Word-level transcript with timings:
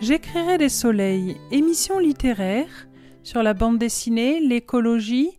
J'écrirai 0.00 0.58
des 0.58 0.68
soleils, 0.68 1.36
émissions 1.50 1.98
littéraires 1.98 2.86
sur 3.22 3.42
la 3.42 3.54
bande 3.54 3.78
dessinée, 3.78 4.40
l'écologie 4.40 5.30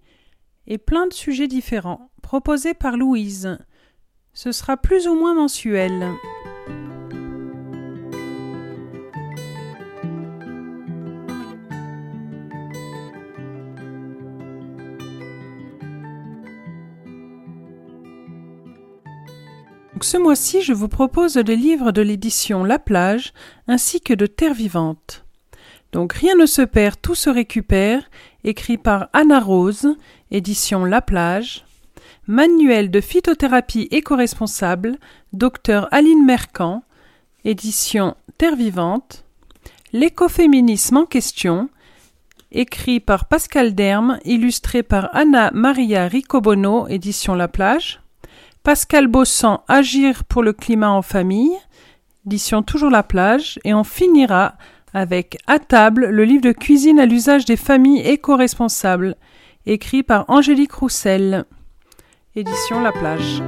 et 0.65 0.79
plein 0.79 1.05
de 1.07 1.13
sujets 1.13 1.47
différents, 1.47 2.09
proposés 2.23 2.73
par 2.73 2.97
Louise. 2.97 3.59
Ce 4.33 4.51
sera 4.51 4.75
plus 4.75 5.07
ou 5.07 5.13
moins 5.13 5.35
mensuel. 5.35 6.11
Ce 20.03 20.17
mois-ci, 20.17 20.61
je 20.61 20.73
vous 20.73 20.87
propose 20.87 21.35
des 21.35 21.55
livres 21.55 21.91
de 21.91 22.01
l'édition 22.01 22.63
La 22.63 22.79
Plage 22.79 23.33
ainsi 23.67 24.01
que 24.01 24.13
de 24.13 24.25
Terre 24.25 24.53
vivante. 24.53 25.25
Donc 25.91 26.13
rien 26.13 26.35
ne 26.35 26.45
se 26.45 26.61
perd, 26.61 26.95
tout 27.01 27.15
se 27.15 27.29
récupère, 27.29 28.09
écrit 28.43 28.77
par 28.77 29.09
Anna 29.13 29.39
Rose, 29.39 29.95
édition 30.31 30.83
La 30.83 31.01
Plage. 31.01 31.65
Manuel 32.27 32.91
de 32.91 32.99
phytothérapie 32.99 33.87
éco-responsable, 33.91 34.97
docteur 35.31 35.87
Aline 35.91 36.25
Mercant, 36.25 36.83
édition 37.45 38.15
Terre 38.37 38.57
vivante. 38.57 39.23
L'écoféminisme 39.93 40.97
en 40.97 41.05
question, 41.05 41.69
écrit 42.51 42.99
par 42.99 43.25
Pascal 43.25 43.73
Derme, 43.73 44.19
illustré 44.25 44.83
par 44.83 45.09
Anna 45.15 45.51
Maria 45.53 46.07
Ricobono, 46.07 46.87
édition 46.89 47.35
La 47.35 47.47
Plage. 47.47 48.01
Pascal 48.67 49.07
Bossan, 49.07 49.61
Agir 49.69 50.25
pour 50.25 50.43
le 50.43 50.51
climat 50.51 50.91
en 50.91 51.01
famille, 51.01 51.53
édition 52.25 52.63
Toujours 52.63 52.89
la 52.89 53.01
plage, 53.01 53.59
et 53.63 53.73
on 53.73 53.85
finira 53.85 54.55
avec 54.93 55.37
À 55.47 55.57
table, 55.57 56.07
le 56.07 56.25
livre 56.25 56.41
de 56.41 56.51
cuisine 56.51 56.99
à 56.99 57.05
l'usage 57.05 57.45
des 57.45 57.55
familles 57.55 58.01
éco-responsables, 58.01 59.15
écrit 59.65 60.03
par 60.03 60.25
Angélique 60.27 60.73
Roussel, 60.73 61.45
édition 62.35 62.81
La 62.81 62.91
plage. 62.91 63.41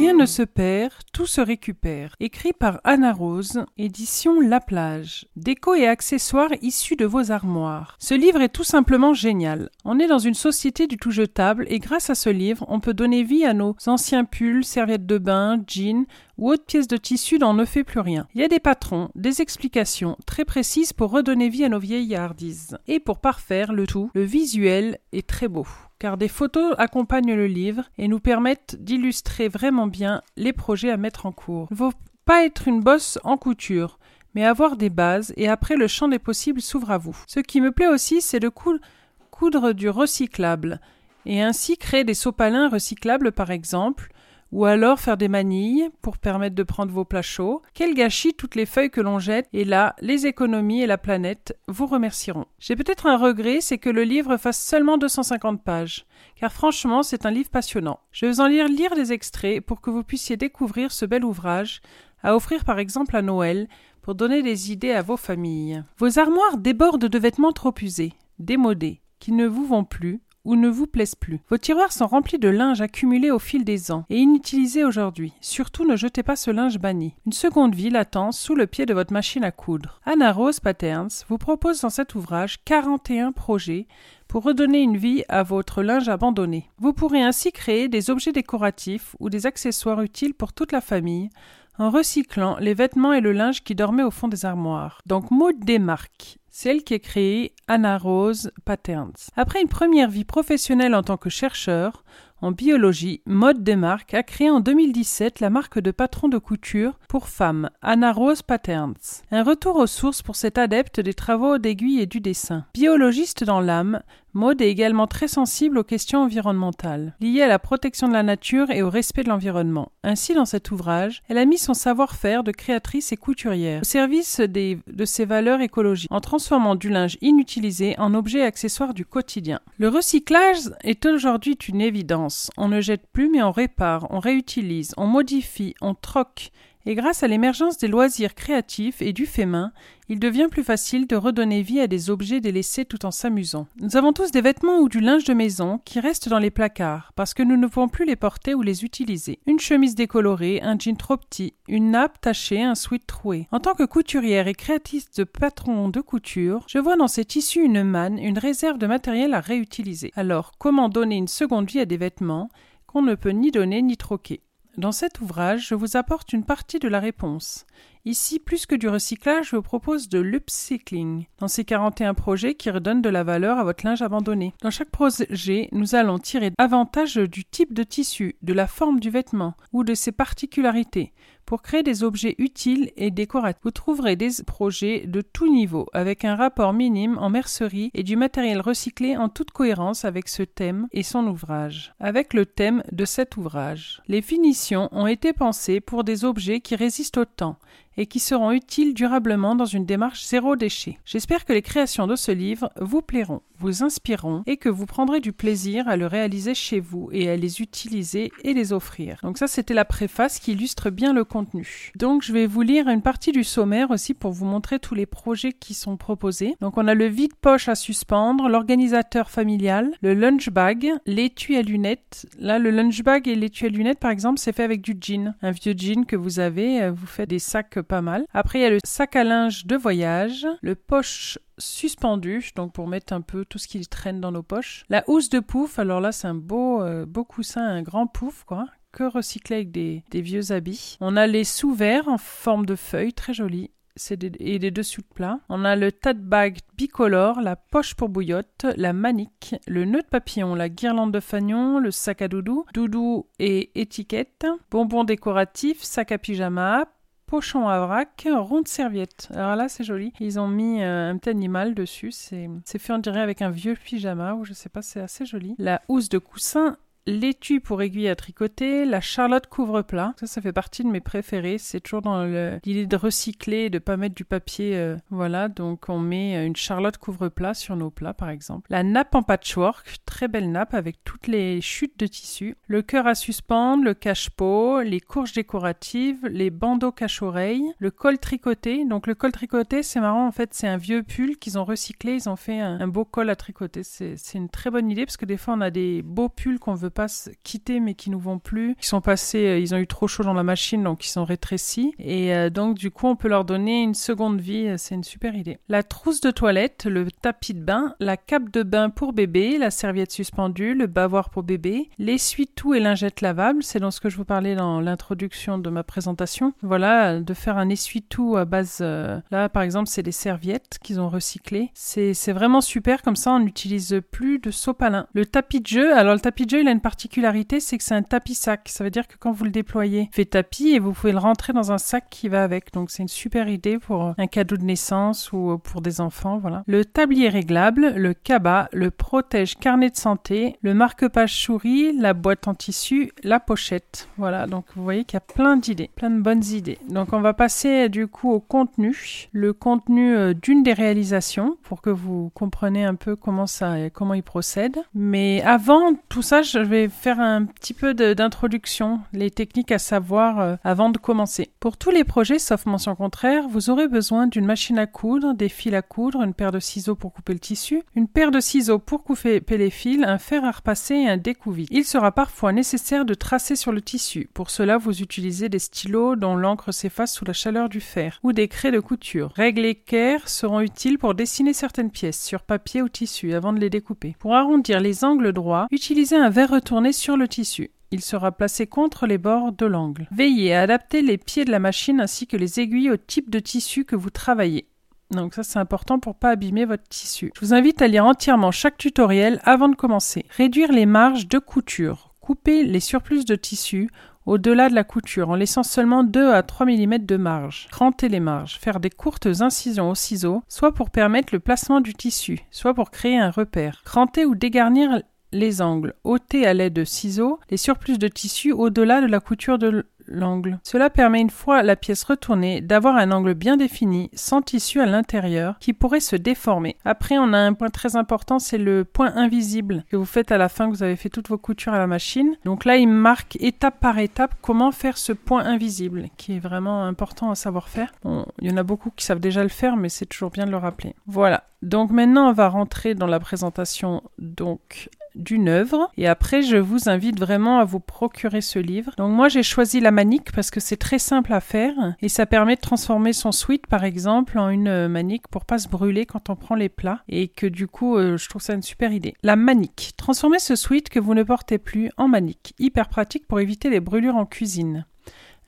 Rien 0.00 0.14
ne 0.14 0.24
se 0.24 0.40
perd, 0.40 0.94
tout 1.12 1.26
se 1.26 1.42
récupère. 1.42 2.16
Écrit 2.20 2.54
par 2.54 2.80
Anna 2.84 3.12
Rose, 3.12 3.66
édition 3.76 4.40
La 4.40 4.58
Plage. 4.58 5.26
Déco 5.36 5.74
et 5.74 5.86
accessoires 5.86 6.48
issus 6.62 6.96
de 6.96 7.04
vos 7.04 7.30
armoires. 7.32 7.96
Ce 7.98 8.14
livre 8.14 8.40
est 8.40 8.48
tout 8.48 8.64
simplement 8.64 9.12
génial. 9.12 9.68
On 9.84 9.98
est 9.98 10.06
dans 10.06 10.18
une 10.18 10.32
société 10.32 10.86
du 10.86 10.96
tout 10.96 11.10
jetable 11.10 11.66
et 11.68 11.80
grâce 11.80 12.08
à 12.08 12.14
ce 12.14 12.30
livre, 12.30 12.64
on 12.68 12.80
peut 12.80 12.94
donner 12.94 13.22
vie 13.24 13.44
à 13.44 13.52
nos 13.52 13.76
anciens 13.86 14.24
pulls, 14.24 14.64
serviettes 14.64 15.04
de 15.04 15.18
bain, 15.18 15.62
jeans 15.66 16.06
ou 16.40 16.50
autres 16.50 16.64
pièces 16.64 16.88
de 16.88 16.96
tissu 16.96 17.38
on 17.42 17.54
ne 17.54 17.64
fait 17.64 17.84
plus 17.84 18.00
rien. 18.00 18.26
Il 18.34 18.40
y 18.40 18.44
a 18.44 18.48
des 18.48 18.58
patrons, 18.58 19.10
des 19.14 19.40
explications 19.40 20.16
très 20.26 20.44
précises 20.44 20.92
pour 20.92 21.12
redonner 21.12 21.48
vie 21.48 21.64
à 21.64 21.68
nos 21.68 21.78
vieilles 21.78 22.16
hardises. 22.16 22.76
Et 22.88 22.98
pour 22.98 23.20
parfaire 23.20 23.72
le 23.72 23.86
tout, 23.86 24.10
le 24.14 24.24
visuel 24.24 24.98
est 25.12 25.28
très 25.28 25.46
beau 25.46 25.66
car 26.00 26.16
des 26.16 26.28
photos 26.28 26.74
accompagnent 26.78 27.34
le 27.34 27.46
livre 27.46 27.84
et 27.98 28.08
nous 28.08 28.20
permettent 28.20 28.74
d'illustrer 28.80 29.48
vraiment 29.48 29.86
bien 29.86 30.22
les 30.36 30.54
projets 30.54 30.90
à 30.90 30.96
mettre 30.96 31.26
en 31.26 31.32
cours. 31.32 31.68
Il 31.70 31.74
ne 31.74 31.78
faut 31.78 31.92
pas 32.24 32.44
être 32.46 32.66
une 32.66 32.80
bosse 32.80 33.18
en 33.22 33.36
couture, 33.36 33.98
mais 34.34 34.44
avoir 34.44 34.76
des 34.76 34.88
bases 34.88 35.34
et 35.36 35.46
après 35.46 35.76
le 35.76 35.88
champ 35.88 36.08
des 36.08 36.18
possibles 36.18 36.62
s'ouvre 36.62 36.90
à 36.90 36.96
vous. 36.96 37.16
Ce 37.26 37.38
qui 37.38 37.60
me 37.60 37.70
plaît 37.70 37.86
aussi, 37.86 38.22
c'est 38.22 38.40
de 38.40 38.48
coudre 38.48 39.72
du 39.72 39.90
recyclable 39.90 40.80
et 41.26 41.42
ainsi 41.42 41.76
créer 41.76 42.02
des 42.02 42.14
sopalins 42.14 42.70
recyclables 42.70 43.30
par 43.30 43.50
exemple, 43.50 44.10
ou 44.52 44.64
alors 44.64 44.98
faire 44.98 45.16
des 45.16 45.28
manilles 45.28 45.90
pour 46.02 46.18
permettre 46.18 46.56
de 46.56 46.62
prendre 46.62 46.92
vos 46.92 47.04
plats 47.04 47.22
chauds. 47.22 47.62
Quel 47.74 47.94
gâchis 47.94 48.34
toutes 48.34 48.54
les 48.54 48.66
feuilles 48.66 48.90
que 48.90 49.00
l'on 49.00 49.18
jette, 49.18 49.48
et 49.52 49.64
là, 49.64 49.94
les 50.00 50.26
économies 50.26 50.82
et 50.82 50.86
la 50.86 50.98
planète 50.98 51.56
vous 51.68 51.86
remercieront. 51.86 52.46
J'ai 52.58 52.76
peut-être 52.76 53.06
un 53.06 53.16
regret, 53.16 53.60
c'est 53.60 53.78
que 53.78 53.90
le 53.90 54.02
livre 54.02 54.36
fasse 54.36 54.60
seulement 54.60 54.98
250 54.98 55.62
pages, 55.62 56.06
car 56.36 56.52
franchement, 56.52 57.02
c'est 57.02 57.26
un 57.26 57.30
livre 57.30 57.50
passionnant. 57.50 58.00
Je 58.12 58.26
vais 58.26 58.40
en 58.40 58.46
lire 58.46 58.68
lire 58.68 58.94
des 58.94 59.12
extraits 59.12 59.60
pour 59.60 59.80
que 59.80 59.90
vous 59.90 60.04
puissiez 60.04 60.36
découvrir 60.36 60.92
ce 60.92 61.04
bel 61.04 61.24
ouvrage, 61.24 61.80
à 62.22 62.34
offrir 62.34 62.64
par 62.64 62.78
exemple 62.78 63.16
à 63.16 63.22
Noël, 63.22 63.68
pour 64.02 64.14
donner 64.14 64.42
des 64.42 64.72
idées 64.72 64.92
à 64.92 65.02
vos 65.02 65.16
familles. 65.16 65.84
Vos 65.98 66.18
armoires 66.18 66.56
débordent 66.56 67.06
de 67.06 67.18
vêtements 67.18 67.52
trop 67.52 67.74
usés, 67.82 68.12
démodés, 68.38 69.00
qui 69.18 69.32
ne 69.32 69.46
vous 69.46 69.66
vont 69.66 69.84
plus, 69.84 70.20
ou 70.44 70.56
ne 70.56 70.68
vous 70.68 70.86
plaisent 70.86 71.14
plus. 71.14 71.40
Vos 71.48 71.58
tiroirs 71.58 71.92
sont 71.92 72.06
remplis 72.06 72.38
de 72.38 72.48
linge 72.48 72.80
accumulé 72.80 73.30
au 73.30 73.38
fil 73.38 73.64
des 73.64 73.92
ans 73.92 74.04
et 74.10 74.18
inutilisé 74.18 74.84
aujourd'hui. 74.84 75.32
Surtout 75.40 75.86
ne 75.86 75.96
jetez 75.96 76.22
pas 76.22 76.36
ce 76.36 76.50
linge 76.50 76.78
banni. 76.78 77.14
Une 77.26 77.32
seconde 77.32 77.74
vie 77.74 77.90
l'attend 77.90 78.32
sous 78.32 78.54
le 78.54 78.66
pied 78.66 78.86
de 78.86 78.94
votre 78.94 79.12
machine 79.12 79.44
à 79.44 79.50
coudre. 79.50 80.00
Anna 80.04 80.32
Rose 80.32 80.60
Patterns 80.60 81.10
vous 81.28 81.38
propose 81.38 81.80
dans 81.80 81.90
cet 81.90 82.14
ouvrage 82.14 82.58
41 82.64 83.32
projets 83.32 83.86
pour 84.28 84.44
redonner 84.44 84.80
une 84.80 84.96
vie 84.96 85.24
à 85.28 85.42
votre 85.42 85.82
linge 85.82 86.08
abandonné. 86.08 86.70
Vous 86.78 86.92
pourrez 86.92 87.20
ainsi 87.20 87.50
créer 87.50 87.88
des 87.88 88.10
objets 88.10 88.30
décoratifs 88.30 89.16
ou 89.18 89.28
des 89.28 89.44
accessoires 89.46 90.02
utiles 90.02 90.34
pour 90.34 90.52
toute 90.52 90.70
la 90.70 90.80
famille 90.80 91.30
en 91.78 91.90
recyclant 91.90 92.56
les 92.58 92.74
vêtements 92.74 93.12
et 93.12 93.20
le 93.20 93.32
linge 93.32 93.62
qui 93.62 93.74
dormaient 93.74 94.02
au 94.02 94.10
fond 94.10 94.28
des 94.28 94.44
armoires. 94.44 95.00
Donc 95.06 95.30
Maud 95.30 95.58
démarque 95.60 96.38
celle 96.50 96.82
qui 96.82 96.94
est 96.94 97.00
créée 97.00 97.54
Anna 97.68 97.96
Rose 97.96 98.50
Patterns. 98.64 99.12
Après 99.36 99.62
une 99.62 99.68
première 99.68 100.10
vie 100.10 100.24
professionnelle 100.24 100.94
en 100.94 101.02
tant 101.02 101.16
que 101.16 101.30
chercheur, 101.30 102.04
en 102.42 102.52
biologie, 102.52 103.20
Mode 103.26 103.62
Desmarques 103.62 104.14
a 104.14 104.22
créé 104.22 104.48
en 104.48 104.60
2017 104.60 105.40
la 105.40 105.50
marque 105.50 105.78
de 105.78 105.90
patron 105.90 106.28
de 106.28 106.38
couture 106.38 106.98
pour 107.06 107.28
femmes, 107.28 107.68
Anna 107.82 108.14
Rose 108.14 108.40
Patterns. 108.40 108.94
Un 109.30 109.42
retour 109.42 109.76
aux 109.76 109.86
sources 109.86 110.22
pour 110.22 110.36
cet 110.36 110.56
adepte 110.56 111.00
des 111.00 111.12
travaux 111.12 111.58
d'aiguille 111.58 112.00
et 112.00 112.06
du 112.06 112.20
dessin. 112.20 112.64
Biologiste 112.72 113.44
dans 113.44 113.60
l'âme, 113.60 114.00
Maud 114.32 114.62
est 114.62 114.70
également 114.70 115.06
très 115.06 115.28
sensible 115.28 115.78
aux 115.78 115.84
questions 115.84 116.22
environnementales, 116.22 117.14
liées 117.20 117.42
à 117.42 117.48
la 117.48 117.58
protection 117.58 118.06
de 118.06 118.12
la 118.12 118.22
nature 118.22 118.70
et 118.70 118.82
au 118.82 118.90
respect 118.90 119.24
de 119.24 119.28
l'environnement. 119.28 119.90
Ainsi, 120.04 120.34
dans 120.34 120.44
cet 120.44 120.70
ouvrage, 120.70 121.22
elle 121.28 121.38
a 121.38 121.44
mis 121.44 121.58
son 121.58 121.74
savoir-faire 121.74 122.44
de 122.44 122.52
créatrice 122.52 123.12
et 123.12 123.16
couturière 123.16 123.80
au 123.80 123.84
service 123.84 124.40
de 124.40 125.04
ses 125.04 125.24
valeurs 125.24 125.60
écologiques, 125.60 126.10
en 126.12 126.20
transformant 126.20 126.76
du 126.76 126.88
linge 126.88 127.18
inutilisé 127.20 127.98
en 127.98 128.14
objet 128.14 128.40
et 128.40 128.44
accessoire 128.44 128.94
du 128.94 129.04
quotidien. 129.04 129.60
Le 129.78 129.88
recyclage 129.88 130.70
est 130.84 131.06
aujourd'hui 131.06 131.58
une 131.68 131.80
évidence. 131.80 132.50
On 132.56 132.68
ne 132.68 132.80
jette 132.80 133.06
plus 133.12 133.30
mais 133.30 133.42
on 133.42 133.52
répare, 133.52 134.06
on 134.10 134.20
réutilise, 134.20 134.94
on 134.96 135.06
modifie, 135.06 135.74
on 135.80 135.94
troque 135.94 136.50
et 136.86 136.94
grâce 136.94 137.22
à 137.22 137.28
l'émergence 137.28 137.78
des 137.78 137.88
loisirs 137.88 138.34
créatifs 138.34 139.02
et 139.02 139.12
du 139.12 139.26
fait 139.26 139.46
main, 139.46 139.72
il 140.08 140.18
devient 140.18 140.48
plus 140.50 140.64
facile 140.64 141.06
de 141.06 141.14
redonner 141.14 141.62
vie 141.62 141.80
à 141.80 141.86
des 141.86 142.10
objets 142.10 142.40
délaissés 142.40 142.84
tout 142.84 143.06
en 143.06 143.10
s'amusant. 143.10 143.68
Nous 143.80 143.96
avons 143.96 144.12
tous 144.12 144.30
des 144.30 144.40
vêtements 144.40 144.78
ou 144.80 144.88
du 144.88 145.00
linge 145.00 145.24
de 145.24 145.34
maison 145.34 145.78
qui 145.84 146.00
restent 146.00 146.28
dans 146.28 146.38
les 146.38 146.50
placards 146.50 147.12
parce 147.14 147.34
que 147.34 147.42
nous 147.42 147.56
ne 147.56 147.66
pouvons 147.66 147.88
plus 147.88 148.06
les 148.06 148.16
porter 148.16 148.54
ou 148.54 148.62
les 148.62 148.84
utiliser. 148.84 149.38
Une 149.46 149.60
chemise 149.60 149.94
décolorée, 149.94 150.60
un 150.62 150.78
jean 150.78 150.96
trop 150.96 151.16
petit, 151.16 151.54
une 151.68 151.92
nappe 151.92 152.20
tachée, 152.20 152.62
un 152.62 152.74
sweat 152.74 153.06
troué. 153.06 153.46
En 153.52 153.60
tant 153.60 153.74
que 153.74 153.84
couturière 153.84 154.48
et 154.48 154.54
créatrice 154.54 155.10
de 155.12 155.24
patron 155.24 155.88
de 155.90 156.00
couture, 156.00 156.64
je 156.66 156.78
vois 156.78 156.96
dans 156.96 157.08
ces 157.08 157.24
tissus 157.24 157.62
une 157.62 157.84
manne, 157.84 158.18
une 158.18 158.38
réserve 158.38 158.78
de 158.78 158.86
matériel 158.86 159.34
à 159.34 159.40
réutiliser. 159.40 160.12
Alors, 160.16 160.52
comment 160.58 160.88
donner 160.88 161.16
une 161.16 161.28
seconde 161.28 161.70
vie 161.70 161.80
à 161.80 161.84
des 161.84 161.96
vêtements 161.96 162.48
qu'on 162.86 163.02
ne 163.02 163.14
peut 163.14 163.30
ni 163.30 163.52
donner 163.52 163.82
ni 163.82 163.96
troquer? 163.96 164.42
Dans 164.76 164.92
cet 164.92 165.20
ouvrage, 165.20 165.68
je 165.68 165.74
vous 165.74 165.96
apporte 165.96 166.32
une 166.32 166.44
partie 166.44 166.78
de 166.78 166.88
la 166.88 167.00
réponse. 167.00 167.66
Ici, 168.04 168.38
plus 168.38 168.64
que 168.64 168.74
du 168.74 168.88
recyclage, 168.88 169.50
je 169.50 169.56
vous 169.56 169.62
propose 169.62 170.08
de 170.08 170.18
l'upcycling 170.18 171.26
dans 171.38 171.48
ces 171.48 171.64
41 171.64 172.14
projets 172.14 172.54
qui 172.54 172.70
redonnent 172.70 173.02
de 173.02 173.10
la 173.10 173.24
valeur 173.24 173.58
à 173.58 173.64
votre 173.64 173.84
linge 173.84 174.00
abandonné. 174.00 174.54
Dans 174.62 174.70
chaque 174.70 174.90
projet, 174.90 175.68
nous 175.72 175.94
allons 175.94 176.18
tirer 176.18 176.52
avantage 176.56 177.16
du 177.16 177.44
type 177.44 177.74
de 177.74 177.82
tissu, 177.82 178.36
de 178.42 178.54
la 178.54 178.66
forme 178.66 179.00
du 179.00 179.10
vêtement 179.10 179.54
ou 179.72 179.84
de 179.84 179.94
ses 179.94 180.12
particularités 180.12 181.12
pour 181.46 181.62
créer 181.62 181.82
des 181.82 182.04
objets 182.04 182.34
utiles 182.38 182.92
et 182.96 183.10
décoratifs. 183.10 183.60
Vous 183.62 183.70
trouverez 183.70 184.16
des 184.16 184.30
projets 184.46 185.06
de 185.06 185.20
tout 185.20 185.52
niveau 185.52 185.86
avec 185.92 186.24
un 186.24 186.36
rapport 186.36 186.72
minime 186.72 187.18
en 187.18 187.30
mercerie 187.30 187.90
et 187.94 188.02
du 188.02 188.16
matériel 188.16 188.60
recyclé 188.60 189.16
en 189.16 189.28
toute 189.28 189.50
cohérence 189.50 190.04
avec 190.04 190.28
ce 190.28 190.42
thème 190.42 190.86
et 190.92 191.02
son 191.02 191.26
ouvrage. 191.26 191.94
Avec 192.00 192.34
le 192.34 192.46
thème 192.46 192.82
de 192.92 193.04
cet 193.04 193.36
ouvrage. 193.36 194.02
Les 194.08 194.22
finitions 194.22 194.88
ont 194.92 195.06
été 195.06 195.32
pensées 195.32 195.80
pour 195.80 196.04
des 196.04 196.24
objets 196.24 196.60
qui 196.60 196.76
résistent 196.76 197.18
au 197.18 197.24
temps 197.24 197.58
et 197.96 198.06
qui 198.06 198.20
seront 198.20 198.52
utiles 198.52 198.94
durablement 198.94 199.54
dans 199.54 199.64
une 199.64 199.84
démarche 199.84 200.24
zéro 200.24 200.56
déchet. 200.56 200.98
J'espère 201.04 201.44
que 201.44 201.52
les 201.52 201.62
créations 201.62 202.06
de 202.06 202.16
ce 202.16 202.32
livre 202.32 202.70
vous 202.80 203.02
plairont, 203.02 203.42
vous 203.60 203.82
inspireront 203.82 204.42
et 204.46 204.56
que 204.56 204.68
vous 204.68 204.86
prendrez 204.86 205.20
du 205.20 205.32
plaisir 205.32 205.86
à 205.86 205.96
le 205.96 206.06
réaliser 206.06 206.54
chez 206.54 206.80
vous 206.80 207.10
et 207.12 207.28
à 207.28 207.36
les 207.36 207.60
utiliser 207.60 208.32
et 208.42 208.54
les 208.54 208.72
offrir. 208.72 209.20
Donc 209.22 209.38
ça 209.38 209.46
c'était 209.46 209.74
la 209.74 209.84
préface 209.84 210.38
qui 210.38 210.52
illustre 210.52 210.90
bien 210.90 211.12
le 211.12 211.24
contenu. 211.24 211.92
Donc 211.96 212.22
je 212.22 212.32
vais 212.32 212.46
vous 212.46 212.62
lire 212.62 212.88
une 212.88 213.02
partie 213.02 213.32
du 213.32 213.44
sommaire 213.44 213.90
aussi 213.90 214.14
pour 214.14 214.32
vous 214.32 214.46
montrer 214.46 214.78
tous 214.78 214.94
les 214.94 215.06
projets 215.06 215.52
qui 215.52 215.74
sont 215.74 215.96
proposés. 215.96 216.56
Donc 216.60 216.78
on 216.78 216.88
a 216.88 216.94
le 216.94 217.06
vide-poche 217.06 217.68
à 217.68 217.74
suspendre, 217.74 218.48
l'organisateur 218.48 219.30
familial, 219.30 219.92
le 220.00 220.14
lunch 220.14 220.48
bag, 220.48 220.92
l'étui 221.06 221.56
à 221.56 221.62
lunettes. 221.62 222.26
Là 222.38 222.58
le 222.58 222.70
lunch 222.70 223.02
bag 223.02 223.28
et 223.28 223.34
l'étui 223.34 223.66
à 223.66 223.68
lunettes 223.68 224.00
par 224.00 224.10
exemple 224.10 224.38
c'est 224.38 224.54
fait 224.54 224.64
avec 224.64 224.80
du 224.80 224.96
jean. 224.98 225.34
Un 225.42 225.50
vieux 225.50 225.74
jean 225.76 226.06
que 226.06 226.16
vous 226.16 226.40
avez, 226.40 226.82
euh, 226.82 226.92
vous 226.92 227.06
faites 227.06 227.28
des 227.28 227.38
sacs 227.38 227.80
pas 227.82 228.00
mal. 228.00 228.24
Après 228.32 228.60
il 228.60 228.62
y 228.62 228.66
a 228.66 228.70
le 228.70 228.78
sac 228.84 229.16
à 229.16 229.24
linge 229.24 229.66
de 229.66 229.76
voyage, 229.76 230.46
le 230.62 230.74
poche 230.74 231.38
suspendu, 231.60 232.50
donc 232.56 232.72
pour 232.72 232.88
mettre 232.88 233.12
un 233.12 233.20
peu 233.20 233.44
tout 233.50 233.58
ce 233.58 233.68
qui 233.68 233.86
traîne 233.86 234.22
dans 234.22 234.32
nos 234.32 234.42
poches. 234.42 234.84
La 234.88 235.04
housse 235.08 235.28
de 235.28 235.40
pouf, 235.40 235.78
alors 235.78 236.00
là 236.00 236.12
c'est 236.12 236.28
un 236.28 236.34
beau, 236.34 236.80
euh, 236.80 237.04
beau 237.04 237.24
coussin, 237.24 237.62
un 237.62 237.82
grand 237.82 238.06
pouf 238.06 238.44
quoi, 238.44 238.66
que 238.92 239.04
recyclé 239.04 239.56
avec 239.56 239.70
des, 239.70 240.02
vieux 240.14 240.52
habits. 240.52 240.96
On 241.00 241.16
a 241.16 241.26
les 241.26 241.44
sous-verts 241.44 242.08
en 242.08 242.16
forme 242.16 242.64
de 242.64 242.76
feuilles, 242.76 243.12
très 243.12 243.34
jolis. 243.34 243.70
Des, 244.08 244.32
et 244.38 244.58
des 244.58 244.70
dessous 244.70 245.02
de 245.02 245.14
plat. 245.14 245.40
On 245.50 245.64
a 245.64 245.76
le 245.76 245.92
tas 245.92 246.14
de 246.14 246.22
bagues 246.22 246.60
bicolore, 246.74 247.42
la 247.42 247.56
poche 247.56 247.94
pour 247.94 248.08
bouillotte, 248.08 248.64
la 248.76 248.94
manique, 248.94 249.56
le 249.66 249.84
nœud 249.84 250.00
de 250.00 250.06
papillon, 250.06 250.54
la 250.54 250.70
guirlande 250.70 251.12
de 251.12 251.20
fanion, 251.20 251.78
le 251.78 251.90
sac 251.90 252.22
à 252.22 252.28
doudou, 252.28 252.64
doudou 252.72 253.26
et 253.38 253.78
étiquette, 253.78 254.46
bonbons 254.70 255.04
décoratifs, 255.04 255.82
sac 255.82 256.12
à 256.12 256.18
pyjama, 256.18 256.86
pochon 257.30 257.68
à 257.68 257.78
vrac, 257.78 258.26
ronde 258.28 258.66
serviette. 258.66 259.28
Alors 259.32 259.54
là, 259.54 259.68
c'est 259.68 259.84
joli. 259.84 260.12
Ils 260.18 260.40
ont 260.40 260.48
mis 260.48 260.82
euh, 260.82 261.10
un 261.10 261.16
petit 261.16 261.30
animal 261.30 261.74
dessus. 261.74 262.10
C'est 262.10 262.78
fait, 262.78 262.92
on 262.92 262.98
dirait, 262.98 263.20
avec 263.20 263.40
un 263.40 263.50
vieux 263.50 263.76
pyjama, 263.76 264.34
ou 264.34 264.44
je 264.44 264.52
sais 264.52 264.68
pas, 264.68 264.82
c'est 264.82 265.00
assez 265.00 265.24
joli. 265.24 265.54
La 265.56 265.80
housse 265.88 266.08
de 266.08 266.18
coussin 266.18 266.76
l'étui 267.06 267.60
pour 267.60 267.82
aiguille 267.82 268.08
à 268.08 268.16
tricoter, 268.16 268.84
la 268.84 269.00
charlotte 269.00 269.46
couvre-plat. 269.46 270.14
Ça, 270.18 270.26
ça 270.26 270.40
fait 270.40 270.52
partie 270.52 270.84
de 270.84 270.88
mes 270.88 271.00
préférés. 271.00 271.58
C'est 271.58 271.80
toujours 271.80 272.02
dans 272.02 272.24
l'idée 272.64 272.86
de 272.86 272.96
recycler 272.96 273.64
et 273.64 273.70
de 273.70 273.78
pas 273.78 273.96
mettre 273.96 274.14
du 274.14 274.24
papier. 274.24 274.76
Euh, 274.76 274.96
voilà, 275.10 275.48
donc 275.48 275.88
on 275.88 275.98
met 275.98 276.46
une 276.46 276.56
charlotte 276.56 276.98
couvre-plat 276.98 277.54
sur 277.54 277.76
nos 277.76 277.90
plats, 277.90 278.14
par 278.14 278.30
exemple. 278.30 278.66
La 278.70 278.82
nappe 278.82 279.14
en 279.14 279.22
patchwork, 279.22 279.96
très 280.04 280.28
belle 280.28 280.50
nappe 280.50 280.74
avec 280.74 281.02
toutes 281.04 281.26
les 281.26 281.60
chutes 281.60 281.98
de 281.98 282.06
tissu. 282.06 282.56
Le 282.66 282.82
cœur 282.82 283.06
à 283.06 283.14
suspendre, 283.14 283.84
le 283.84 283.94
cache-pot, 283.94 284.82
les 284.82 285.00
courges 285.00 285.32
décoratives, 285.32 286.26
les 286.26 286.50
bandeaux 286.50 286.92
cache-oreilles, 286.92 287.72
le 287.78 287.90
col 287.90 288.18
tricoté. 288.18 288.84
Donc 288.84 289.06
le 289.06 289.14
col 289.14 289.32
tricoté, 289.32 289.82
c'est 289.82 290.00
marrant, 290.00 290.26
en 290.26 290.32
fait, 290.32 290.54
c'est 290.54 290.68
un 290.68 290.76
vieux 290.76 291.02
pull 291.02 291.38
qu'ils 291.38 291.58
ont 291.58 291.64
recyclé. 291.64 292.14
Ils 292.14 292.28
ont 292.28 292.36
fait 292.36 292.60
un, 292.60 292.80
un 292.80 292.88
beau 292.88 293.04
col 293.04 293.30
à 293.30 293.36
tricoter. 293.36 293.82
C'est 293.82 294.16
une 294.34 294.48
très 294.48 294.70
bonne 294.70 294.90
idée 294.90 295.06
parce 295.06 295.16
que 295.16 295.24
des 295.24 295.36
fois, 295.36 295.54
on 295.54 295.60
a 295.60 295.70
des 295.70 296.02
beaux 296.02 296.28
pulls 296.28 296.58
qu'on 296.58 296.74
veut 296.74 296.89
pas 296.90 297.06
quitter 297.42 297.80
mais 297.80 297.94
qui 297.94 298.10
nous 298.10 298.18
vont 298.18 298.38
plus, 298.38 298.74
qui 298.80 298.88
sont 298.88 299.00
passés, 299.00 299.46
euh, 299.46 299.58
ils 299.58 299.74
ont 299.74 299.78
eu 299.78 299.86
trop 299.86 300.08
chaud 300.08 300.22
dans 300.22 300.34
la 300.34 300.42
machine 300.42 300.82
donc 300.82 301.04
ils 301.04 301.10
sont 301.10 301.24
rétrécis 301.24 301.94
et 301.98 302.34
euh, 302.34 302.50
donc 302.50 302.76
du 302.76 302.90
coup 302.90 303.06
on 303.06 303.16
peut 303.16 303.28
leur 303.28 303.44
donner 303.44 303.82
une 303.82 303.94
seconde 303.94 304.40
vie, 304.40 304.66
euh, 304.68 304.74
c'est 304.76 304.94
une 304.94 305.04
super 305.04 305.34
idée. 305.34 305.58
La 305.68 305.82
trousse 305.82 306.20
de 306.20 306.30
toilette, 306.30 306.86
le 306.86 307.10
tapis 307.10 307.54
de 307.54 307.60
bain, 307.60 307.94
la 308.00 308.16
cape 308.16 308.50
de 308.50 308.62
bain 308.62 308.90
pour 308.90 309.12
bébé, 309.12 309.58
la 309.58 309.70
serviette 309.70 310.12
suspendue, 310.12 310.74
le 310.74 310.86
bavoir 310.86 311.30
pour 311.30 311.42
bébé, 311.42 311.90
l'essuie-tout 311.98 312.74
et 312.74 312.80
lingette 312.80 313.20
lavable, 313.20 313.62
c'est 313.62 313.80
dans 313.80 313.90
ce 313.90 314.00
que 314.00 314.08
je 314.08 314.16
vous 314.16 314.24
parlais 314.24 314.54
dans 314.54 314.80
l'introduction 314.80 315.58
de 315.58 315.70
ma 315.70 315.82
présentation. 315.82 316.52
Voilà, 316.62 317.20
de 317.20 317.34
faire 317.34 317.58
un 317.58 317.68
essuie-tout 317.68 318.36
à 318.36 318.44
base, 318.44 318.80
là 318.80 319.48
par 319.48 319.62
exemple 319.62 319.88
c'est 319.88 320.02
des 320.02 320.12
serviettes 320.12 320.78
qu'ils 320.82 321.00
ont 321.00 321.08
recyclées, 321.08 321.70
c'est 321.74 322.32
vraiment 322.32 322.60
super 322.60 323.02
comme 323.02 323.16
ça 323.16 323.32
on 323.32 323.40
n'utilise 323.40 324.00
plus 324.10 324.38
de 324.38 324.50
sopalin. 324.50 325.06
Le 325.12 325.26
tapis 325.26 325.60
de 325.60 325.66
jeu, 325.66 325.94
alors 325.94 326.14
le 326.14 326.20
tapis 326.20 326.46
de 326.46 326.50
jeu 326.50 326.60
il 326.60 326.68
a 326.68 326.70
une 326.70 326.79
particularité, 326.80 327.60
c'est 327.60 327.78
que 327.78 327.84
c'est 327.84 327.94
un 327.94 328.02
tapis 328.02 328.34
sac. 328.34 328.68
Ça 328.68 328.84
veut 328.84 328.90
dire 328.90 329.06
que 329.06 329.16
quand 329.18 329.32
vous 329.32 329.44
le 329.44 329.50
déployez, 329.50 330.08
il 330.10 330.14
fait 330.14 330.24
tapis 330.24 330.70
et 330.70 330.78
vous 330.78 330.92
pouvez 330.92 331.12
le 331.12 331.18
rentrer 331.18 331.52
dans 331.52 331.72
un 331.72 331.78
sac 331.78 332.04
qui 332.10 332.28
va 332.28 332.42
avec. 332.42 332.72
Donc 332.72 332.90
c'est 332.90 333.02
une 333.02 333.08
super 333.08 333.48
idée 333.48 333.78
pour 333.78 334.14
un 334.16 334.26
cadeau 334.26 334.56
de 334.56 334.64
naissance 334.64 335.32
ou 335.32 335.58
pour 335.58 335.80
des 335.80 336.00
enfants. 336.00 336.38
Voilà. 336.38 336.62
Le 336.66 336.84
tablier 336.84 337.28
réglable, 337.28 337.94
le 337.96 338.14
cabas, 338.14 338.68
le 338.72 338.90
protège 338.90 339.56
carnet 339.56 339.90
de 339.90 339.96
santé, 339.96 340.56
le 340.62 340.74
marque-page 340.74 341.34
souris, 341.34 341.96
la 341.96 342.14
boîte 342.14 342.48
en 342.48 342.54
tissu, 342.54 343.12
la 343.22 343.40
pochette. 343.40 344.08
Voilà. 344.16 344.46
Donc 344.46 344.64
vous 344.74 344.82
voyez 344.82 345.04
qu'il 345.04 345.14
y 345.14 345.18
a 345.18 345.20
plein 345.20 345.56
d'idées, 345.56 345.90
plein 345.94 346.10
de 346.10 346.20
bonnes 346.20 346.44
idées. 346.44 346.78
Donc 346.88 347.12
on 347.12 347.20
va 347.20 347.34
passer 347.34 347.88
du 347.88 348.06
coup 348.06 348.30
au 348.30 348.40
contenu, 348.40 349.28
le 349.32 349.52
contenu 349.52 350.14
euh, 350.14 350.34
d'une 350.34 350.62
des 350.62 350.72
réalisations 350.72 351.56
pour 351.62 351.82
que 351.82 351.90
vous 351.90 352.30
compreniez 352.34 352.84
un 352.84 352.94
peu 352.94 353.16
comment 353.16 353.46
ça, 353.46 353.90
comment 353.90 354.14
il 354.14 354.22
procède. 354.22 354.78
Mais 354.94 355.42
avant 355.42 355.94
tout 356.08 356.22
ça, 356.22 356.42
je 356.42 356.58
vais 356.70 356.88
faire 356.88 357.20
un 357.20 357.44
petit 357.44 357.74
peu 357.74 357.94
d'introduction, 357.94 359.00
les 359.12 359.30
techniques 359.30 359.72
à 359.72 359.78
savoir 359.78 360.38
euh, 360.38 360.56
avant 360.62 360.88
de 360.90 360.98
commencer. 360.98 361.50
Pour 361.58 361.76
tous 361.76 361.90
les 361.90 362.04
projets, 362.04 362.38
sauf 362.38 362.64
mention 362.64 362.94
contraire, 362.94 363.48
vous 363.48 363.70
aurez 363.70 363.88
besoin 363.88 364.28
d'une 364.28 364.46
machine 364.46 364.78
à 364.78 364.86
coudre, 364.86 365.34
des 365.34 365.48
fils 365.48 365.74
à 365.74 365.82
coudre, 365.82 366.22
une 366.22 366.32
paire 366.32 366.52
de 366.52 366.60
ciseaux 366.60 366.94
pour 366.94 367.12
couper 367.12 367.32
le 367.32 367.40
tissu, 367.40 367.82
une 367.96 368.06
paire 368.06 368.30
de 368.30 368.40
ciseaux 368.40 368.78
pour 368.78 369.02
couper 369.02 369.42
les 369.50 369.70
fils, 369.70 370.02
un 370.04 370.18
fer 370.18 370.44
à 370.44 370.52
repasser 370.52 370.94
et 370.94 371.08
un 371.08 371.16
découvit. 371.16 371.66
Il 371.70 371.84
sera 371.84 372.12
parfois 372.12 372.52
nécessaire 372.52 373.04
de 373.04 373.14
tracer 373.14 373.56
sur 373.56 373.72
le 373.72 373.82
tissu. 373.82 374.30
Pour 374.32 374.50
cela, 374.50 374.78
vous 374.78 375.02
utilisez 375.02 375.48
des 375.48 375.58
stylos 375.58 376.14
dont 376.14 376.36
l'encre 376.36 376.72
s'efface 376.72 377.12
sous 377.12 377.24
la 377.24 377.32
chaleur 377.32 377.68
du 377.68 377.80
fer, 377.80 378.20
ou 378.22 378.32
des 378.32 378.46
craies 378.46 378.70
de 378.70 378.80
couture. 378.80 379.32
Règles 379.34 379.64
équerres 379.64 380.28
seront 380.28 380.60
utiles 380.60 380.98
pour 380.98 381.14
dessiner 381.14 381.52
certaines 381.52 381.90
pièces 381.90 382.22
sur 382.22 382.42
papier 382.42 382.80
ou 382.80 382.88
tissu 382.88 383.34
avant 383.34 383.52
de 383.52 383.58
les 383.58 383.70
découper. 383.70 384.14
Pour 384.20 384.36
arrondir 384.36 384.78
les 384.80 385.04
angles 385.04 385.32
droits, 385.32 385.66
utilisez 385.72 386.16
un 386.16 386.30
verre 386.30 386.59
sur 386.92 387.16
le 387.16 387.28
tissu. 387.28 387.70
Il 387.90 388.02
sera 388.02 388.32
placé 388.32 388.66
contre 388.66 389.06
les 389.06 389.18
bords 389.18 389.52
de 389.52 389.66
l'angle. 389.66 390.06
Veillez 390.12 390.54
à 390.54 390.62
adapter 390.62 391.02
les 391.02 391.18
pieds 391.18 391.44
de 391.44 391.50
la 391.50 391.58
machine 391.58 392.00
ainsi 392.00 392.26
que 392.26 392.36
les 392.36 392.60
aiguilles 392.60 392.90
au 392.90 392.96
type 392.96 393.30
de 393.30 393.40
tissu 393.40 393.84
que 393.84 393.96
vous 393.96 394.10
travaillez. 394.10 394.68
Donc 395.10 395.34
ça 395.34 395.42
c'est 395.42 395.58
important 395.58 395.98
pour 395.98 396.14
pas 396.14 396.30
abîmer 396.30 396.64
votre 396.64 396.88
tissu. 396.88 397.32
Je 397.34 397.40
vous 397.40 397.54
invite 397.54 397.82
à 397.82 397.88
lire 397.88 398.06
entièrement 398.06 398.52
chaque 398.52 398.78
tutoriel 398.78 399.40
avant 399.44 399.68
de 399.68 399.74
commencer. 399.74 400.24
Réduire 400.30 400.70
les 400.70 400.86
marges 400.86 401.26
de 401.26 401.38
couture. 401.38 402.14
Couper 402.20 402.62
les 402.62 402.80
surplus 402.80 403.24
de 403.24 403.34
tissu 403.34 403.90
au-delà 404.26 404.68
de 404.68 404.74
la 404.74 404.84
couture 404.84 405.30
en 405.30 405.34
laissant 405.34 405.64
seulement 405.64 406.04
2 406.04 406.32
à 406.32 406.42
3 406.42 406.66
mm 406.66 406.98
de 406.98 407.16
marge. 407.16 407.66
Cranter 407.72 408.08
les 408.08 408.20
marges. 408.20 408.58
Faire 408.58 408.78
des 408.78 408.90
courtes 408.90 409.26
incisions 409.26 409.90
au 409.90 409.94
ciseau, 409.94 410.42
soit 410.48 410.72
pour 410.72 410.90
permettre 410.90 411.30
le 411.32 411.40
placement 411.40 411.80
du 411.80 411.94
tissu, 411.94 412.38
soit 412.52 412.74
pour 412.74 412.90
créer 412.90 413.18
un 413.18 413.30
repère. 413.30 413.82
Cranter 413.84 414.26
ou 414.26 414.36
dégarnir 414.36 415.02
les 415.32 415.62
angles, 415.62 415.94
ôter 416.04 416.46
à 416.46 416.54
l'aide 416.54 416.72
de 416.72 416.84
ciseaux 416.84 417.38
les 417.50 417.56
surplus 417.56 417.98
de 417.98 418.08
tissu 418.08 418.52
au-delà 418.52 419.00
de 419.00 419.06
la 419.06 419.20
couture 419.20 419.58
de 419.58 419.86
l'angle. 420.10 420.58
Cela 420.62 420.90
permet 420.90 421.20
une 421.20 421.30
fois 421.30 421.62
la 421.62 421.76
pièce 421.76 422.04
retournée 422.04 422.60
d'avoir 422.60 422.96
un 422.96 423.10
angle 423.10 423.34
bien 423.34 423.56
défini, 423.56 424.10
sans 424.12 424.42
tissu 424.42 424.80
à 424.80 424.86
l'intérieur, 424.86 425.56
qui 425.60 425.72
pourrait 425.72 426.00
se 426.00 426.16
déformer. 426.16 426.76
Après, 426.84 427.16
on 427.18 427.32
a 427.32 427.38
un 427.38 427.52
point 427.52 427.70
très 427.70 427.96
important, 427.96 428.38
c'est 428.38 428.58
le 428.58 428.84
point 428.84 429.12
invisible 429.14 429.84
que 429.88 429.96
vous 429.96 430.04
faites 430.04 430.32
à 430.32 430.38
la 430.38 430.48
fin 430.48 430.68
que 430.68 430.76
vous 430.76 430.82
avez 430.82 430.96
fait 430.96 431.08
toutes 431.08 431.28
vos 431.28 431.38
coutures 431.38 431.72
à 431.72 431.78
la 431.78 431.86
machine. 431.86 432.36
Donc 432.44 432.64
là, 432.64 432.76
il 432.76 432.88
marque 432.88 433.36
étape 433.40 433.80
par 433.80 433.98
étape 433.98 434.34
comment 434.42 434.72
faire 434.72 434.98
ce 434.98 435.12
point 435.12 435.44
invisible, 435.44 436.08
qui 436.16 436.36
est 436.36 436.40
vraiment 436.40 436.84
important 436.84 437.30
à 437.30 437.34
savoir 437.34 437.68
faire. 437.68 437.92
il 438.04 438.50
y 438.50 438.52
en 438.52 438.56
a 438.56 438.62
beaucoup 438.62 438.90
qui 438.90 439.04
savent 439.04 439.20
déjà 439.20 439.42
le 439.42 439.48
faire, 439.48 439.76
mais 439.76 439.88
c'est 439.88 440.06
toujours 440.06 440.30
bien 440.30 440.46
de 440.46 440.50
le 440.50 440.56
rappeler. 440.56 440.94
Voilà. 441.06 441.44
Donc 441.62 441.90
maintenant, 441.90 442.30
on 442.30 442.32
va 442.32 442.48
rentrer 442.48 442.94
dans 442.94 443.06
la 443.06 443.20
présentation 443.20 444.02
donc 444.18 444.88
d'une 445.14 445.48
œuvre. 445.48 445.90
Et 445.96 446.06
après, 446.06 446.42
je 446.42 446.56
vous 446.56 446.88
invite 446.88 447.18
vraiment 447.18 447.58
à 447.58 447.64
vous 447.64 447.80
procurer 447.80 448.40
ce 448.40 448.58
livre. 448.58 448.92
Donc 448.96 449.12
moi, 449.12 449.28
j'ai 449.28 449.42
choisi 449.42 449.80
la 449.80 449.90
manique 449.90 450.32
parce 450.32 450.50
que 450.50 450.60
c'est 450.60 450.76
très 450.76 450.98
simple 450.98 451.32
à 451.32 451.40
faire 451.40 451.94
et 452.00 452.08
ça 452.08 452.26
permet 452.26 452.56
de 452.56 452.60
transformer 452.60 453.12
son 453.12 453.32
sweat, 453.32 453.66
par 453.66 453.84
exemple, 453.84 454.38
en 454.38 454.48
une 454.48 454.68
euh, 454.68 454.88
manique 454.88 455.28
pour 455.28 455.44
pas 455.44 455.58
se 455.58 455.68
brûler 455.68 456.06
quand 456.06 456.30
on 456.30 456.36
prend 456.36 456.54
les 456.54 456.68
plats 456.68 457.02
et 457.08 457.28
que 457.28 457.46
du 457.46 457.66
coup, 457.66 457.96
euh, 457.96 458.16
je 458.16 458.28
trouve 458.28 458.42
ça 458.42 458.54
une 458.54 458.62
super 458.62 458.92
idée. 458.92 459.14
La 459.22 459.36
manique. 459.36 459.92
Transformez 459.96 460.38
ce 460.38 460.56
sweat 460.56 460.88
que 460.88 461.00
vous 461.00 461.14
ne 461.14 461.22
portez 461.22 461.58
plus 461.58 461.90
en 461.96 462.08
manique. 462.08 462.54
Hyper 462.58 462.88
pratique 462.88 463.26
pour 463.26 463.40
éviter 463.40 463.70
les 463.70 463.80
brûlures 463.80 464.16
en 464.16 464.26
cuisine. 464.26 464.86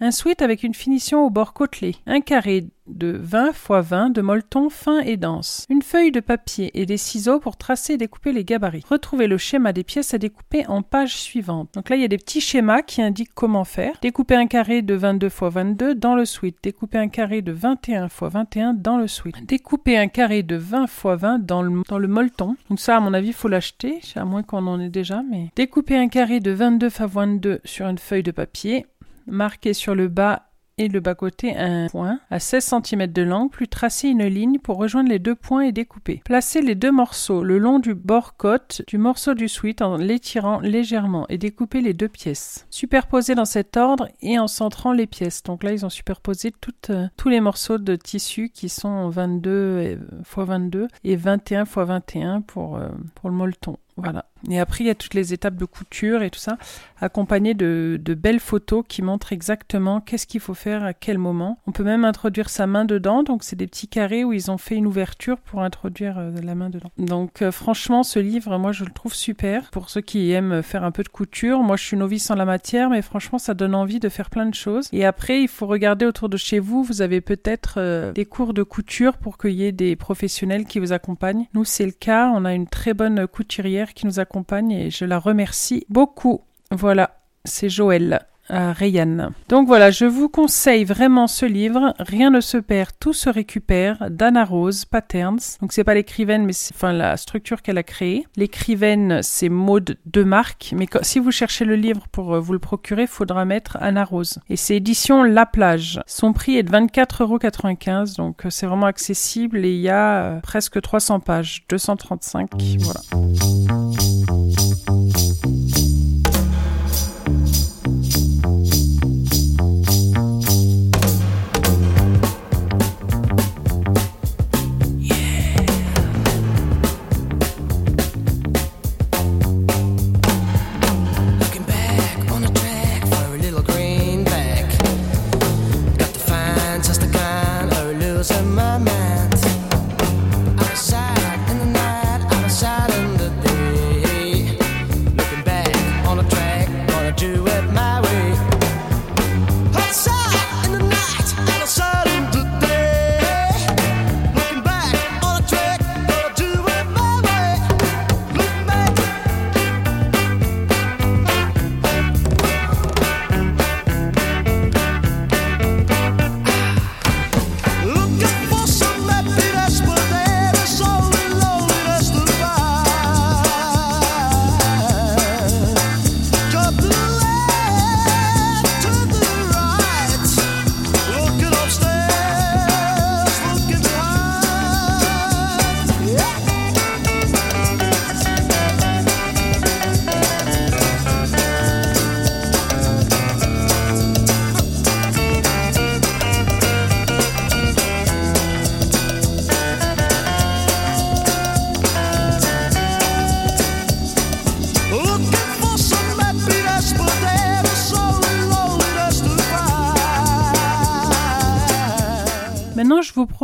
Un 0.04 0.10
sweat 0.10 0.42
avec 0.42 0.64
une 0.64 0.74
finition 0.74 1.24
au 1.24 1.30
bord 1.30 1.52
côtelé. 1.52 1.94
Un 2.06 2.20
carré 2.20 2.64
de 2.88 3.16
20 3.22 3.50
x 3.50 3.68
20 3.70 4.10
de 4.10 4.20
molleton 4.20 4.68
fin 4.68 4.98
et 4.98 5.16
dense. 5.16 5.64
Une 5.70 5.80
feuille 5.82 6.10
de 6.10 6.18
papier 6.18 6.72
et 6.74 6.86
des 6.86 6.96
ciseaux 6.96 7.38
pour 7.38 7.56
tracer 7.56 7.92
et 7.92 7.96
découper 7.98 8.32
les 8.32 8.44
gabarits. 8.44 8.82
Retrouvez 8.90 9.28
le 9.28 9.38
schéma 9.38 9.72
des 9.72 9.84
pièces 9.84 10.12
à 10.12 10.18
découper 10.18 10.66
en 10.66 10.82
page 10.82 11.14
suivante. 11.14 11.70
Donc 11.74 11.88
là, 11.88 11.94
il 11.94 12.02
y 12.02 12.04
a 12.04 12.08
des 12.08 12.18
petits 12.18 12.40
schémas 12.40 12.82
qui 12.82 13.00
indiquent 13.00 13.32
comment 13.32 13.62
faire. 13.62 13.94
Découper 14.02 14.34
un 14.34 14.48
carré 14.48 14.82
de 14.82 14.94
22 14.94 15.28
x 15.28 15.36
22 15.40 15.94
dans 15.94 16.16
le 16.16 16.24
sweat. 16.24 16.56
Découper 16.64 16.98
un 16.98 17.08
carré 17.08 17.40
de 17.40 17.52
21 17.52 18.06
x 18.06 18.14
21 18.20 18.74
dans 18.74 18.96
le 18.96 19.06
sweat. 19.06 19.36
Découper 19.46 19.96
un 19.96 20.08
carré 20.08 20.42
de 20.42 20.56
20 20.56 20.82
x 20.82 21.02
20 21.04 21.38
dans 21.38 21.62
le, 21.62 21.82
dans 21.88 22.00
le 22.00 22.08
molleton. 22.08 22.56
Donc 22.70 22.80
ça, 22.80 22.96
à 22.96 23.00
mon 23.00 23.14
avis, 23.14 23.28
il 23.28 23.34
faut 23.34 23.46
l'acheter, 23.46 24.00
à 24.16 24.24
moins 24.24 24.42
qu'on 24.42 24.66
en 24.66 24.80
ait 24.80 24.88
déjà. 24.88 25.22
Mais 25.30 25.52
découper 25.54 25.96
un 25.96 26.08
carré 26.08 26.40
de 26.40 26.50
22 26.50 26.88
x 26.88 27.00
22 27.00 27.60
sur 27.64 27.86
une 27.86 27.98
feuille 27.98 28.24
de 28.24 28.32
papier 28.32 28.86
marquer 29.26 29.74
sur 29.74 29.94
le 29.94 30.08
bas 30.08 30.52
et 30.78 30.88
le 30.88 31.00
bas-côté 31.00 31.54
un 31.56 31.88
point 31.88 32.20
à 32.30 32.38
16 32.38 32.74
cm 32.84 33.06
de 33.06 33.22
l'angle, 33.22 33.50
puis 33.50 33.68
tracer 33.68 34.08
une 34.08 34.24
ligne 34.24 34.58
pour 34.58 34.78
rejoindre 34.78 35.10
les 35.10 35.18
deux 35.18 35.34
points 35.34 35.62
et 35.62 35.72
découper. 35.72 36.22
Placez 36.24 36.62
les 36.62 36.74
deux 36.74 36.90
morceaux 36.90 37.42
le 37.44 37.58
long 37.58 37.78
du 37.78 37.94
bord 37.94 38.36
côte 38.36 38.82
du 38.88 38.98
morceau 38.98 39.34
du 39.34 39.48
sweat 39.48 39.82
en 39.82 39.96
l'étirant 39.96 40.60
légèrement 40.60 41.26
et 41.28 41.38
découper 41.38 41.80
les 41.80 41.92
deux 41.92 42.08
pièces. 42.08 42.66
Superposer 42.70 43.34
dans 43.34 43.44
cet 43.44 43.76
ordre 43.76 44.08
et 44.20 44.38
en 44.38 44.48
centrant 44.48 44.92
les 44.92 45.06
pièces. 45.06 45.42
Donc 45.42 45.62
là, 45.62 45.72
ils 45.72 45.84
ont 45.84 45.90
superposé 45.90 46.52
euh, 46.90 47.06
tous 47.16 47.28
les 47.28 47.40
morceaux 47.40 47.78
de 47.78 47.96
tissu 47.96 48.48
qui 48.48 48.68
sont 48.68 49.08
22 49.08 49.98
x 50.20 50.36
22 50.36 50.88
et 51.04 51.16
21 51.16 51.64
x 51.64 51.76
21 51.76 52.40
pour, 52.40 52.76
euh, 52.76 52.88
pour 53.14 53.30
le 53.30 53.36
molleton. 53.36 53.76
Voilà. 53.96 54.24
Et 54.50 54.60
après, 54.60 54.84
il 54.84 54.86
y 54.86 54.90
a 54.90 54.94
toutes 54.94 55.14
les 55.14 55.32
étapes 55.32 55.56
de 55.56 55.64
couture 55.64 56.22
et 56.22 56.30
tout 56.30 56.38
ça, 56.38 56.58
accompagnées 57.00 57.54
de, 57.54 58.00
de 58.02 58.14
belles 58.14 58.40
photos 58.40 58.84
qui 58.86 59.02
montrent 59.02 59.32
exactement 59.32 60.00
qu'est-ce 60.00 60.26
qu'il 60.26 60.40
faut 60.40 60.54
faire 60.54 60.84
à 60.84 60.94
quel 60.94 61.18
moment. 61.18 61.58
On 61.66 61.72
peut 61.72 61.84
même 61.84 62.04
introduire 62.04 62.50
sa 62.50 62.66
main 62.66 62.84
dedans, 62.84 63.22
donc 63.22 63.44
c'est 63.44 63.56
des 63.56 63.66
petits 63.66 63.88
carrés 63.88 64.24
où 64.24 64.32
ils 64.32 64.50
ont 64.50 64.58
fait 64.58 64.76
une 64.76 64.86
ouverture 64.86 65.38
pour 65.38 65.62
introduire 65.62 66.18
euh, 66.18 66.32
la 66.42 66.54
main 66.54 66.70
dedans. 66.70 66.90
Donc 66.98 67.42
euh, 67.42 67.52
franchement, 67.52 68.02
ce 68.02 68.18
livre, 68.18 68.58
moi 68.58 68.72
je 68.72 68.84
le 68.84 68.90
trouve 68.90 69.14
super. 69.14 69.70
Pour 69.70 69.90
ceux 69.90 70.00
qui 70.00 70.32
aiment 70.32 70.62
faire 70.62 70.84
un 70.84 70.90
peu 70.90 71.02
de 71.02 71.08
couture, 71.08 71.62
moi 71.62 71.76
je 71.76 71.84
suis 71.84 71.96
novice 71.96 72.30
en 72.30 72.34
la 72.34 72.44
matière, 72.44 72.90
mais 72.90 73.02
franchement 73.02 73.38
ça 73.38 73.54
donne 73.54 73.74
envie 73.74 74.00
de 74.00 74.08
faire 74.08 74.30
plein 74.30 74.46
de 74.46 74.54
choses. 74.54 74.88
Et 74.92 75.04
après, 75.04 75.40
il 75.42 75.48
faut 75.48 75.66
regarder 75.66 76.06
autour 76.06 76.28
de 76.28 76.36
chez 76.36 76.58
vous, 76.58 76.82
vous 76.82 77.02
avez 77.02 77.20
peut-être 77.20 77.74
euh, 77.78 78.12
des 78.12 78.24
cours 78.24 78.54
de 78.54 78.62
couture 78.62 79.16
pour 79.16 79.38
qu'il 79.38 79.52
y 79.52 79.64
ait 79.64 79.72
des 79.72 79.96
professionnels 79.96 80.64
qui 80.64 80.78
vous 80.78 80.92
accompagnent. 80.92 81.46
Nous, 81.54 81.64
c'est 81.64 81.86
le 81.86 81.92
cas, 81.92 82.32
on 82.34 82.44
a 82.44 82.54
une 82.54 82.66
très 82.66 82.94
bonne 82.94 83.26
couturière 83.26 83.94
qui 83.94 84.06
nous 84.06 84.18
accompagne 84.18 84.31
et 84.70 84.90
je 84.90 85.04
la 85.04 85.18
remercie 85.18 85.84
beaucoup. 85.88 86.42
Voilà, 86.70 87.18
c'est 87.44 87.68
Joël. 87.68 88.20
À 88.48 88.72
Rayanne. 88.72 89.30
Donc 89.48 89.68
voilà, 89.68 89.90
je 89.90 90.04
vous 90.04 90.28
conseille 90.28 90.84
vraiment 90.84 91.28
ce 91.28 91.46
livre. 91.46 91.94
Rien 92.00 92.30
ne 92.30 92.40
se 92.40 92.58
perd, 92.58 92.90
tout 92.98 93.12
se 93.12 93.30
récupère. 93.30 94.10
d'Anna 94.10 94.44
Rose 94.44 94.84
Patterns. 94.84 95.38
Donc 95.60 95.72
c'est 95.72 95.84
pas 95.84 95.94
l'écrivaine, 95.94 96.44
mais 96.44 96.52
c'est 96.52 96.74
enfin 96.74 96.92
la 96.92 97.16
structure 97.16 97.62
qu'elle 97.62 97.78
a 97.78 97.84
créée. 97.84 98.26
L'écrivaine, 98.36 99.20
c'est 99.22 99.48
Maude 99.48 99.96
Demarque. 100.06 100.74
Mais 100.76 100.86
si 101.02 101.20
vous 101.20 101.30
cherchez 101.30 101.64
le 101.64 101.76
livre 101.76 102.08
pour 102.10 102.34
euh, 102.34 102.40
vous 102.40 102.52
le 102.52 102.58
procurer, 102.58 103.06
faudra 103.06 103.44
mettre 103.44 103.78
Anna 103.80 104.04
Rose. 104.04 104.40
Et 104.50 104.56
c'est 104.56 104.76
édition 104.76 105.22
La 105.22 105.46
Plage. 105.46 106.00
Son 106.06 106.32
prix 106.32 106.56
est 106.56 106.64
de 106.64 106.70
24,95€. 106.70 108.16
Donc 108.16 108.44
euh, 108.44 108.50
c'est 108.50 108.66
vraiment 108.66 108.86
accessible 108.86 109.64
et 109.64 109.72
il 109.72 109.80
y 109.80 109.88
a 109.88 110.24
euh, 110.24 110.40
presque 110.40 110.82
300 110.82 111.20
pages, 111.20 111.64
235. 111.68 112.50
Voilà. 112.80 113.00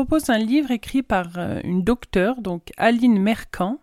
Propose 0.08 0.30
un 0.30 0.38
livre 0.38 0.70
écrit 0.70 1.02
par 1.02 1.26
euh, 1.36 1.60
une 1.64 1.84
docteure, 1.84 2.40
donc 2.40 2.72
Aline 2.78 3.18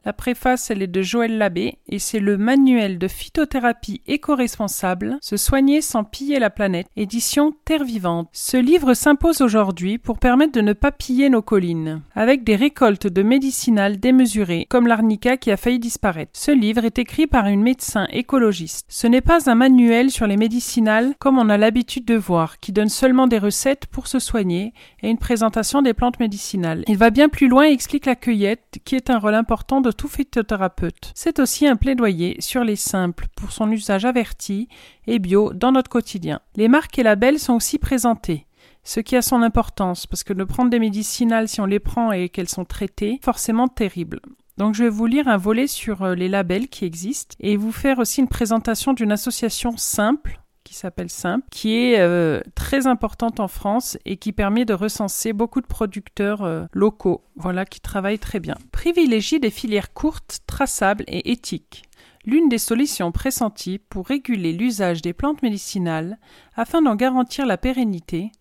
La 0.06 0.14
préface, 0.14 0.72
elle 0.72 0.82
est 0.82 0.88
de 0.88 1.02
Joël 1.02 1.38
Labbé 1.38 1.80
et 1.90 2.00
c'est 2.00 2.20
le 2.20 2.38
manuel 2.38 2.98
de 2.98 3.08
phytothérapie 3.08 4.02
éco-responsable, 4.08 5.18
Se 5.22 5.38
soigner 5.38 5.82
sans 5.82 6.04
piller 6.04 6.40
la 6.40 6.50
planète, 6.50 6.88
édition 6.96 7.54
Terre 7.66 7.84
Vivante. 7.84 8.30
Ce 8.32 8.58
livre 8.58 8.94
s'impose 8.94 9.42
aujourd'hui 9.42 9.98
pour 9.98 10.20
permettre 10.20 10.54
de 10.54 10.62
ne 10.62 10.74
pas 10.74 10.92
piller 10.92 11.30
nos 11.30 11.42
collines, 11.42 12.02
avec 12.16 12.44
des 12.44 12.56
récoltes 12.56 13.08
de 13.08 13.24
médicinales 13.24 14.00
démesurées, 14.00 14.66
comme 14.70 14.88
l'arnica 14.88 15.36
qui 15.38 15.52
a 15.52 15.58
failli 15.58 15.80
disparaître. 15.80 16.32
Ce 16.34 16.52
livre 16.52 16.86
est 16.86 17.00
écrit 17.00 17.28
par 17.28 17.48
une 17.48 17.62
médecin 17.62 18.08
écologiste. 18.12 18.86
Ce 18.90 19.08
n'est 19.08 19.22
pas 19.22 19.50
un 19.50 19.56
manuel 19.56 20.10
sur 20.10 20.28
les 20.28 20.38
médicinales 20.38 21.14
comme 21.20 21.38
on 21.38 21.50
a 21.50 21.58
l'habitude 21.58 22.06
de 22.06 22.16
voir, 22.16 22.60
qui 22.60 22.72
donne 22.72 22.90
seulement 22.90 23.28
des 23.28 23.40
recettes 23.40 23.88
pour 23.88 24.08
se 24.08 24.20
soigner 24.20 24.74
et 25.02 25.10
une 25.10 25.18
présentation 25.18 25.82
des 25.82 25.94
plantes 25.94 26.20
médicinales. 26.20 26.84
Il 26.88 26.98
va 26.98 27.10
bien 27.10 27.30
plus 27.30 27.48
loin 27.48 27.68
et 27.68 27.74
explique 27.74 28.06
la 28.06 28.16
cueillette, 28.16 28.80
qui 28.86 28.96
est 28.96 29.10
un 29.10 29.20
rôle 29.20 29.34
important 29.34 29.65
de 29.82 29.92
tout 29.92 30.08
phytothérapeute. 30.08 31.12
C'est 31.16 31.40
aussi 31.40 31.68
un 31.68 31.76
plaidoyer 31.76 32.38
sur 32.40 32.64
les 32.64 32.76
simples 32.76 33.28
pour 33.36 33.52
son 33.52 33.72
usage 33.72 34.06
averti 34.06 34.68
et 35.08 35.20
bio 35.20 35.54
dans 35.54 35.72
notre 35.72 35.90
quotidien. 35.90 36.40
Les 36.56 36.68
marques 36.68 36.98
et 37.00 37.04
labels 37.04 37.40
sont 37.40 37.54
aussi 37.54 37.80
présentés 37.80 38.46
ce 38.86 39.00
qui 39.00 39.16
a 39.16 39.22
son 39.22 39.42
importance, 39.42 40.06
parce 40.06 40.24
que 40.24 40.32
de 40.32 40.44
prendre 40.44 40.70
des 40.70 40.80
médicinales 40.80 41.50
si 41.50 41.60
on 41.60 41.66
les 41.66 41.80
prend 41.80 42.12
et 42.12 42.30
qu'elles 42.30 42.48
sont 42.48 42.66
traitées, 42.66 43.20
forcément 43.24 43.68
terrible. 43.68 44.22
Donc 44.58 44.76
je 44.76 44.84
vais 44.84 44.90
vous 44.90 45.08
lire 45.08 45.28
un 45.28 45.38
volet 45.38 45.68
sur 45.68 46.04
euh, 46.04 46.16
les 46.16 46.30
labels 46.30 46.70
qui 46.70 46.86
existent 46.86 47.36
et 47.42 47.58
vous 47.58 47.74
faire 47.74 48.00
aussi 48.00 48.22
une 48.22 48.30
présentation 48.30 48.94
d'une 48.94 49.12
association 49.12 49.76
simple 49.76 50.40
qui 50.66 50.74
s'appelle 50.74 51.10
Simple, 51.10 51.46
qui 51.52 51.78
est 51.78 52.00
euh, 52.00 52.42
très 52.56 52.88
importante 52.88 53.40
en 53.40 53.48
France 53.48 53.98
et 54.04 54.18
qui 54.18 54.34
permet 54.34 54.66
de 54.66 54.74
recenser 54.74 55.32
beaucoup 55.32 55.62
de 55.62 55.68
producteurs 55.68 56.44
euh, 56.44 56.66
locaux, 56.74 57.24
voilà, 57.38 57.66
qui 57.66 57.80
travaillent 57.80 58.20
très 58.20 58.42
bien. 58.42 58.56
Privilégie 58.74 59.40
des 59.40 59.52
filières 59.52 59.94
courtes, 59.94 60.40
traçables 60.48 61.06
et 61.08 61.32
éthiques. 61.32 61.84
L'une 62.26 62.50
des 62.50 62.58
solutions 62.58 63.12
pressenties 63.12 63.78
pour 63.78 64.08
réguler 64.08 64.52
l'usage 64.52 65.04
des 65.04 65.14
plantes 65.14 65.44
médicinales 65.44 66.18
afin 66.56 66.82
d'en 66.82 66.96
garantir 66.96 67.46
la 67.46 67.58
pérennité, 67.58 68.32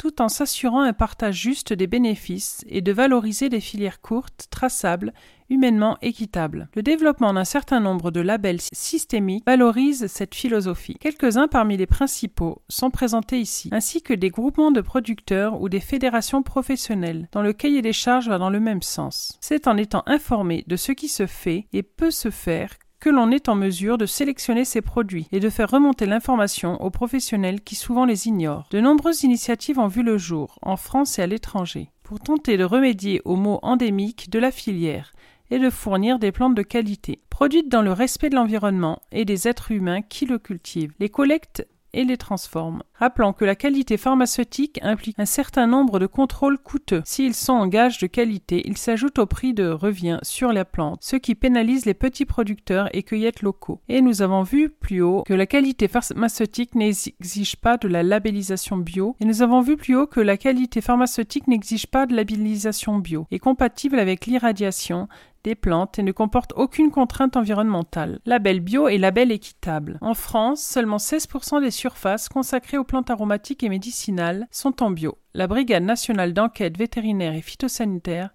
tout 0.00 0.22
en 0.22 0.30
s'assurant 0.30 0.80
un 0.80 0.94
partage 0.94 1.34
juste 1.34 1.74
des 1.74 1.86
bénéfices 1.86 2.64
et 2.66 2.80
de 2.80 2.90
valoriser 2.90 3.50
des 3.50 3.60
filières 3.60 4.00
courtes, 4.00 4.46
traçables 4.50 5.12
humainement 5.50 5.98
équitable. 6.00 6.70
Le 6.74 6.82
développement 6.82 7.34
d'un 7.34 7.44
certain 7.44 7.80
nombre 7.80 8.10
de 8.10 8.22
labels 8.22 8.62
systémiques 8.72 9.44
valorise 9.44 10.06
cette 10.06 10.34
philosophie. 10.34 10.96
Quelques-uns 11.00 11.48
parmi 11.48 11.76
les 11.76 11.86
principaux 11.86 12.62
sont 12.70 12.90
présentés 12.90 13.40
ici, 13.40 13.68
ainsi 13.72 14.00
que 14.00 14.14
des 14.14 14.30
groupements 14.30 14.70
de 14.70 14.80
producteurs 14.80 15.60
ou 15.60 15.68
des 15.68 15.80
fédérations 15.80 16.42
professionnelles, 16.42 17.28
dont 17.32 17.42
le 17.42 17.52
cahier 17.52 17.82
des 17.82 17.92
charges 17.92 18.28
va 18.28 18.38
dans 18.38 18.48
le 18.48 18.60
même 18.60 18.80
sens. 18.80 19.36
C'est 19.42 19.66
en 19.68 19.76
étant 19.76 20.02
informé 20.06 20.64
de 20.66 20.76
ce 20.76 20.92
qui 20.92 21.08
se 21.08 21.26
fait 21.26 21.66
et 21.74 21.82
peut 21.82 22.10
se 22.10 22.30
faire 22.30 22.70
que 23.00 23.10
l'on 23.10 23.30
est 23.30 23.48
en 23.48 23.54
mesure 23.54 23.98
de 23.98 24.06
sélectionner 24.06 24.64
ces 24.64 24.82
produits 24.82 25.26
et 25.32 25.40
de 25.40 25.50
faire 25.50 25.70
remonter 25.70 26.06
l'information 26.06 26.80
aux 26.82 26.90
professionnels 26.90 27.62
qui 27.62 27.74
souvent 27.74 28.04
les 28.04 28.28
ignorent. 28.28 28.68
De 28.70 28.80
nombreuses 28.80 29.22
initiatives 29.22 29.78
ont 29.78 29.88
vu 29.88 30.02
le 30.02 30.18
jour, 30.18 30.58
en 30.62 30.76
France 30.76 31.18
et 31.18 31.22
à 31.22 31.26
l'étranger, 31.26 31.90
pour 32.02 32.20
tenter 32.20 32.56
de 32.56 32.64
remédier 32.64 33.22
aux 33.24 33.36
maux 33.36 33.58
endémiques 33.62 34.30
de 34.30 34.38
la 34.38 34.50
filière, 34.50 35.12
et 35.50 35.58
de 35.58 35.70
fournir 35.70 36.18
des 36.18 36.32
plantes 36.32 36.54
de 36.54 36.62
qualité, 36.62 37.20
produites 37.28 37.68
dans 37.68 37.82
le 37.82 37.92
respect 37.92 38.30
de 38.30 38.36
l'environnement 38.36 39.00
et 39.10 39.24
des 39.24 39.48
êtres 39.48 39.72
humains 39.72 40.02
qui 40.02 40.26
le 40.26 40.38
cultivent. 40.38 40.92
Les 41.00 41.08
collectes 41.08 41.66
et 41.92 42.04
les 42.04 42.16
transforme. 42.16 42.82
Rappelons 42.94 43.32
que 43.32 43.44
la 43.44 43.54
qualité 43.54 43.96
pharmaceutique 43.96 44.78
implique 44.82 45.18
un 45.18 45.24
certain 45.24 45.66
nombre 45.66 45.98
de 45.98 46.06
contrôles 46.06 46.58
coûteux. 46.58 47.02
S'ils 47.04 47.34
sont 47.34 47.54
en 47.54 47.66
gage 47.66 47.98
de 47.98 48.06
qualité, 48.06 48.62
ils 48.66 48.76
s'ajoutent 48.76 49.18
au 49.18 49.26
prix 49.26 49.54
de 49.54 49.68
revient 49.68 50.18
sur 50.22 50.52
la 50.52 50.64
plante, 50.64 51.02
ce 51.02 51.16
qui 51.16 51.34
pénalise 51.34 51.86
les 51.86 51.94
petits 51.94 52.26
producteurs 52.26 52.88
et 52.92 53.02
cueillettes 53.02 53.42
locaux. 53.42 53.80
Et 53.88 54.02
nous 54.02 54.22
avons 54.22 54.42
vu 54.42 54.68
plus 54.68 55.00
haut 55.00 55.22
que 55.26 55.34
la 55.34 55.46
qualité 55.46 55.88
pharmaceutique 55.88 56.74
n'exige 56.74 57.56
pas 57.56 57.76
de 57.76 57.88
la 57.88 58.02
labellisation 58.02 58.76
bio, 58.76 59.16
et 59.20 59.24
nous 59.24 59.42
avons 59.42 59.60
vu 59.60 59.76
plus 59.76 59.96
haut 59.96 60.06
que 60.06 60.20
la 60.20 60.36
qualité 60.36 60.80
pharmaceutique 60.80 61.48
n'exige 61.48 61.86
pas 61.86 62.06
de 62.06 62.14
labellisation 62.14 62.98
bio, 62.98 63.26
est 63.30 63.38
compatible 63.38 63.98
avec 63.98 64.26
l'irradiation, 64.26 65.08
des 65.44 65.54
plantes 65.54 65.98
et 65.98 66.02
ne 66.02 66.12
comporte 66.12 66.52
aucune 66.56 66.90
contrainte 66.90 67.36
environnementale. 67.36 68.20
Label 68.26 68.60
bio 68.60 68.88
et 68.88 68.98
label 68.98 69.32
équitable. 69.32 69.98
En 70.00 70.14
France, 70.14 70.62
seulement 70.62 70.98
16% 70.98 71.60
des 71.60 71.70
surfaces 71.70 72.28
consacrées 72.28 72.78
aux 72.78 72.84
plantes 72.84 73.10
aromatiques 73.10 73.62
et 73.62 73.68
médicinales 73.68 74.46
sont 74.50 74.82
en 74.82 74.90
bio. 74.90 75.18
La 75.34 75.46
Brigade 75.46 75.84
nationale 75.84 76.32
d'enquête 76.32 76.76
vétérinaire 76.76 77.34
et 77.34 77.42
phytosanitaire 77.42 78.30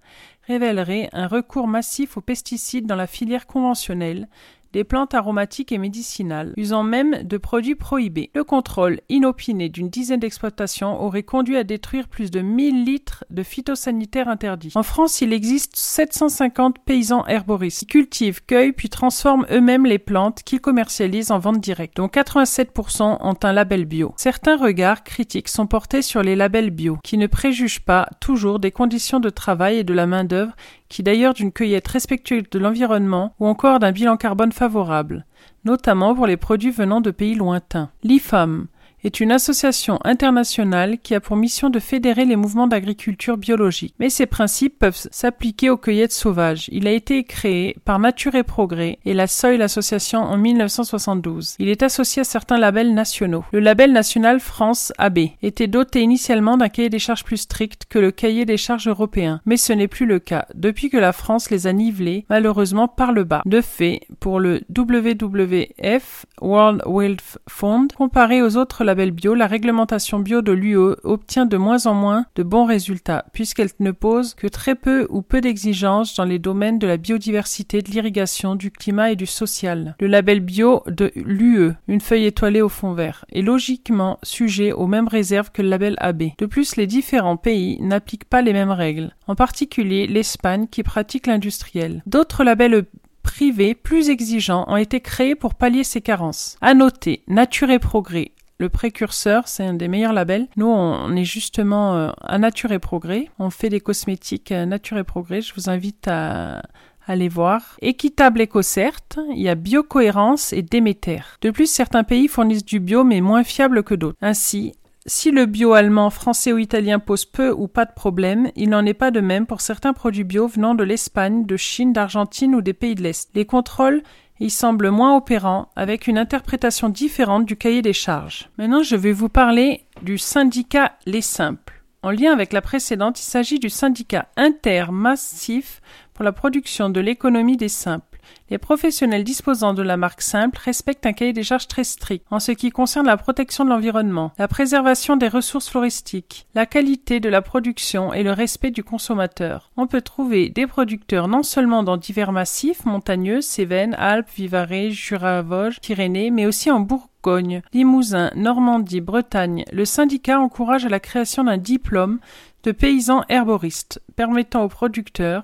révélerait 0.48 1.10
un 1.12 1.28
recours 1.28 1.68
massif 1.68 2.18
aux 2.18 2.22
pesticides 2.22 2.86
dans 2.86 2.96
la 2.96 3.08
filière 3.08 3.48
conventionnelle, 3.48 4.28
des 4.75 4.84
plantes 4.84 5.13
aromatiques 5.13 5.72
et 5.72 5.77
médicinales, 5.77 6.51
usant 6.58 6.84
même 6.84 7.24
de 7.24 7.38
produits 7.38 7.75
prohibés. 7.75 8.29
Le 8.36 8.44
contrôle 8.44 9.00
inopiné 9.08 9.70
d'une 9.70 9.88
dizaine 9.88 10.20
d'exploitations 10.20 11.01
aurait 11.01 11.24
conduit 11.24 11.55
à 11.55 11.63
détruire 11.63 12.10
plus 12.10 12.29
de 12.29 12.41
1000 12.41 12.84
litres 12.84 13.24
de 13.29 13.41
phytosanitaires 13.41 14.27
interdits. 14.27 14.74
En 14.75 14.84
France, 14.84 15.22
il 15.22 15.32
existe 15.32 15.77
750 15.77 16.79
paysans 16.79 17.25
herboristes 17.25 17.79
qui 17.79 17.86
cultivent, 17.86 18.46
cueillent 18.46 18.74
puis 18.74 18.89
transforment 18.89 19.46
eux-mêmes 19.50 19.86
les 19.86 19.98
plantes 19.98 20.44
qu'ils 20.44 20.60
commercialisent 20.60 21.32
en 21.32 21.39
vente 21.39 21.62
directe, 21.62 21.96
dont 21.96 22.08
87% 22.08 23.20
ont 23.22 23.38
un 23.44 23.53
label 23.53 23.86
bio. 23.86 24.13
Certains 24.17 24.58
regards 24.58 25.05
critiques 25.05 25.48
sont 25.48 25.67
portés 25.67 26.01
sur 26.01 26.22
les 26.22 26.36
labels 26.36 26.72
bio, 26.72 26.98
qui 27.01 27.17
ne 27.17 27.27
préjugent 27.27 27.86
pas 27.86 28.10
toujours 28.20 28.60
des 28.60 28.72
conditions 28.72 29.22
de 29.22 29.29
travail 29.29 29.77
et 29.77 29.84
de 29.86 29.94
la 29.94 30.05
main-d'œuvre 30.05 30.51
qui 30.89 31.04
d'ailleurs 31.04 31.34
d'une 31.34 31.51
cueillette 31.51 31.88
respectueuse 31.88 32.50
de 32.50 32.60
l'environnement 32.60 33.34
ou 33.39 33.48
encore 33.48 33.80
d'un 33.80 33.92
bilan 33.92 34.18
carbone 34.18 34.51
favorable, 34.51 35.25
notamment 35.63 36.15
pour 36.15 36.27
les 36.27 36.38
produits 36.38 36.72
venant 36.72 37.01
de 37.01 37.12
pays 37.12 37.36
lointains. 37.36 37.89
L'IFAM, 38.04 38.68
est 39.06 39.20
une 39.20 39.32
association 39.32 40.00
internationale 40.04 40.98
qui 40.98 41.14
a 41.14 41.20
pour 41.20 41.36
mission 41.36 41.70
de 41.70 41.80
fédérer 41.80 42.26
les 42.26 42.36
mouvements 42.36 42.66
d'agriculture 42.66 43.38
biologique. 43.38 43.94
Mais 44.00 44.10
ces 44.10 44.26
principes 44.26 44.80
peuvent 44.80 45.08
s'appliquer 45.12 45.70
aux 45.70 45.78
cueillettes 45.78 46.12
sauvages. 46.12 46.68
Il 46.72 46.88
a 46.88 46.92
été 46.92 47.24
créé 47.24 47.76
par 47.86 48.00
Nature 48.00 48.34
et 48.34 48.44
Progrès 48.44 48.98
et 49.06 49.14
la 49.14 49.28
Soil 49.28 49.62
Association 49.62 50.22
en 50.22 50.38
1972. 50.38 51.56
Il 51.60 51.70
est 51.70 51.84
associé 51.84 52.22
à 52.22 52.26
certains 52.26 52.58
labels 52.58 52.96
nationaux. 52.96 53.46
Le 53.52 53.60
label 53.60 53.92
national 53.94 54.40
France 54.40 54.92
AB 54.98 55.20
était 55.44 55.68
doté 55.68 56.02
initialement 56.02 56.58
d'un 56.58 56.70
cahier 56.70 56.90
des 56.90 57.00
charges 57.00 57.24
plus 57.24 57.38
strict 57.38 57.84
que 57.88 58.00
le 58.00 58.10
cahier 58.10 58.46
des 58.46 58.58
charges 58.58 58.88
européen, 58.88 59.40
mais 59.46 59.58
ce 59.58 59.74
n'est 59.74 59.88
plus 59.88 60.08
le 60.08 60.18
cas 60.18 60.48
depuis 60.56 60.90
que 60.90 60.98
la 60.98 61.14
France 61.14 61.52
les 61.52 61.68
a 61.68 61.74
nivelés 61.74 62.26
malheureusement 62.30 62.88
par 62.88 63.12
le 63.12 63.24
bas. 63.24 63.44
De 63.46 63.62
fait, 63.62 64.02
pour 64.20 64.40
le 64.40 64.62
WWF 64.76 66.26
World 66.42 66.82
Wildlife 66.88 67.38
Fund, 67.48 67.90
comparé 67.96 68.42
aux 68.42 68.58
autres 68.58 68.84
labels 68.84 68.95
bio, 68.96 69.36
la 69.36 69.48
réglementation 69.48 70.20
bio 70.20 70.42
de 70.42 70.52
l'UE 70.52 70.96
obtient 71.04 71.46
de 71.46 71.58
moins 71.58 71.86
en 71.86 71.94
moins 71.94 72.25
de 72.36 72.44
bons 72.44 72.66
résultats, 72.66 73.25
puisqu'elle 73.34 73.70
ne 73.80 73.92
pose 73.92 74.34
que 74.34 74.48
très 74.48 74.75
peu 74.75 75.08
ou 75.10 75.22
peu 75.22 75.42
d'exigences 75.42 76.16
dans 76.16 76.24
les 76.24 76.40
domaines 76.40 76.80
de 76.80 76.88
la 76.88 76.98
biodiversité, 76.98 77.82
de 77.82 77.92
l'irrigation, 77.92 78.56
du 78.56 78.72
climat 78.72 79.12
et 79.12 79.16
du 79.16 79.25
social. 79.25 79.96
Le 80.00 80.08
label 80.08 80.40
bio 80.40 80.84
de 80.88 81.12
l'UE, 81.16 81.74
une 81.88 82.02
feuille 82.02 82.25
étoilée 82.25 82.62
au 82.62 82.70
fond 82.70 82.94
vert, 82.94 83.25
est 83.32 83.42
logiquement 83.42 84.20
sujet 84.24 84.72
aux 84.72 84.88
mêmes 84.88 85.08
réserves 85.08 85.52
que 85.52 85.62
le 85.62 85.70
label 85.70 85.96
AB. 86.00 86.24
De 86.38 86.46
plus, 86.46 86.75
les 86.75 86.88
différents 86.88 87.38
pays 87.38 87.78
n'appliquent 87.82 88.30
pas 88.30 88.42
les 88.42 88.54
mêmes 88.54 88.72
règles, 88.72 89.16
en 89.28 89.36
particulier 89.36 90.08
l'Espagne 90.08 90.68
qui 90.70 90.84
pratique 90.84 91.28
l'industriel. 91.28 92.02
D'autres 92.06 92.44
labels 92.44 92.86
privés 93.25 93.74
plus 93.74 94.10
exigeants 94.10 94.66
ont 94.68 94.78
été 94.78 95.01
créés 95.01 95.36
pour 95.36 95.55
pallier 95.55 95.84
ces 95.84 96.00
carences. 96.00 96.58
À 96.62 96.74
noter, 96.74 97.24
Nature 97.27 97.72
et 97.72 97.79
Progrès 97.79 98.31
le 98.57 98.70
précurseur, 98.70 99.48
c'est 99.48 99.65
un 99.65 99.74
des 99.74 99.87
meilleurs 99.87 100.13
labels. 100.13 100.48
Nous, 100.55 100.68
on 100.68 101.13
est 101.15 101.25
justement 101.25 101.96
euh, 101.96 102.11
à 102.22 102.37
Nature 102.37 102.72
et 102.72 102.79
Progrès. 102.79 103.29
On 103.37 103.50
fait 103.50 103.70
des 103.70 103.81
cosmétiques 103.81 104.51
euh, 104.51 104.65
Nature 104.65 104.98
et 104.98 105.03
Progrès. 105.03 105.41
Je 105.41 105.53
vous 105.55 105.70
invite 105.70 106.07
à 106.07 106.61
aller 107.05 107.27
voir. 107.27 107.77
Équitable 107.81 108.41
EcoCert, 108.41 109.00
il 109.31 109.41
y 109.41 109.50
a 109.50 109.55
Biocohérence 109.55 110.53
et 110.53 110.61
Déméter. 110.61 111.22
De 111.41 111.51
plus, 111.51 111.70
certains 111.70 112.03
pays 112.03 112.27
fournissent 112.27 112.65
du 112.65 112.79
bio 112.79 113.03
mais 113.03 113.22
moins 113.22 113.44
fiable 113.44 113.83
que 113.83 113.94
d'autres. 113.94 114.18
Ainsi, 114.22 114.74
si 115.05 115.29
le 115.29 115.46
bio 115.46 115.74
allemand, 115.74 116.09
français 116.09 116.51
ou 116.51 116.57
italien 116.57 116.98
pose 116.98 117.25
peu 117.25 117.51
ou 117.51 117.68
pas 117.68 117.85
de 117.85 117.94
problème, 117.94 118.50
il 118.55 118.70
n'en 118.70 118.85
est 118.85 118.96
pas 118.96 119.11
de 119.11 119.20
même 119.20 119.46
pour 119.46 119.61
certains 119.61 119.94
produits 119.94 120.24
bio 120.24 120.48
venant 120.48 120.74
de 120.74 120.83
l'Espagne, 120.83 121.46
de 121.46 121.57
Chine, 121.57 121.94
d'Argentine 121.94 122.55
ou 122.55 122.61
des 122.61 122.74
pays 122.74 122.96
de 122.96 123.03
l'Est. 123.03 123.29
Les 123.35 123.46
contrôles 123.46 124.01
il 124.40 124.52
semble 124.52 124.90
moins 124.90 125.16
opérant, 125.16 125.70
avec 125.76 126.08
une 126.08 126.18
interprétation 126.18 126.90
différente 126.90 127.46
du 127.46 127.56
cahier 127.56 127.82
des 127.82 127.94
charges. 127.94 128.50
Maintenant, 128.58 128.84
je 128.84 128.96
vais 128.96 129.12
vous 129.12 129.30
parler 129.30 129.86
du 130.02 130.18
syndicat 130.18 130.94
Les 131.06 131.22
Simples. 131.22 131.84
En 132.04 132.12
lien 132.12 132.32
avec 132.32 132.54
la 132.54 132.62
précédente, 132.62 133.20
il 133.20 133.24
s'agit 133.24 133.60
du 133.60 133.70
syndicat 133.70 134.28
intermassif 134.38 135.82
pour 136.14 136.24
la 136.24 136.32
production 136.32 136.90
de 136.90 137.00
l'économie 137.00 137.58
des 137.58 137.70
simples. 137.70 138.15
Les 138.50 138.57
professionnels 138.57 139.24
disposant 139.24 139.74
de 139.74 139.81
la 139.81 139.98
marque 139.98 140.22
simple 140.22 140.59
respectent 140.64 141.05
un 141.05 141.14
cahier 141.14 141.33
des 141.33 141.44
charges 141.44 141.68
très 141.68 141.83
strict 141.83 142.25
en 142.29 142.40
ce 142.40 142.51
qui 142.51 142.70
concerne 142.70 143.07
la 143.07 143.18
protection 143.18 143.66
de 143.66 143.70
l'environnement, 143.70 144.31
la 144.38 144.48
préservation 144.48 145.18
des 145.18 145.27
ressources 145.27 145.70
floristiques, 145.70 146.48
la 146.53 146.66
qualité 146.66 147.20
de 147.20 147.29
la 147.29 147.42
production 147.42 148.14
et 148.14 148.24
le 148.24 148.31
respect 148.31 148.72
du 148.72 148.83
consommateur. 148.83 149.72
On 149.77 149.88
peut 149.88 150.01
trouver 150.01 150.50
des 150.50 150.68
producteurs 150.68 151.27
non 151.27 151.44
seulement 151.44 151.83
dans 151.83 151.98
divers 151.98 152.31
massifs 152.31 152.85
montagneux, 152.85 153.42
Cévennes, 153.42 153.96
Alpes, 153.98 154.29
Vivarais, 154.35 154.92
Jura, 154.92 155.42
Vosges, 155.42 155.79
Pyrénées, 155.81 156.31
mais 156.31 156.46
aussi 156.46 156.70
en 156.72 156.79
Bourgogne, 156.79 157.61
Limousin, 157.74 158.31
Normandie, 158.35 159.01
Bretagne. 159.01 159.66
Le 159.72 159.85
syndicat 159.85 160.40
encourage 160.40 160.85
à 160.85 160.90
la 160.90 161.00
création 161.00 161.44
d'un 161.44 161.57
diplôme 161.57 162.20
de 162.64 162.72
paysan 162.72 163.24
herboriste 163.29 164.01
permettant 164.16 164.64
aux 164.64 164.70
producteurs 164.70 165.44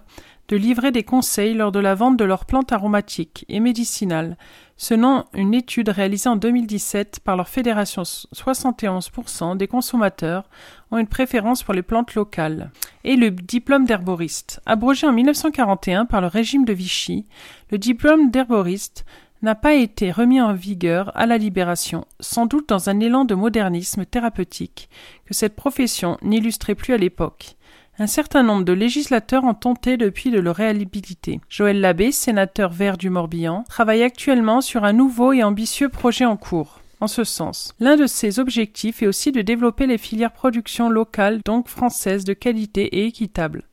de 0.52 0.58
livrer 0.58 0.92
des 0.92 1.04
conseils 1.04 1.54
lors 1.54 1.72
de 1.72 1.80
la 1.80 1.96
vente 1.96 2.18
de 2.18 2.26
leurs 2.26 2.46
plantes 2.46 2.74
aromatiques 2.74 3.46
et 3.48 3.62
médicinales. 3.62 4.38
Selon 4.76 5.24
une 5.34 5.54
étude 5.54 5.88
réalisée 5.88 6.28
en 6.28 6.36
2017 6.36 7.22
par 7.24 7.38
leur 7.38 7.48
fédération, 7.48 8.04
71% 8.04 9.56
des 9.56 9.68
consommateurs 9.68 10.50
ont 10.92 10.98
une 10.98 11.08
préférence 11.08 11.64
pour 11.64 11.74
les 11.74 11.82
plantes 11.82 12.16
locales. 12.16 12.70
Et 13.06 13.16
le 13.16 13.32
diplôme 13.32 13.86
d'herboriste. 13.86 14.60
Abrogé 14.66 15.08
en 15.08 15.14
1941 15.14 16.06
par 16.06 16.20
le 16.20 16.28
régime 16.28 16.66
de 16.66 16.74
Vichy, 16.74 17.26
le 17.70 17.78
diplôme 17.78 18.30
d'herboriste 18.30 19.06
n'a 19.42 19.56
pas 19.56 19.74
été 19.74 20.12
remis 20.12 20.42
en 20.42 20.54
vigueur 20.54 21.16
à 21.16 21.28
la 21.28 21.38
libération, 21.38 22.06
sans 22.20 22.46
doute 22.46 22.68
dans 22.68 22.90
un 22.90 23.00
élan 23.00 23.24
de 23.24 23.36
modernisme 23.36 24.06
thérapeutique 24.06 24.90
que 25.26 25.34
cette 25.34 25.56
profession 25.56 26.18
n'illustrait 26.22 26.76
plus 26.76 26.94
à 26.94 26.98
l'époque. 26.98 27.56
Un 28.02 28.08
certain 28.08 28.42
nombre 28.42 28.66
de 28.66 28.74
législateurs 28.74 29.44
ont 29.44 29.54
tenté 29.54 29.96
depuis 29.96 30.32
de 30.32 30.40
le 30.40 30.50
réhabiliter. 30.50 31.40
Joël 31.50 31.80
Labbé, 31.80 32.12
sénateur 32.12 32.72
vert 32.72 32.98
du 32.98 33.12
Morbihan, 33.12 33.64
travaille 33.70 34.02
actuellement 34.02 34.62
sur 34.62 34.86
un 34.86 34.92
nouveau 34.92 35.34
et 35.34 35.44
ambitieux 35.44 35.88
projet 35.88 36.26
en 36.26 36.36
cours. 36.36 36.80
En 37.00 37.06
ce 37.06 37.24
sens, 37.24 37.76
l'un 37.80 37.98
de 37.98 38.08
ses 38.08 38.40
objectifs 38.40 39.04
est 39.04 39.08
aussi 39.08 39.32
de 39.32 39.44
développer 39.44 39.86
les 39.86 40.00
filières 40.00 40.34
production 40.34 40.90
locales, 40.90 41.42
donc 41.46 41.68
françaises, 41.68 42.24
de 42.24 42.34
qualité 42.34 42.86
et 42.86 43.06
équitable. 43.06 43.66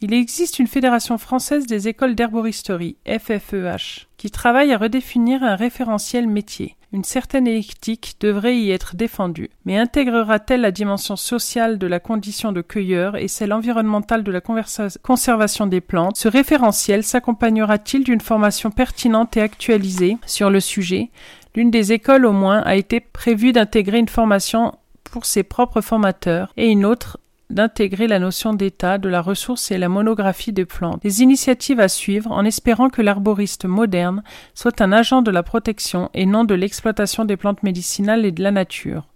Il 0.00 0.14
existe 0.14 0.58
une 0.58 0.66
fédération 0.66 1.16
française 1.16 1.66
des 1.66 1.86
écoles 1.86 2.16
d'herboristerie, 2.16 2.96
FFEH, 3.06 4.08
qui 4.20 4.30
travaille 4.30 4.70
à 4.70 4.76
redéfinir 4.76 5.42
un 5.42 5.56
référentiel 5.56 6.28
métier. 6.28 6.76
Une 6.92 7.04
certaine 7.04 7.46
éthique 7.46 8.16
devrait 8.20 8.58
y 8.58 8.70
être 8.70 8.94
défendue, 8.94 9.48
mais 9.64 9.78
intégrera-t-elle 9.78 10.60
la 10.60 10.72
dimension 10.72 11.16
sociale 11.16 11.78
de 11.78 11.86
la 11.86 12.00
condition 12.00 12.52
de 12.52 12.60
cueilleur 12.60 13.16
et 13.16 13.28
celle 13.28 13.54
environnementale 13.54 14.22
de 14.22 14.30
la 14.30 14.42
conservation 14.42 15.66
des 15.66 15.80
plantes? 15.80 16.18
Ce 16.18 16.28
référentiel 16.28 17.02
s'accompagnera-t-il 17.02 18.04
d'une 18.04 18.20
formation 18.20 18.70
pertinente 18.70 19.38
et 19.38 19.40
actualisée? 19.40 20.18
Sur 20.26 20.50
le 20.50 20.60
sujet 20.60 21.08
L'une 21.54 21.70
des 21.70 21.92
écoles 21.92 22.26
au 22.26 22.32
moins 22.32 22.60
a 22.60 22.76
été 22.76 23.00
prévue 23.00 23.52
d'intégrer 23.52 24.00
une 24.00 24.08
formation 24.08 24.74
pour 25.04 25.24
ses 25.24 25.44
propres 25.44 25.80
formateurs 25.80 26.52
et 26.58 26.68
une 26.68 26.84
autre 26.84 27.19
d'intégrer 27.50 28.06
la 28.06 28.18
notion 28.18 28.54
d'état, 28.54 28.98
de 28.98 29.08
la 29.08 29.20
ressource 29.20 29.70
et 29.70 29.78
la 29.78 29.88
monographie 29.88 30.52
des 30.52 30.64
plantes. 30.64 31.02
Des 31.02 31.22
initiatives 31.22 31.80
à 31.80 31.88
suivre 31.88 32.30
en 32.32 32.44
espérant 32.44 32.88
que 32.88 33.02
l'arboriste 33.02 33.64
moderne 33.64 34.22
soit 34.54 34.80
un 34.80 34.92
agent 34.92 35.22
de 35.22 35.30
la 35.30 35.42
protection 35.42 36.10
et 36.14 36.26
non 36.26 36.44
de 36.44 36.54
l'exploitation 36.54 37.24
des 37.24 37.36
plantes 37.36 37.62
médicinales 37.62 38.24
et 38.24 38.32
de 38.32 38.42
la 38.42 38.50
nature. 38.50 39.08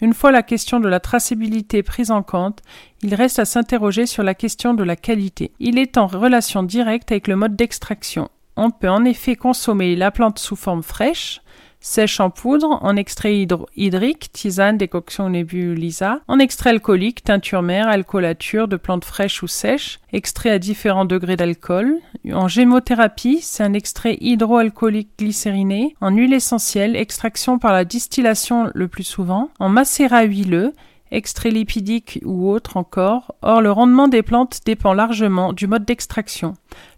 Une 0.00 0.14
fois 0.14 0.30
la 0.30 0.42
question 0.42 0.80
de 0.80 0.88
la 0.88 1.00
traçabilité 1.00 1.82
prise 1.82 2.10
en 2.10 2.22
compte, 2.22 2.60
il 3.02 3.14
reste 3.14 3.38
à 3.38 3.44
s'interroger 3.44 4.06
sur 4.06 4.22
la 4.22 4.34
question 4.34 4.74
de 4.74 4.82
la 4.82 4.96
qualité. 4.96 5.52
Il 5.60 5.78
est 5.78 5.98
en 5.98 6.06
relation 6.06 6.62
directe 6.62 7.12
avec 7.12 7.28
le 7.28 7.36
mode 7.36 7.56
d'extraction. 7.56 8.30
On 8.56 8.70
peut 8.70 8.88
en 8.88 9.04
effet 9.04 9.36
consommer 9.36 9.96
la 9.96 10.10
plante 10.10 10.38
sous 10.38 10.56
forme 10.56 10.82
fraîche, 10.82 11.40
sèche 11.80 12.20
en 12.20 12.30
poudre, 12.30 12.78
en 12.82 12.96
extrait 12.96 13.46
hydrique, 13.76 14.30
tisane, 14.32 14.76
décoction 14.76 15.30
nebulisa, 15.30 16.20
en 16.28 16.38
extrait 16.38 16.70
alcoolique, 16.70 17.24
teinture 17.24 17.62
mère, 17.62 17.88
alcoolature 17.88 18.68
de 18.68 18.76
plantes 18.76 19.04
fraîches 19.04 19.42
ou 19.42 19.46
sèches, 19.46 19.98
extrait 20.12 20.50
à 20.50 20.58
différents 20.58 21.06
degrés 21.06 21.36
d'alcool. 21.36 21.98
En 22.32 22.48
gémothérapie, 22.48 23.40
c'est 23.42 23.62
un 23.62 23.72
extrait 23.72 24.18
hydroalcoolique 24.20 25.18
glycériné, 25.18 25.96
en 26.00 26.10
huile 26.10 26.34
essentielle, 26.34 26.96
extraction 26.96 27.58
par 27.58 27.72
la 27.72 27.84
distillation 27.84 28.70
le 28.74 28.88
plus 28.88 29.04
souvent, 29.04 29.50
en 29.58 29.68
macérat 29.68 30.24
huileux, 30.24 30.74
extrait 31.10 31.50
lipidique 31.50 32.20
ou 32.24 32.50
autre 32.50 32.76
encore. 32.76 33.34
Or, 33.42 33.62
le 33.62 33.72
rendement 33.72 34.08
des 34.08 34.22
plantes 34.22 34.60
dépend 34.64 34.92
largement 34.92 35.52
du 35.52 35.66
mode 35.66 35.84
d'extraction. 35.84 36.54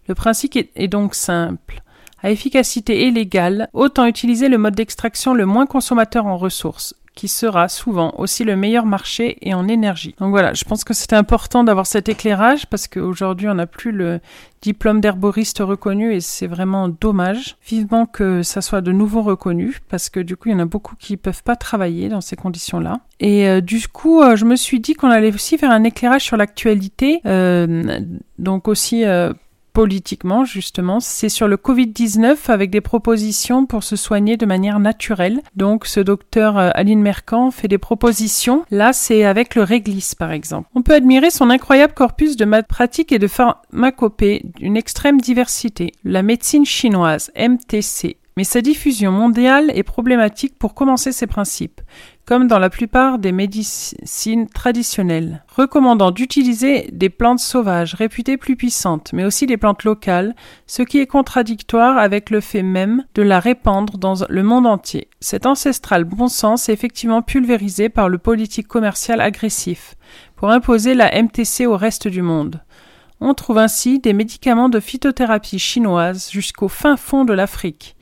Le 0.07 0.15
principe 0.15 0.57
est 0.75 0.87
donc 0.87 1.15
simple. 1.15 1.82
À 2.23 2.31
efficacité 2.31 3.05
égale, 3.05 3.67
autant 3.73 4.05
utiliser 4.05 4.47
le 4.47 4.57
mode 4.57 4.75
d'extraction 4.75 5.33
le 5.33 5.45
moins 5.45 5.65
consommateur 5.65 6.25
en 6.25 6.37
ressources, 6.37 6.95
qui 7.15 7.27
sera 7.27 7.67
souvent 7.67 8.13
aussi 8.17 8.45
le 8.45 8.55
meilleur 8.55 8.85
marché 8.85 9.37
et 9.41 9.53
en 9.53 9.67
énergie. 9.67 10.15
Donc 10.19 10.29
voilà, 10.29 10.53
je 10.53 10.63
pense 10.63 10.85
que 10.85 10.93
c'était 10.93 11.17
important 11.17 11.65
d'avoir 11.65 11.85
cet 11.85 12.09
éclairage 12.09 12.65
parce 12.67 12.87
qu'aujourd'hui 12.87 13.49
on 13.49 13.55
n'a 13.55 13.67
plus 13.67 13.91
le 13.91 14.21
diplôme 14.61 15.01
d'herboriste 15.01 15.59
reconnu 15.59 16.13
et 16.13 16.21
c'est 16.21 16.47
vraiment 16.47 16.87
dommage. 16.87 17.57
Vivement 17.67 18.05
que 18.05 18.41
ça 18.41 18.61
soit 18.61 18.79
de 18.79 18.93
nouveau 18.93 19.21
reconnu 19.21 19.79
parce 19.89 20.09
que 20.09 20.21
du 20.21 20.37
coup 20.37 20.47
il 20.47 20.53
y 20.53 20.55
en 20.55 20.59
a 20.59 20.65
beaucoup 20.65 20.95
qui 20.95 21.17
peuvent 21.17 21.43
pas 21.43 21.57
travailler 21.57 22.07
dans 22.07 22.21
ces 22.21 22.37
conditions-là. 22.37 23.01
Et 23.19 23.47
euh, 23.49 23.59
du 23.59 23.85
coup 23.87 24.21
euh, 24.21 24.35
je 24.35 24.45
me 24.45 24.55
suis 24.55 24.79
dit 24.79 24.93
qu'on 24.93 25.09
allait 25.09 25.33
aussi 25.33 25.57
faire 25.57 25.71
un 25.71 25.83
éclairage 25.83 26.23
sur 26.23 26.37
l'actualité, 26.37 27.19
euh, 27.25 27.99
donc 28.39 28.69
aussi 28.69 29.03
politiquement, 29.73 30.45
justement, 30.45 30.99
c'est 30.99 31.29
sur 31.29 31.47
le 31.47 31.57
Covid-19 31.57 32.49
avec 32.49 32.69
des 32.69 32.81
propositions 32.81 33.65
pour 33.65 33.83
se 33.83 33.95
soigner 33.95 34.37
de 34.37 34.45
manière 34.45 34.79
naturelle. 34.79 35.41
Donc, 35.55 35.85
ce 35.85 35.99
docteur 35.99 36.57
euh, 36.57 36.69
Aline 36.73 37.01
Mercant 37.01 37.51
fait 37.51 37.67
des 37.67 37.77
propositions. 37.77 38.65
Là, 38.71 38.93
c'est 38.93 39.25
avec 39.25 39.55
le 39.55 39.63
réglisse, 39.63 40.15
par 40.15 40.31
exemple. 40.31 40.69
On 40.75 40.83
peut 40.83 40.93
admirer 40.93 41.31
son 41.31 41.49
incroyable 41.49 41.93
corpus 41.93 42.37
de 42.37 42.45
pratiques 42.61 43.11
et 43.11 43.19
de 43.19 43.27
pharmacopée 43.27 44.43
d'une 44.57 44.77
extrême 44.77 45.19
diversité. 45.19 45.91
La 46.03 46.21
médecine 46.21 46.65
chinoise, 46.65 47.31
MTC, 47.35 48.17
mais 48.37 48.43
sa 48.43 48.61
diffusion 48.61 49.11
mondiale 49.11 49.71
est 49.75 49.83
problématique 49.83 50.57
pour 50.57 50.73
commencer 50.73 51.11
ses 51.11 51.27
principes 51.27 51.81
comme 52.25 52.47
dans 52.47 52.59
la 52.59 52.69
plupart 52.69 53.19
des 53.19 53.33
médecines 53.33 54.47
traditionnelles, 54.47 55.43
recommandant 55.55 56.11
d'utiliser 56.11 56.89
des 56.93 57.09
plantes 57.09 57.39
sauvages 57.39 57.95
réputées 57.95 58.37
plus 58.37 58.55
puissantes, 58.55 59.11
mais 59.11 59.25
aussi 59.25 59.45
des 59.45 59.57
plantes 59.57 59.83
locales, 59.83 60.35
ce 60.65 60.83
qui 60.83 60.99
est 60.99 61.07
contradictoire 61.07 61.97
avec 61.97 62.29
le 62.29 62.39
fait 62.39 62.63
même 62.63 63.03
de 63.13 63.23
la 63.23 63.39
répandre 63.39 63.97
dans 63.97 64.25
le 64.29 64.43
monde 64.43 64.67
entier. 64.67 65.09
Cet 65.19 65.45
ancestral 65.45 66.05
bon 66.05 66.29
sens 66.29 66.69
est 66.69 66.73
effectivement 66.73 67.21
pulvérisé 67.21 67.89
par 67.89 68.07
le 68.07 68.17
politique 68.17 68.67
commercial 68.67 69.19
agressif, 69.19 69.95
pour 70.37 70.49
imposer 70.49 70.93
la 70.93 71.21
MTC 71.21 71.65
au 71.65 71.75
reste 71.75 72.07
du 72.07 72.21
monde. 72.21 72.61
On 73.19 73.33
trouve 73.33 73.57
ainsi 73.57 73.99
des 73.99 74.13
médicaments 74.13 74.69
de 74.69 74.79
phytothérapie 74.79 75.59
chinoise 75.59 76.29
jusqu'au 76.31 76.67
fin 76.67 76.97
fond 76.97 77.23
de 77.25 77.33
l'Afrique, 77.33 77.95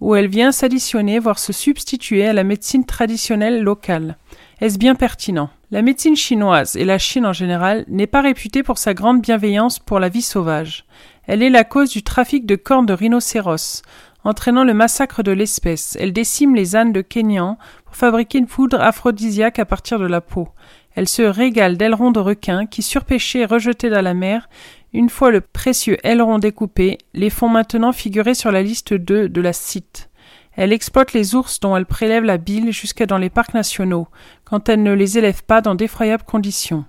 où 0.00 0.14
elle 0.14 0.28
vient 0.28 0.52
s'additionner, 0.52 1.18
voire 1.18 1.38
se 1.38 1.52
substituer 1.52 2.26
à 2.26 2.32
la 2.32 2.44
médecine 2.44 2.84
traditionnelle 2.84 3.62
locale. 3.62 4.16
Est-ce 4.60 4.78
bien 4.78 4.94
pertinent? 4.94 5.50
La 5.70 5.82
médecine 5.82 6.16
chinoise, 6.16 6.76
et 6.76 6.84
la 6.84 6.98
Chine 6.98 7.26
en 7.26 7.32
général, 7.32 7.84
n'est 7.88 8.06
pas 8.06 8.20
réputée 8.20 8.62
pour 8.62 8.78
sa 8.78 8.94
grande 8.94 9.20
bienveillance 9.20 9.78
pour 9.78 9.98
la 9.98 10.08
vie 10.08 10.22
sauvage. 10.22 10.84
Elle 11.26 11.42
est 11.42 11.50
la 11.50 11.64
cause 11.64 11.90
du 11.90 12.02
trafic 12.02 12.46
de 12.46 12.56
cornes 12.56 12.86
de 12.86 12.92
rhinocéros, 12.92 13.82
entraînant 14.24 14.64
le 14.64 14.74
massacre 14.74 15.22
de 15.22 15.32
l'espèce. 15.32 15.96
Elle 16.00 16.12
décime 16.12 16.54
les 16.54 16.76
ânes 16.76 16.92
de 16.92 17.00
Kenyan 17.00 17.58
pour 17.84 17.96
fabriquer 17.96 18.38
une 18.38 18.46
poudre 18.46 18.80
aphrodisiaque 18.80 19.58
à 19.58 19.64
partir 19.64 19.98
de 19.98 20.06
la 20.06 20.20
peau. 20.20 20.48
Elle 20.94 21.08
se 21.08 21.22
régale 21.22 21.76
d'ailerons 21.76 22.10
de 22.10 22.20
requins 22.20 22.66
qui, 22.66 22.82
surpêchés 22.82 23.40
et 23.40 23.44
rejetés 23.44 23.90
dans 23.90 24.02
la 24.02 24.14
mer, 24.14 24.48
une 24.96 25.10
fois 25.10 25.30
le 25.30 25.42
précieux 25.42 25.98
aileron 26.04 26.38
découpé, 26.38 26.96
les 27.12 27.28
font 27.28 27.50
maintenant 27.50 27.92
figurer 27.92 28.32
sur 28.32 28.50
la 28.50 28.62
liste 28.62 28.94
2 28.94 29.28
de 29.28 29.40
la 29.42 29.52
CITE. 29.52 30.08
Elle 30.54 30.72
exploite 30.72 31.12
les 31.12 31.34
ours 31.34 31.60
dont 31.60 31.76
elle 31.76 31.84
prélève 31.84 32.24
la 32.24 32.38
bile 32.38 32.72
jusqu'à 32.72 33.04
dans 33.04 33.18
les 33.18 33.28
parcs 33.28 33.52
nationaux, 33.52 34.08
quand 34.44 34.70
elle 34.70 34.82
ne 34.82 34.94
les 34.94 35.18
élève 35.18 35.44
pas 35.44 35.60
dans 35.60 35.74
d'effroyables 35.74 36.24
conditions. 36.24 36.86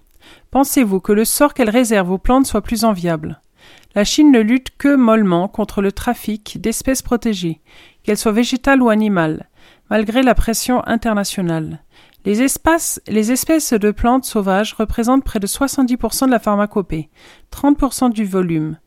Pensez-vous 0.51 1.01
que 1.01 1.11
le 1.11 1.25
sort 1.25 1.53
qu'elle 1.53 1.69
réserve 1.69 2.09
aux 2.09 2.17
plantes 2.17 2.45
soit 2.45 2.61
plus 2.61 2.85
enviable? 2.85 3.41
La 3.93 4.05
Chine 4.05 4.31
ne 4.31 4.39
lutte 4.39 4.77
que 4.77 4.95
mollement 4.95 5.49
contre 5.49 5.81
le 5.81 5.91
trafic 5.91 6.61
d'espèces 6.61 7.01
protégées, 7.01 7.59
qu'elles 8.03 8.17
soient 8.17 8.31
végétales 8.31 8.81
ou 8.81 8.87
animales, 8.87 9.49
malgré 9.89 10.23
la 10.23 10.33
pression 10.33 10.81
internationale. 10.87 11.81
Les, 12.25 12.41
espèces 12.41 12.99
de 13.73 13.91
plantes 13.91 14.25
sauvages 14.25 14.73
représentent 14.73 15.23
près 15.23 15.39
de 15.39 15.47
70% 15.47 16.25
de 16.25 16.31
la 16.31 16.39
pharmacopée, 16.39 17.09
30% 17.53 18.11
du 18.11 18.25
volume, 18.25 18.77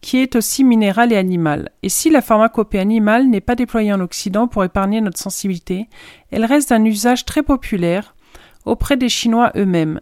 qui 0.00 0.18
est 0.18 0.36
aussi 0.36 0.64
minéral 0.64 1.12
et 1.12 1.16
animal. 1.16 1.70
Et 1.82 1.88
si 1.88 2.10
la 2.10 2.20
pharmacopée 2.20 2.78
animale 2.78 3.26
n'est 3.26 3.40
pas 3.40 3.54
déployée 3.54 3.92
en 3.92 4.00
Occident 4.00 4.48
pour 4.48 4.64
épargner 4.64 5.00
notre 5.00 5.18
sensibilité, 5.18 5.88
elle 6.30 6.44
reste 6.44 6.70
d'un 6.70 6.84
usage 6.84 7.24
très 7.24 7.42
populaire 7.42 8.14
auprès 8.66 8.96
des 8.96 9.08
Chinois 9.08 9.52
eux-mêmes. 9.56 10.00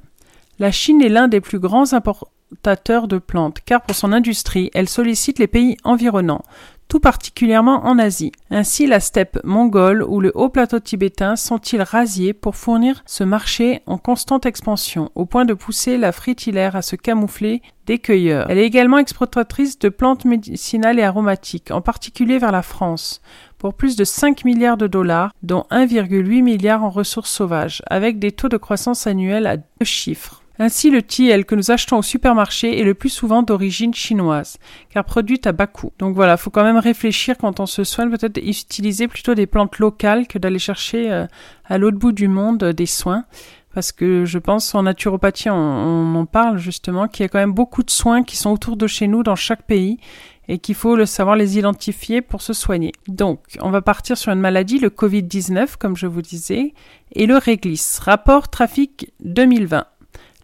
La 0.58 0.72
Chine 0.72 1.02
est 1.02 1.08
l'un 1.08 1.28
des 1.28 1.40
plus 1.40 1.60
grands 1.60 1.92
importateurs 1.92 3.06
de 3.06 3.18
plantes, 3.18 3.58
car 3.64 3.82
pour 3.82 3.94
son 3.94 4.12
industrie, 4.12 4.70
elle 4.74 4.88
sollicite 4.88 5.38
les 5.38 5.46
pays 5.46 5.76
environnants, 5.84 6.42
tout 6.88 7.00
particulièrement 7.00 7.84
en 7.84 7.98
Asie. 7.98 8.32
Ainsi, 8.50 8.86
la 8.86 9.00
steppe 9.00 9.38
mongole 9.44 10.02
ou 10.02 10.20
le 10.20 10.32
haut 10.34 10.48
plateau 10.48 10.80
tibétain 10.80 11.36
sont-ils 11.36 11.82
rasiés 11.82 12.32
pour 12.32 12.56
fournir 12.56 13.02
ce 13.06 13.24
marché 13.24 13.82
en 13.86 13.98
constante 13.98 14.46
expansion, 14.46 15.10
au 15.14 15.26
point 15.26 15.44
de 15.44 15.54
pousser 15.54 15.98
la 15.98 16.12
fritillaire 16.12 16.76
à 16.76 16.82
se 16.82 16.96
camoufler 16.96 17.62
des 17.86 17.98
cueilleurs. 17.98 18.46
Elle 18.50 18.58
est 18.58 18.66
également 18.66 18.98
exploitatrice 18.98 19.78
de 19.78 19.88
plantes 19.88 20.24
médicinales 20.24 20.98
et 20.98 21.04
aromatiques, 21.04 21.70
en 21.70 21.80
particulier 21.80 22.38
vers 22.38 22.52
la 22.52 22.62
France, 22.62 23.20
pour 23.58 23.74
plus 23.74 23.96
de 23.96 24.04
5 24.04 24.44
milliards 24.44 24.76
de 24.76 24.86
dollars, 24.86 25.32
dont 25.42 25.66
1,8 25.70 26.42
milliard 26.42 26.84
en 26.84 26.90
ressources 26.90 27.30
sauvages, 27.30 27.82
avec 27.88 28.18
des 28.18 28.32
taux 28.32 28.48
de 28.48 28.56
croissance 28.56 29.06
annuels 29.06 29.46
à 29.46 29.56
deux 29.56 29.84
chiffres. 29.84 30.42
Ainsi, 30.60 30.90
le 30.90 31.02
TL 31.02 31.44
que 31.44 31.54
nous 31.54 31.70
achetons 31.70 31.98
au 31.98 32.02
supermarché 32.02 32.80
est 32.80 32.84
le 32.84 32.94
plus 32.94 33.10
souvent 33.10 33.42
d'origine 33.42 33.94
chinoise, 33.94 34.58
car 34.90 35.04
produite 35.04 35.46
à 35.46 35.52
bas 35.52 35.68
coût. 35.68 35.92
Donc 35.98 36.14
voilà, 36.16 36.36
faut 36.36 36.50
quand 36.50 36.64
même 36.64 36.78
réfléchir 36.78 37.36
quand 37.38 37.60
on 37.60 37.66
se 37.66 37.84
soigne, 37.84 38.10
peut-être 38.10 38.38
utiliser 38.38 39.06
plutôt 39.06 39.34
des 39.34 39.46
plantes 39.46 39.78
locales 39.78 40.26
que 40.26 40.38
d'aller 40.38 40.58
chercher 40.58 41.12
euh, 41.12 41.26
à 41.64 41.78
l'autre 41.78 41.98
bout 41.98 42.12
du 42.12 42.26
monde 42.26 42.62
euh, 42.62 42.72
des 42.72 42.86
soins. 42.86 43.24
Parce 43.74 43.92
que 43.92 44.24
je 44.24 44.38
pense 44.38 44.74
en 44.74 44.82
naturopathie, 44.82 45.50
on, 45.50 46.14
en 46.16 46.26
parle 46.26 46.58
justement, 46.58 47.06
qu'il 47.06 47.22
y 47.22 47.26
a 47.26 47.28
quand 47.28 47.38
même 47.38 47.52
beaucoup 47.52 47.84
de 47.84 47.90
soins 47.90 48.24
qui 48.24 48.36
sont 48.36 48.50
autour 48.50 48.76
de 48.76 48.88
chez 48.88 49.06
nous 49.06 49.22
dans 49.22 49.36
chaque 49.36 49.62
pays 49.62 49.98
et 50.48 50.58
qu'il 50.58 50.74
faut 50.74 50.96
le 50.96 51.06
savoir 51.06 51.36
les 51.36 51.58
identifier 51.58 52.22
pour 52.22 52.42
se 52.42 52.54
soigner. 52.54 52.92
Donc, 53.06 53.40
on 53.60 53.70
va 53.70 53.82
partir 53.82 54.16
sur 54.16 54.32
une 54.32 54.40
maladie, 54.40 54.78
le 54.78 54.88
Covid-19, 54.88 55.76
comme 55.78 55.96
je 55.96 56.06
vous 56.06 56.22
disais, 56.22 56.72
et 57.12 57.26
le 57.26 57.36
réglisse. 57.36 57.98
Rapport 58.00 58.48
trafic 58.48 59.12
2020. 59.20 59.86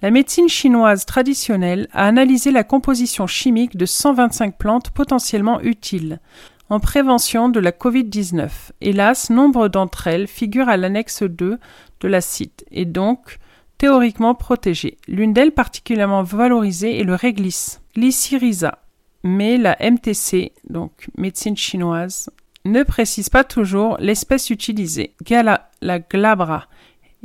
La 0.05 0.11
médecine 0.11 0.51
chinoise 0.51 1.07
traditionnelle 1.07 1.89
a 1.95 2.07
analysé 2.07 2.51
la 2.51 2.63
composition 2.63 3.27
chimique 3.27 3.75
de 3.75 3.87
125 3.87 4.59
plantes 4.59 4.91
potentiellement 4.91 5.63
utiles 5.63 6.21
en 6.69 6.79
prévention 6.79 7.49
de 7.49 7.59
la 7.59 7.71
Covid-19. 7.71 8.51
Hélas, 8.83 9.31
nombre 9.31 9.69
d'entre 9.69 10.07
elles 10.07 10.27
figurent 10.27 10.69
à 10.69 10.77
l'annexe 10.77 11.23
2 11.23 11.59
de 12.01 12.07
la 12.07 12.21
CITE 12.21 12.67
et 12.71 12.85
donc 12.85 13.39
théoriquement 13.79 14.35
protégées. 14.35 14.99
L'une 15.09 15.33
d'elles 15.33 15.53
particulièrement 15.53 16.23
valorisée 16.23 17.01
est 17.01 17.05
le 17.05 17.15
réglisse, 17.15 17.81
Glycyrrhiza. 17.97 18.81
Mais 19.23 19.57
la 19.57 19.75
MTC, 19.81 20.53
donc 20.69 21.09
médecine 21.17 21.57
chinoise, 21.57 22.29
ne 22.67 22.83
précise 22.83 23.31
pas 23.31 23.43
toujours 23.43 23.97
l'espèce 24.01 24.51
utilisée. 24.51 25.15
La 25.81 25.99
glabra, 25.99 26.67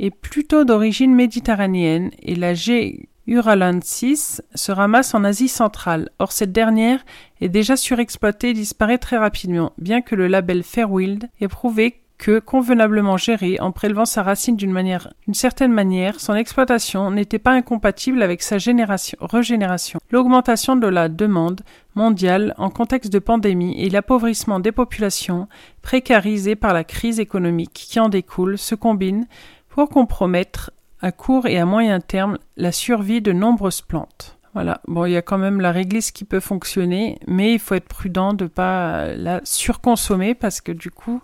est 0.00 0.10
plutôt 0.10 0.64
d'origine 0.64 1.14
méditerranéenne 1.14 2.10
et 2.22 2.34
la 2.34 2.54
G. 2.54 3.08
uralensis 3.26 4.42
se 4.54 4.72
ramasse 4.72 5.14
en 5.14 5.24
Asie 5.24 5.48
centrale. 5.48 6.08
Or, 6.18 6.32
cette 6.32 6.52
dernière 6.52 7.04
est 7.40 7.50
déjà 7.50 7.76
surexploitée 7.76 8.50
et 8.50 8.54
disparaît 8.54 8.98
très 8.98 9.18
rapidement, 9.18 9.72
bien 9.78 10.00
que 10.00 10.16
le 10.16 10.26
label 10.26 10.62
Fairwild 10.62 11.28
ait 11.40 11.48
prouvé 11.48 12.00
que, 12.16 12.38
convenablement 12.38 13.16
gérée, 13.16 13.58
en 13.60 13.72
prélevant 13.72 14.04
sa 14.04 14.22
racine 14.22 14.56
d'une 14.56 14.72
manière, 14.72 15.12
d'une 15.24 15.34
certaine 15.34 15.72
manière, 15.72 16.20
son 16.20 16.34
exploitation 16.34 17.10
n'était 17.10 17.38
pas 17.38 17.52
incompatible 17.52 18.22
avec 18.22 18.42
sa 18.42 18.58
génération, 18.58 19.16
régénération. 19.22 20.00
L'augmentation 20.10 20.76
de 20.76 20.86
la 20.86 21.08
demande 21.08 21.62
mondiale 21.94 22.54
en 22.58 22.68
contexte 22.68 23.12
de 23.12 23.18
pandémie 23.18 23.80
et 23.80 23.88
l'appauvrissement 23.88 24.60
des 24.60 24.72
populations 24.72 25.48
précarisées 25.80 26.56
par 26.56 26.74
la 26.74 26.84
crise 26.84 27.20
économique 27.20 27.72
qui 27.72 27.98
en 27.98 28.10
découle 28.10 28.58
se 28.58 28.74
combinent 28.74 29.26
pour 29.70 29.88
compromettre 29.88 30.70
à 31.00 31.12
court 31.12 31.46
et 31.46 31.58
à 31.58 31.64
moyen 31.64 32.00
terme 32.00 32.38
la 32.56 32.72
survie 32.72 33.22
de 33.22 33.32
nombreuses 33.32 33.80
plantes. 33.80 34.36
Voilà, 34.52 34.80
bon, 34.88 35.04
il 35.04 35.12
y 35.12 35.16
a 35.16 35.22
quand 35.22 35.38
même 35.38 35.60
la 35.60 35.70
réglisse 35.70 36.10
qui 36.10 36.24
peut 36.24 36.40
fonctionner, 36.40 37.20
mais 37.28 37.52
il 37.52 37.60
faut 37.60 37.76
être 37.76 37.86
prudent 37.86 38.34
de 38.34 38.44
ne 38.44 38.48
pas 38.48 39.14
la 39.14 39.40
surconsommer 39.44 40.34
parce 40.34 40.60
que 40.60 40.72
du 40.72 40.90
coup, 40.90 41.22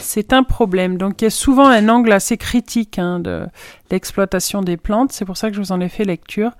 c'est 0.00 0.32
un 0.32 0.42
problème. 0.42 0.98
Donc 0.98 1.22
il 1.22 1.26
y 1.26 1.28
a 1.28 1.30
souvent 1.30 1.68
un 1.68 1.88
angle 1.88 2.10
assez 2.10 2.36
critique 2.36 2.98
hein, 2.98 3.20
de 3.20 3.46
l'exploitation 3.92 4.60
des 4.60 4.76
plantes. 4.76 5.12
C'est 5.12 5.24
pour 5.24 5.36
ça 5.36 5.50
que 5.50 5.56
je 5.56 5.60
vous 5.60 5.70
en 5.70 5.80
ai 5.80 5.88
fait 5.88 6.04
lecture. 6.04 6.50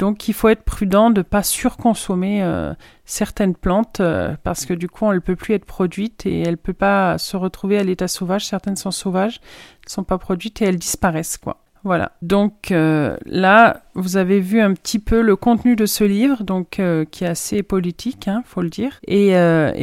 Donc 0.00 0.28
il 0.28 0.32
faut 0.32 0.48
être 0.48 0.62
prudent 0.62 1.10
de 1.10 1.18
ne 1.18 1.22
pas 1.22 1.42
surconsommer 1.42 2.42
euh, 2.42 2.72
certaines 3.04 3.54
plantes 3.54 4.00
euh, 4.00 4.34
parce 4.42 4.64
que 4.64 4.72
du 4.72 4.88
coup 4.88 5.04
elle 5.08 5.16
ne 5.16 5.18
peut 5.18 5.36
plus 5.36 5.52
être 5.52 5.66
produite 5.66 6.24
et 6.24 6.40
elle 6.40 6.52
ne 6.52 6.56
peut 6.56 6.72
pas 6.72 7.18
se 7.18 7.36
retrouver 7.36 7.76
à 7.76 7.82
l'état 7.82 8.08
sauvage. 8.08 8.46
Certaines 8.46 8.76
sont 8.76 8.92
sauvages, 8.92 9.42
ne 9.84 9.90
sont 9.90 10.02
pas 10.02 10.16
produites 10.16 10.62
et 10.62 10.64
elles 10.64 10.78
disparaissent 10.78 11.36
quoi. 11.36 11.58
Voilà. 11.84 12.12
Donc 12.22 12.72
euh, 12.72 13.18
là, 13.26 13.82
vous 13.94 14.16
avez 14.16 14.40
vu 14.40 14.62
un 14.62 14.72
petit 14.72 14.98
peu 14.98 15.20
le 15.20 15.36
contenu 15.36 15.76
de 15.76 15.84
ce 15.84 16.04
livre, 16.04 16.44
donc 16.44 16.80
qui 17.10 17.24
est 17.24 17.28
assez 17.28 17.62
politique, 17.62 18.26
hein, 18.26 18.42
faut 18.46 18.62
le 18.62 18.70
dire. 18.70 19.00
Et, 19.06 19.32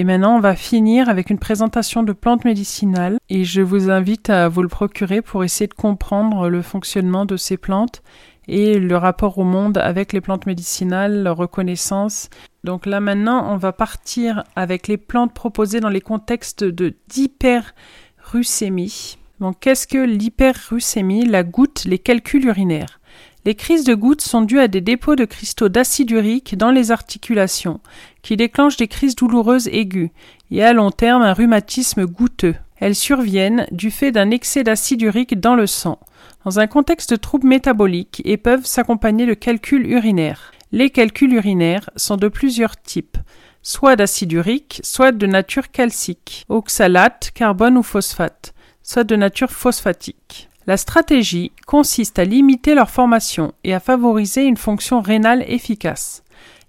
maintenant, 0.03 0.38
on 0.38 0.39
va 0.39 0.56
finir 0.56 1.10
avec 1.10 1.30
une 1.30 1.39
présentation 1.39 2.01
de 2.01 2.13
plantes 2.13 2.45
médicinales. 2.45 3.17
Et 3.30 3.45
je 3.45 3.62
vous 3.62 3.89
invite 3.91 4.32
à 4.32 4.47
vous 4.47 4.62
le 4.63 4.67
procurer 4.67 5.21
pour 5.21 5.43
essayer 5.43 5.67
de 5.67 5.73
comprendre 5.73 6.49
le 6.49 6.62
fonctionnement 6.62 7.25
de 7.25 7.36
ces 7.36 7.58
plantes 7.58 8.01
et 8.48 8.80
le 8.80 8.98
rapport 8.98 9.38
au 9.38 9.44
monde 9.44 9.78
avec 9.78 10.14
les 10.14 10.22
plantes 10.22 10.46
médicinales, 10.46 11.24
leur 11.24 11.38
reconnaissance. 11.38 12.30
Donc 12.64 12.86
là 12.86 13.00
maintenant, 13.00 13.54
on 13.54 13.58
va 13.58 13.72
partir 13.72 14.44
avec 14.56 14.88
les 14.88 14.98
plantes 14.98 15.34
proposées 15.34 15.80
dans 15.80 15.90
les 15.90 16.02
contextes 16.02 16.64
de 16.64 16.94
d'hyperrucémie. 17.10 19.18
Donc 19.40 19.60
qu'est-ce 19.60 19.88
que 19.88 19.98
l'hyperrucémie 19.98 21.26
La 21.26 21.44
goutte, 21.44 21.86
les 21.86 22.00
calculs 22.00 22.46
urinaires. 22.46 23.00
Les 23.46 23.56
crises 23.56 23.86
de 23.86 23.94
gouttes 23.94 24.22
sont 24.22 24.42
dues 24.42 24.60
à 24.60 24.68
des 24.68 24.82
dépôts 24.82 25.16
de 25.16 25.24
cristaux 25.24 25.70
d'acide 25.70 26.12
urique 26.12 26.58
dans 26.58 26.72
les 26.72 26.92
articulations, 26.92 27.80
qui 28.22 28.36
déclenchent 28.36 28.76
des 28.76 28.90
crises 28.90 29.16
douloureuses 29.16 29.70
aiguës 29.70 30.10
et 30.52 30.64
à 30.64 30.74
long 30.74 30.92
terme 30.92 31.22
un 31.22 31.34
rhumatisme 31.34 32.06
goutteux. 32.06 32.56
Elles 32.80 32.96
surviennent 32.96 33.68
du 33.72 33.92
fait 33.92 34.12
d'un 34.12 34.32
excès 34.32 34.63
d'acide 34.63 35.02
urique 35.02 35.40
dans 35.40 35.56
le 35.56 35.68
sang 35.68 36.00
dans 36.46 36.60
un 36.62 36.68
contexte 36.68 37.12
de 37.12 37.18
troubles 37.18 37.48
métaboliques 37.48 38.22
et 38.24 38.38
peuvent 38.38 38.66
s'accompagner 38.66 39.26
de 39.26 39.34
calculs 39.34 39.86
urinaires. 39.86 40.54
Les 40.72 40.90
calculs 40.90 41.34
urinaires 41.34 41.90
sont 41.98 42.16
de 42.16 42.30
plusieurs 42.30 42.82
types, 42.82 43.18
soit 43.62 43.98
d'acide 43.98 44.32
urique, 44.32 44.80
soit 44.84 45.12
de 45.12 45.28
nature 45.28 45.72
calcique, 45.72 46.46
oxalate, 46.48 47.32
carbone 47.34 47.78
ou 47.78 47.84
phosphate, 47.84 48.54
soit 48.82 49.04
de 49.04 49.18
nature 49.18 49.52
phosphatique. 49.52 50.50
La 50.68 50.78
stratégie 50.78 51.52
consiste 51.66 52.20
à 52.20 52.24
limiter 52.24 52.76
leur 52.76 52.90
formation 52.90 53.54
et 53.66 53.74
à 53.74 53.82
favoriser 53.82 54.44
une 54.44 54.58
fonction 54.58 55.02
rénale 55.02 55.44
efficace. 55.48 56.24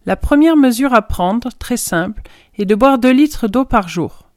La 0.07 0.17
première 0.17 0.57
mesure 0.57 0.95
à 0.95 1.03
prendre, 1.03 1.51
très 1.59 1.77
simple, 1.77 2.23
est 2.57 2.65
de 2.65 2.75
boire 2.75 2.99
2 2.99 3.11
litres 3.11 3.47
d'eau 3.47 3.65
par 3.65 3.89
jour. 3.89 4.28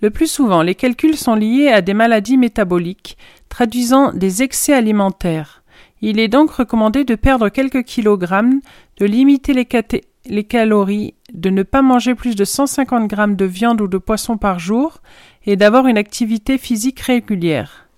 Le 0.00 0.10
plus 0.10 0.26
souvent, 0.26 0.62
les 0.62 0.74
calculs 0.74 1.16
sont 1.16 1.34
liés 1.34 1.68
à 1.68 1.80
des 1.80 1.94
maladies 1.94 2.36
métaboliques, 2.36 3.16
traduisant 3.48 4.12
des 4.12 4.42
excès 4.42 4.74
alimentaires. 4.74 5.62
Il 6.02 6.18
est 6.18 6.28
donc 6.28 6.50
recommandé 6.50 7.04
de 7.04 7.14
perdre 7.14 7.48
quelques 7.48 7.84
kilogrammes, 7.84 8.60
de 8.98 9.06
limiter 9.06 9.54
les, 9.54 10.44
calories, 10.44 11.14
de 11.32 11.50
ne 11.50 11.62
pas 11.62 11.82
manger 11.82 12.14
plus 12.14 12.34
de 12.34 12.44
150 12.44 13.08
grammes 13.08 13.36
de 13.36 13.44
viande 13.44 13.80
ou 13.80 13.88
de 13.88 13.98
poisson 13.98 14.36
par 14.36 14.58
jour 14.58 15.00
et 15.46 15.56
d'avoir 15.56 15.86
une 15.86 15.98
activité 15.98 16.58
physique 16.58 17.00
régulière. 17.00 17.88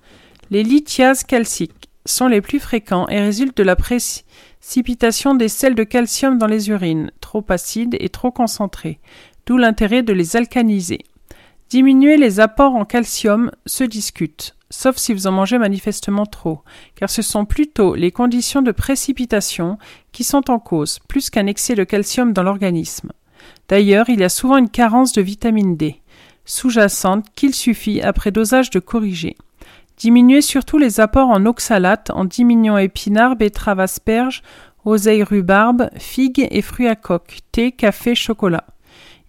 Les 0.51 0.63
lithiases 0.63 1.25
calciques 1.25 1.89
sont 2.05 2.29
les 2.29 2.41
plus 2.41 2.61
fréquents 2.61 3.09
et 3.09 3.21
résultent 3.21 3.57
de 3.57 3.65
la 3.65 3.75
précipitation 3.75 5.35
des 5.35 5.49
sels 5.49 5.75
de 5.75 5.83
calcium 5.83 6.39
dans 6.39 6.47
les 6.47 6.69
urines, 6.69 7.11
trop 7.21 7.45
acides 7.49 7.97
et 7.99 8.09
trop 8.09 8.31
concentrés, 8.31 9.01
d'où 9.47 9.57
l'intérêt 9.57 10.03
de 10.03 10.13
les 10.13 10.37
alcaniser. 10.37 11.01
Diminuer 11.69 12.17
les 12.17 12.39
apports 12.39 12.77
en 12.77 12.85
calcium 12.85 13.51
se 13.67 13.83
discute, 13.83 14.55
sauf 14.71 14.99
si 14.99 15.13
vous 15.13 15.27
en 15.27 15.33
mangez 15.33 15.59
manifestement 15.59 16.25
trop, 16.25 16.61
car 16.95 17.11
ce 17.11 17.23
sont 17.23 17.45
plutôt 17.45 17.97
les 17.97 18.13
conditions 18.13 18.63
de 18.63 18.71
précipitation 18.71 19.77
qui 20.13 20.23
sont 20.23 20.49
en 20.49 20.61
cause, 20.61 21.01
plus 21.09 21.29
qu'un 21.29 21.47
excès 21.47 21.75
de 21.75 21.83
calcium 21.83 22.33
dans 22.33 22.45
l'organisme. 22.45 23.11
D'ailleurs, 23.69 24.09
il 24.09 24.21
y 24.21 24.25
a 24.25 24.29
souvent 24.29 24.59
une 24.59 24.71
carence 24.71 25.13
de 25.13 25.23
vitamine 25.23 25.77
D, 25.77 26.01
sous-jacente 26.45 27.27
qu'il 27.35 27.53
suffit, 27.53 28.01
après 28.01 28.31
dosage, 28.31 28.71
de 28.71 28.79
corriger. 28.79 29.37
Diminuer 29.97 30.43
surtout 30.43 30.79
les 30.79 31.01
apports 31.01 31.31
en 31.31 31.47
oxalate 31.47 32.11
en 32.11 32.25
diminuant 32.25 32.79
épinards, 32.79 33.35
betteraves, 33.35 33.81
asperges, 33.81 34.43
oseilles, 34.85 35.25
rhubarbe, 35.25 35.91
figues 35.99 36.47
et 36.49 36.63
fruits 36.63 36.87
à 36.87 36.95
coque, 36.95 37.39
thé, 37.51 37.73
café, 37.73 38.15
chocolat. 38.15 38.65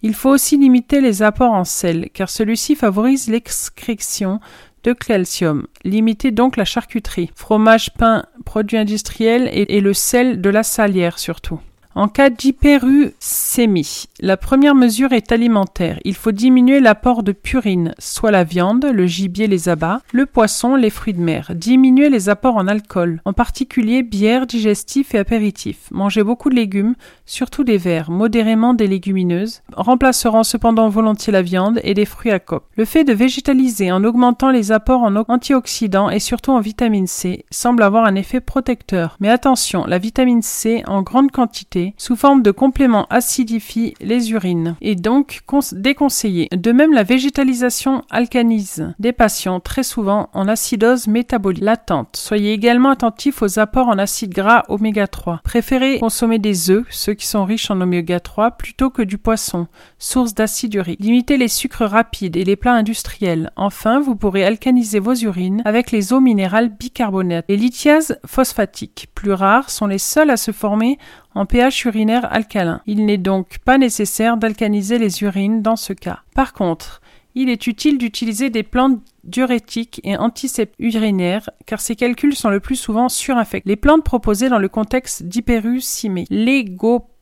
Il 0.02 0.14
faut 0.14 0.30
aussi 0.30 0.56
limiter 0.56 1.00
les 1.00 1.22
apports 1.22 1.52
en 1.52 1.64
sel, 1.64 2.10
car 2.12 2.30
celui-ci 2.30 2.76
favorise 2.76 3.28
l'excrétion 3.28 4.40
de 4.84 4.92
calcium. 4.92 5.66
Limitez 5.84 6.30
donc 6.30 6.56
la 6.56 6.64
charcuterie, 6.64 7.30
fromage, 7.34 7.92
pain, 7.94 8.24
produits 8.44 8.78
industriels 8.78 9.48
et, 9.52 9.76
et 9.76 9.80
le 9.80 9.92
sel 9.94 10.40
de 10.40 10.50
la 10.50 10.62
salière 10.62 11.18
surtout. 11.18 11.60
En 11.98 12.06
cas 12.06 12.30
d'hyperucémie, 12.30 14.04
la 14.20 14.36
première 14.36 14.76
mesure 14.76 15.12
est 15.12 15.32
alimentaire. 15.32 15.98
Il 16.04 16.14
faut 16.14 16.30
diminuer 16.30 16.78
l'apport 16.78 17.24
de 17.24 17.32
purine, 17.32 17.92
soit 17.98 18.30
la 18.30 18.44
viande, 18.44 18.84
le 18.84 19.06
gibier, 19.06 19.48
les 19.48 19.68
abats, 19.68 20.00
le 20.12 20.24
poisson, 20.24 20.76
les 20.76 20.90
fruits 20.90 21.14
de 21.14 21.20
mer. 21.20 21.50
Diminuer 21.56 22.08
les 22.08 22.28
apports 22.28 22.54
en 22.54 22.68
alcool, 22.68 23.20
en 23.24 23.32
particulier 23.32 24.04
bière, 24.04 24.46
digestif 24.46 25.12
et 25.12 25.18
apéritif. 25.18 25.88
Manger 25.90 26.22
beaucoup 26.22 26.50
de 26.50 26.54
légumes, 26.54 26.94
surtout 27.26 27.64
des 27.64 27.78
verts, 27.78 28.12
modérément 28.12 28.74
des 28.74 28.86
légumineuses, 28.86 29.62
remplaceront 29.72 30.44
cependant 30.44 30.88
volontiers 30.88 31.32
la 31.32 31.42
viande 31.42 31.80
et 31.82 31.94
des 31.94 32.04
fruits 32.04 32.30
à 32.30 32.38
coque. 32.38 32.68
Le 32.76 32.84
fait 32.84 33.02
de 33.02 33.12
végétaliser 33.12 33.90
en 33.90 34.04
augmentant 34.04 34.52
les 34.52 34.70
apports 34.70 35.02
en 35.02 35.16
antioxydants 35.16 36.10
et 36.10 36.20
surtout 36.20 36.52
en 36.52 36.60
vitamine 36.60 37.08
C 37.08 37.44
semble 37.50 37.82
avoir 37.82 38.04
un 38.04 38.14
effet 38.14 38.40
protecteur. 38.40 39.16
Mais 39.18 39.30
attention, 39.30 39.84
la 39.84 39.98
vitamine 39.98 40.42
C 40.42 40.84
en 40.86 41.02
grande 41.02 41.32
quantité 41.32 41.87
sous 41.96 42.16
forme 42.16 42.42
de 42.42 42.50
compléments 42.50 43.06
acidifie 43.10 43.94
les 44.00 44.32
urines 44.32 44.76
et 44.80 44.94
donc 44.94 45.42
déconseillé. 45.72 46.48
De 46.52 46.72
même, 46.72 46.92
la 46.92 47.02
végétalisation 47.02 48.02
alcanise 48.10 48.92
des 48.98 49.12
patients 49.12 49.60
très 49.60 49.82
souvent 49.82 50.28
en 50.32 50.48
acidose 50.48 51.06
métabolique 51.06 51.62
latente. 51.62 52.16
Soyez 52.16 52.52
également 52.52 52.90
attentif 52.90 53.42
aux 53.42 53.58
apports 53.58 53.88
en 53.88 53.98
acides 53.98 54.32
gras 54.32 54.64
oméga 54.68 55.06
3. 55.06 55.40
Préférez 55.44 55.98
consommer 55.98 56.38
des 56.38 56.70
œufs, 56.70 56.86
ceux 56.90 57.14
qui 57.14 57.26
sont 57.26 57.44
riches 57.44 57.70
en 57.70 57.80
oméga 57.80 58.20
3, 58.20 58.52
plutôt 58.52 58.90
que 58.90 59.02
du 59.02 59.18
poisson, 59.18 59.66
source 59.98 60.34
d'acide 60.34 60.74
urique. 60.74 61.00
Limitez 61.00 61.36
les 61.36 61.48
sucres 61.48 61.84
rapides 61.84 62.36
et 62.36 62.44
les 62.44 62.56
plats 62.56 62.74
industriels. 62.74 63.50
Enfin, 63.56 64.00
vous 64.00 64.16
pourrez 64.16 64.44
alcaniser 64.44 64.98
vos 64.98 65.14
urines 65.14 65.62
avec 65.64 65.90
les 65.90 66.12
eaux 66.12 66.20
minérales 66.20 66.68
bicarbonates. 66.68 67.46
Les 67.48 67.56
lithiases 67.56 68.18
phosphatiques, 68.26 69.08
plus 69.14 69.32
rares, 69.32 69.70
sont 69.70 69.86
les 69.86 69.98
seules 69.98 70.30
à 70.30 70.36
se 70.36 70.52
former 70.52 70.98
en 71.38 71.46
pH 71.46 71.84
urinaire 71.84 72.26
alcalin. 72.32 72.80
Il 72.86 73.06
n'est 73.06 73.16
donc 73.16 73.58
pas 73.64 73.78
nécessaire 73.78 74.38
d'alcaniser 74.38 74.98
les 74.98 75.22
urines 75.22 75.62
dans 75.62 75.76
ce 75.76 75.92
cas. 75.92 76.22
Par 76.34 76.52
contre, 76.52 77.00
il 77.36 77.48
est 77.48 77.68
utile 77.68 77.96
d'utiliser 77.96 78.50
des 78.50 78.64
plantes 78.64 79.00
diurétiques 79.22 80.00
et 80.02 80.16
antiseptiques 80.16 80.74
urinaires 80.80 81.48
car 81.64 81.80
ces 81.80 81.94
calculs 81.94 82.34
sont 82.34 82.50
le 82.50 82.58
plus 82.58 82.74
souvent 82.74 83.08
surinfectés. 83.08 83.68
Les 83.68 83.76
plantes 83.76 84.02
proposées 84.02 84.48
dans 84.48 84.58
le 84.58 84.68
contexte 84.68 85.22
d'hyperucémie, 85.22 86.26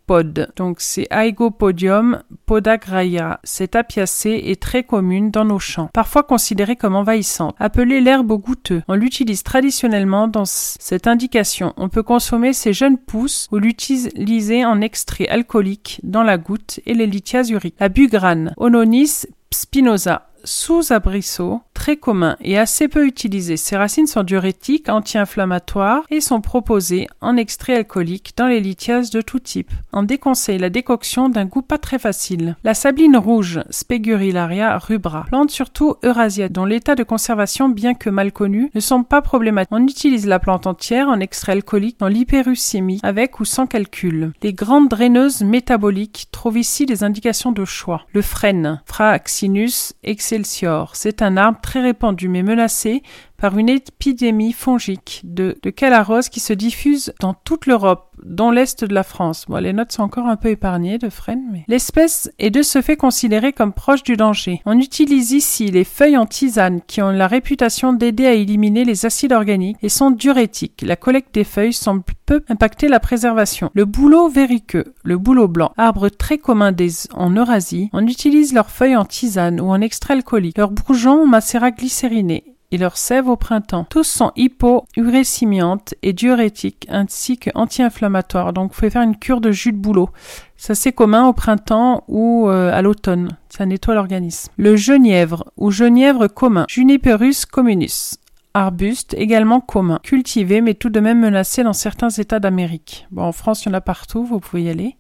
Donc 0.09 0.77
c'est 0.81 1.07
Aegopodium 1.11 2.23
podagraia. 2.47 3.41
Cette 3.43 3.75
apiacée 3.75 4.41
est 4.47 4.63
très 4.63 4.85
commune 4.85 5.31
dans 5.31 5.45
nos 5.45 5.59
champs, 5.59 5.91
parfois 5.93 6.23
considérée 6.23 6.77
comme 6.77 6.95
envahissante. 6.95 7.57
Appelée 7.59 8.01
l'herbe 8.01 8.33
goûteux, 8.33 8.83
on 8.87 8.95
l'utilise 8.95 9.43
traditionnellement 9.43 10.29
dans 10.29 10.45
cette 10.45 11.09
indication. 11.09 11.75
On 11.77 11.89
peut 11.89 12.05
consommer 12.05 12.53
ses 12.53 12.73
jeunes 12.73 12.99
pousses 12.99 13.49
ou 13.51 13.59
l'utiliser 13.59 14.65
en 14.65 14.81
extrait 14.81 15.27
alcoolique 15.29 16.01
dans 16.05 16.23
la 16.23 16.39
goutte 16.39 16.81
et 16.87 16.95
les 16.95 17.07
lithias 17.07 17.51
uriques. 17.51 17.77
La 17.81 17.89
bugrane, 17.89 18.55
Ononis 18.59 19.27
spinosa, 19.53 20.29
sous-abrisseau, 20.45 21.61
très 21.87 21.97
commun 21.97 22.35
et 22.41 22.59
assez 22.59 22.89
peu 22.89 23.07
utilisé. 23.07 23.57
Ces 23.57 23.77
racines 23.77 24.09
sont 24.09 24.25
diurétiques, 24.25 24.89
anti-inflammatoires 24.89 26.03
et 26.11 26.21
sont 26.21 26.41
proposées 26.41 27.07
en 27.21 27.37
extrait 27.37 27.77
alcoolique 27.77 28.33
dans 28.37 28.49
les 28.49 28.59
lithiases 28.59 29.11
de 29.11 29.21
tout 29.21 29.39
type. 29.39 29.71
On 29.93 30.03
déconseille 30.03 30.59
la 30.59 30.69
décoction 30.69 31.29
d'un 31.29 31.45
goût 31.45 31.63
pas 31.63 31.79
très 31.79 32.01
facile. 32.01 32.57
La 32.65 32.75
sabline 32.75 33.17
rouge, 33.17 33.61
Spegurillaria 33.71 34.79
rubra, 34.79 35.27
plante 35.29 35.53
surtout 35.53 35.95
Eurasia, 36.03 36.49
dont 36.49 36.65
l'état 36.65 36.97
de 36.97 37.05
conservation, 37.05 37.69
bien 37.69 37.95
que 37.95 38.11
mal 38.11 38.33
connu, 38.33 38.69
ne 38.75 38.81
sont 38.81 39.05
pas 39.05 39.23
problématiques. 39.23 39.71
On 39.71 39.87
utilise 39.87 40.27
la 40.27 40.41
plante 40.41 40.67
entière 40.67 41.09
en 41.09 41.21
extrait 41.21 41.53
alcoolique 41.53 42.01
dans 42.01 42.09
l'hyperucémie, 42.09 42.99
avec 43.05 43.39
ou 43.39 43.45
sans 43.45 43.69
calcul. 43.69 44.33
Les 44.43 44.53
grandes 44.53 44.89
draineuses 44.89 45.43
métaboliques 45.43 46.27
trouvent 46.33 46.59
ici 46.59 46.85
des 46.85 47.05
indications 47.05 47.53
de 47.53 47.65
choix. 47.65 48.03
Le 48.13 48.23
frêne, 48.23 48.83
Fraxinus 48.87 49.93
excelsior, 50.03 50.97
c'est 50.97 51.23
un 51.23 51.37
arbre 51.37 51.61
très 51.63 51.76
répandu 51.81 52.29
mais 52.29 52.43
menacé 52.43 53.03
par 53.39 53.59
une 53.59 53.69
épidémie 53.69 54.53
fongique 54.53 55.23
de, 55.25 55.57
de 55.63 55.71
calarose 55.71 56.29
qui 56.29 56.41
se 56.41 56.53
diffuse 56.53 57.13
dans 57.21 57.35
toute 57.35 57.67
l'Europe, 57.67 58.11
dont 58.25 58.51
l'est 58.51 58.85
de 58.85 58.95
la 58.95 59.03
France. 59.03 59.45
Bon, 59.49 59.63
les 59.63 59.73
notes 59.73 59.93
sont 59.93 60.03
encore 60.03 60.27
un 60.27 60.37
peu 60.37 60.49
épargnées 60.49 60.99
de 60.99 61.09
Fresne, 61.09 61.45
mais 61.53 61.65
l'espèce 61.69 62.31
est 62.39 62.51
de 62.51 62.63
ce 62.63 62.83
fait 62.83 62.97
considérée 62.97 63.53
comme 63.53 63.73
proche 63.73 64.03
du 64.03 64.17
danger. 64.17 64.63
On 64.65 64.79
utilise 64.79 65.33
ici 65.33 65.71
les 65.71 65.85
feuilles 65.85 66.17
en 66.17 66.27
tisane 66.27 66.81
qui 66.87 67.03
ont 67.03 67.11
la 67.11 67.27
réputation 67.27 67.93
d'aider 67.93 68.27
à 68.27 68.33
éliminer 68.35 68.85
les 68.85 69.07
acides 69.07 69.33
organiques 69.33 69.77
et 69.83 69.89
sont 69.89 70.11
diurétiques. 70.11 70.83
La 70.87 70.97
collecte 70.97 71.35
des 71.35 71.45
feuilles 71.45 71.73
semble 71.73 72.03
peu 72.25 72.43
impacter 72.49 72.89
la 72.89 73.01
préservation. 73.01 73.71
Le 73.75 73.85
bouleau 73.85 74.29
verruqueux, 74.29 74.95
le 75.05 75.17
bouleau 75.17 75.49
blanc, 75.49 75.73
arbre 75.77 76.09
très 76.09 76.39
commun 76.39 76.73
des, 76.73 76.91
en 77.15 77.31
Eurasie, 77.31 77.91
on 77.93 78.07
utilise 78.07 78.53
leurs 78.53 78.71
feuilles 78.71 78.97
en 78.97 79.05
tisane 79.05 79.61
ou 79.61 79.69
en 79.69 79.81
extrait 79.81 80.15
alcoolique. 80.15 80.59
Leurs 80.59 80.71
bourgeons 80.71 81.27
macérat 81.27 81.71
glycériné 81.71 82.56
et 82.73 82.79
leurs 82.79 82.97
sève 82.97 83.29
au 83.29 83.37
printemps. 83.37 83.85
Tous 83.85 84.05
sont 84.05 84.33
hypo-urécimiantes 84.37 85.95
et 86.03 86.13
diurétiques 86.13 86.87
ainsi 86.91 87.39
que 87.39 87.51
anti-inflammatoires. 87.55 88.53
Donc, 88.53 88.71
vous 88.71 88.77
pouvez 88.77 88.91
faire 88.91 89.03
une 89.03 89.17
cure 89.17 89.41
de 89.41 89.51
jus 89.51 89.73
de 89.73 89.79
bouleau. 89.79 90.11
Ça 90.57 90.75
c'est 90.75 90.93
commun 90.93 91.29
au 91.29 91.33
printemps 91.33 92.05
ou 92.09 92.49
euh, 92.49 92.73
à 92.73 92.81
l'automne. 92.83 93.37
Ça 93.51 93.67
nettoie 93.67 93.95
l'organisme. 93.95 94.51
Le 94.57 94.75
genièvre 94.75 95.45
ou 95.57 95.71
genièvre 95.71 96.29
commun, 96.29 96.65
Juniperus 96.69 97.45
communis 97.45 98.19
arbuste 98.57 99.15
également 99.19 99.61
commun, 99.61 100.01
cultivé 100.03 100.63
mais 100.63 100.73
tout 100.73 100.89
de 100.89 100.99
même 100.99 101.21
menacé 101.21 101.63
dans 101.63 101.75
certains 101.75 102.09
États 102.09 102.41
d'Amérique. 102.41 103.07
Bon, 103.11 103.25
en 103.25 103.33
France, 103.33 103.65
il 103.65 103.69
y 103.69 103.71
en 103.71 103.75
a 103.75 103.83
partout, 103.83 104.25
vous 104.25 104.41
pouvez 104.41 104.63
y 104.63 104.71
aller. 104.71 104.97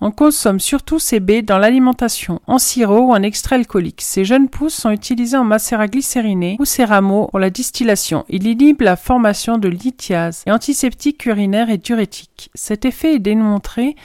On 0.00 0.10
consomme 0.10 0.60
surtout 0.60 0.98
ces 0.98 1.18
baies 1.18 1.42
dans 1.42 1.58
l'alimentation, 1.58 2.40
en 2.46 2.58
sirop 2.58 3.08
ou 3.08 3.12
en 3.12 3.22
extrait 3.22 3.56
alcoolique. 3.56 4.00
Ces 4.00 4.24
jeunes 4.24 4.48
pousses 4.48 4.74
sont 4.74 4.90
utilisées 4.90 5.36
en 5.36 5.44
macérat 5.44 5.88
glycériné 5.88 6.56
ou 6.60 6.64
ces 6.64 6.84
rameaux 6.84 7.26
pour 7.26 7.40
la 7.40 7.50
distillation. 7.50 8.24
Il 8.28 8.46
inhibe 8.46 8.82
la 8.82 8.96
formation 8.96 9.58
de 9.58 9.68
lithiase 9.68 10.44
et 10.46 10.52
antiseptique 10.52 11.26
urinaire 11.26 11.70
et 11.70 11.78
diurétique. 11.78 12.50
Cet 12.54 12.84
effet 12.84 13.14
est 13.14 13.20
démontré 13.20 13.96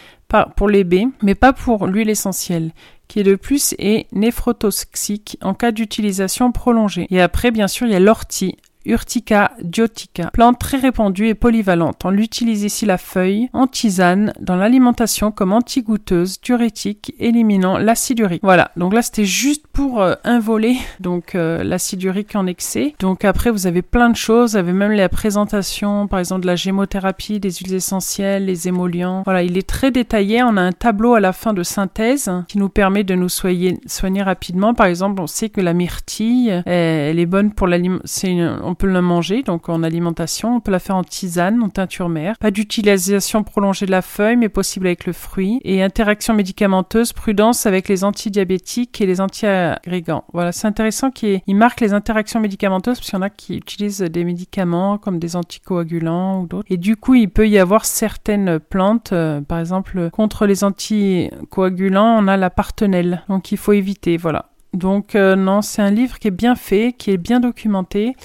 pour 0.56 0.68
les 0.68 0.84
baies, 0.84 1.08
mais 1.22 1.36
pas 1.36 1.54
pour 1.54 1.86
l'huile 1.86 2.10
essentielle 2.10 2.72
qui 3.08 3.22
de 3.22 3.36
plus 3.36 3.76
est 3.78 4.08
néphrotoxique 4.12 5.38
en 5.44 5.54
cas 5.54 5.72
d'utilisation 5.72 6.52
prolongée. 6.52 7.06
Et 7.12 7.22
après, 7.22 7.52
bien 7.52 7.68
sûr, 7.68 7.86
il 7.86 7.94
y 7.94 7.96
a 7.96 8.00
l'ortie, 8.00 8.58
Urtica 8.86 9.52
diotica, 9.62 10.30
plante 10.34 10.60
très 10.60 10.78
répandue 10.78 11.28
et 11.28 11.36
polyvalente. 11.36 12.02
On 12.04 12.10
l'utilise 12.10 12.64
ici 12.64 12.86
la 12.86 12.98
feuille 12.98 13.50
en 13.54 13.68
tisane 13.68 14.34
dans 14.42 14.56
l'alimentation 14.56 15.32
comme 15.32 15.54
antigoutteuse, 15.54 16.42
diurétique, 16.42 17.14
éliminant 17.20 17.78
l'acide 17.78 18.20
urique. 18.20 18.42
Voilà, 18.44 18.72
donc 18.76 18.94
là 18.94 19.02
c'était 19.02 19.26
juste 19.26 19.66
pour 19.72 20.02
euh, 20.02 20.16
un 20.26 20.40
volet, 20.40 20.76
donc 21.00 21.36
euh, 21.36 21.64
l'acide 21.64 22.04
urique 22.04 22.36
en 22.36 22.46
excès. 22.46 22.94
Donc 23.00 23.24
après 23.24 23.52
vous 23.52 23.68
avez 23.68 23.82
plein 23.82 24.10
de 24.10 24.16
choses, 24.18 24.52
vous 24.52 24.58
avez 24.58 24.74
même 24.74 24.92
la 24.92 25.10
présentation 25.10 26.08
par 26.08 26.20
exemple 26.20 26.42
de 26.42 26.48
la 26.48 26.56
gémothérapie, 26.58 27.40
des 27.40 27.52
huiles 27.52 27.74
essentielles, 27.76 28.46
les 28.46 28.68
émollients. 28.68 29.24
Voilà, 29.24 29.44
il 29.44 29.58
est 29.58 29.68
très 29.68 29.92
détaillé, 29.92 30.44
on 30.44 30.58
a 30.58 30.62
un 30.62 30.74
tableau 30.74 31.14
à 31.14 31.22
la 31.22 31.32
fin 31.32 31.54
de 31.54 31.64
synthèse 31.64 32.30
qui 32.50 32.58
nous 32.58 32.70
permet 32.70 33.04
de 33.04 33.16
nous 33.16 33.30
soigner, 33.30 33.80
rapidement. 34.22 34.74
Par 34.74 34.88
exemple, 34.88 35.22
on 35.22 35.28
sait 35.28 35.50
que 35.50 35.62
la 35.62 35.74
myrtille, 35.74 36.62
elle 36.66 37.20
est 37.20 37.26
bonne 37.26 37.54
pour 37.54 37.68
l'alimentation 37.68 38.73
on 38.74 38.76
peut 38.76 38.88
la 38.88 39.04
manger, 39.04 39.44
donc 39.44 39.70
en 39.70 39.84
alimentation. 39.84 40.56
On 40.56 40.60
peut 40.60 40.72
la 40.72 40.80
faire 40.80 40.96
en 40.96 41.04
tisane, 41.04 41.62
en 41.62 41.70
teinture 41.70 42.10
mère. 42.10 42.40
Pas 42.40 42.50
d'utilisation 42.50 43.44
prolongée 43.44 43.86
de 43.86 43.92
la 43.92 44.02
feuille, 44.02 44.36
mais 44.36 44.50
possible 44.50 44.88
avec 44.88 45.06
le 45.06 45.14
fruit. 45.14 45.62
Et 45.64 45.84
interaction 45.84 46.34
médicamenteuse, 46.34 47.14
prudence 47.14 47.68
avec 47.68 47.88
les 47.88 48.04
antidiabétiques 48.04 49.00
et 49.00 49.06
les 49.06 49.22
antiagrégants. 49.22 50.24
Voilà, 50.34 50.52
c'est 50.52 50.66
intéressant 50.66 51.12
qu'il 51.12 51.44
marque 51.50 51.82
les 51.82 51.94
interactions 51.94 52.40
médicamenteuses, 52.40 52.98
parce 52.98 53.12
qu'il 53.12 53.20
y 53.20 53.22
en 53.22 53.22
a 53.22 53.30
qui 53.30 53.58
utilisent 53.58 54.00
des 54.00 54.24
médicaments 54.24 54.98
comme 54.98 55.20
des 55.20 55.36
anticoagulants 55.36 56.42
ou 56.42 56.48
d'autres. 56.48 56.66
Et 56.72 56.78
du 56.78 56.96
coup, 56.96 57.14
il 57.14 57.30
peut 57.30 57.48
y 57.48 57.60
avoir 57.60 57.86
certaines 57.86 58.58
plantes, 58.58 59.14
euh, 59.14 59.42
par 59.42 59.60
exemple, 59.60 60.10
contre 60.10 60.48
les 60.48 60.64
anticoagulants, 60.64 62.18
on 62.18 62.28
a 62.28 62.38
la 62.38 62.50
partenelle. 62.50 63.24
Donc 63.30 63.52
il 63.52 63.58
faut 63.60 63.74
éviter, 63.74 64.18
voilà. 64.18 64.50
Donc 64.74 65.14
euh, 65.14 65.36
non, 65.36 65.62
c'est 65.62 65.84
un 65.84 65.92
livre 65.92 66.18
qui 66.18 66.30
est 66.30 66.32
bien 66.32 66.56
fait, 66.56 66.96
qui 66.98 67.12
est 67.12 67.18
bien 67.18 67.40
documenté 67.40 68.16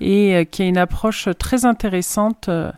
et 0.00 0.34
euh, 0.34 0.44
qui 0.44 0.62
a 0.62 0.66
une 0.66 0.78
approche 0.78 1.28
très 1.38 1.64
intéressante 1.64 2.48
euh, 2.48 2.70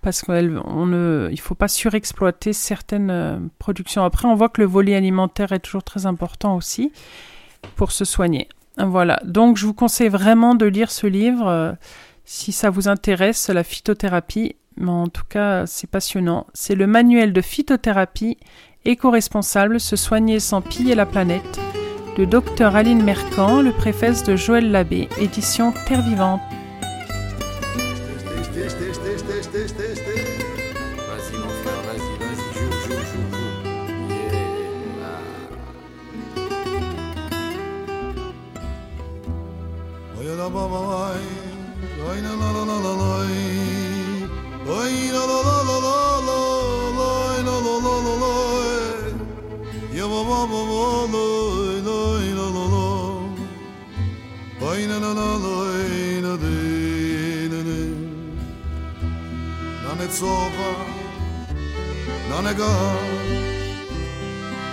parce 0.00 0.22
qu'il 0.22 0.52
ne 0.54 1.36
faut 1.40 1.54
pas 1.54 1.68
surexploiter 1.68 2.52
certaines 2.52 3.10
euh, 3.10 3.38
productions. 3.58 4.04
Après, 4.04 4.26
on 4.26 4.34
voit 4.34 4.48
que 4.48 4.60
le 4.60 4.66
volet 4.66 4.94
alimentaire 4.94 5.52
est 5.52 5.60
toujours 5.60 5.84
très 5.84 6.06
important 6.06 6.56
aussi 6.56 6.92
pour 7.76 7.92
se 7.92 8.04
soigner. 8.04 8.48
Voilà, 8.78 9.20
donc 9.24 9.58
je 9.58 9.66
vous 9.66 9.74
conseille 9.74 10.08
vraiment 10.08 10.54
de 10.54 10.66
lire 10.66 10.90
ce 10.90 11.06
livre 11.06 11.76
si 12.24 12.50
ça 12.50 12.70
vous 12.70 12.88
intéresse, 12.88 13.48
la 13.50 13.64
phytothérapie. 13.64 14.56
Mais 14.78 14.90
en 14.90 15.08
tout 15.08 15.24
cas, 15.28 15.66
c'est 15.66 15.88
passionnant. 15.88 16.46
C'est 16.54 16.74
le 16.74 16.86
manuel 16.86 17.34
de 17.34 17.42
phytothérapie 17.42 18.38
éco-responsable, 18.86 19.78
se 19.78 19.96
soigner 19.96 20.40
sans 20.40 20.62
piller 20.62 20.94
la 20.94 21.06
planète 21.06 21.60
de 22.16 22.24
Dr 22.24 22.76
Aline 22.76 23.02
Mercant, 23.02 23.62
le 23.62 23.72
préface 23.72 24.22
de 24.24 24.36
Joël 24.36 24.70
Labbé, 24.70 25.08
édition 25.20 25.72
Terre 25.86 26.02
Vivante. 26.02 26.40
È 62.52 62.54
go 62.54 62.64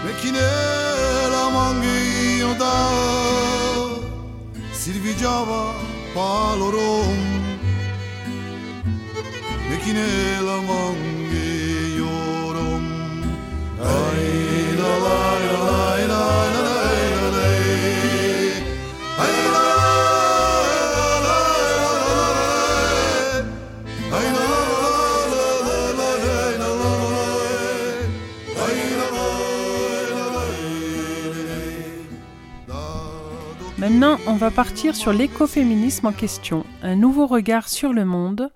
e 0.07 0.15
chi 0.19 0.31
ne 0.31 1.29
la 1.29 1.49
mangi 1.49 2.35
io 2.37 2.53
da. 2.53 2.77
Si 4.71 4.91
rivigiava 4.91 5.73
palorom 6.13 7.57
e 9.71 9.77
chi 9.83 9.91
ne 9.91 10.41
la 10.41 10.59
mangi 10.61 11.93
io 11.95 12.51
rom. 12.55 12.87
Ai 13.79 14.75
la 14.79 14.97
la 15.05 15.19
la 15.53 16.05
la 16.05 16.51
la 16.55 16.68
Maintenant, 33.79 34.17
on 34.27 34.33
va 34.33 34.51
partir 34.51 34.93
sur 34.93 35.13
l'écoféminisme 35.13 36.07
en 36.07 36.11
question, 36.11 36.65
un 36.83 36.97
nouveau 36.97 37.27
regard 37.27 37.69
sur 37.69 37.93
le 37.93 38.03
monde, 38.03 38.51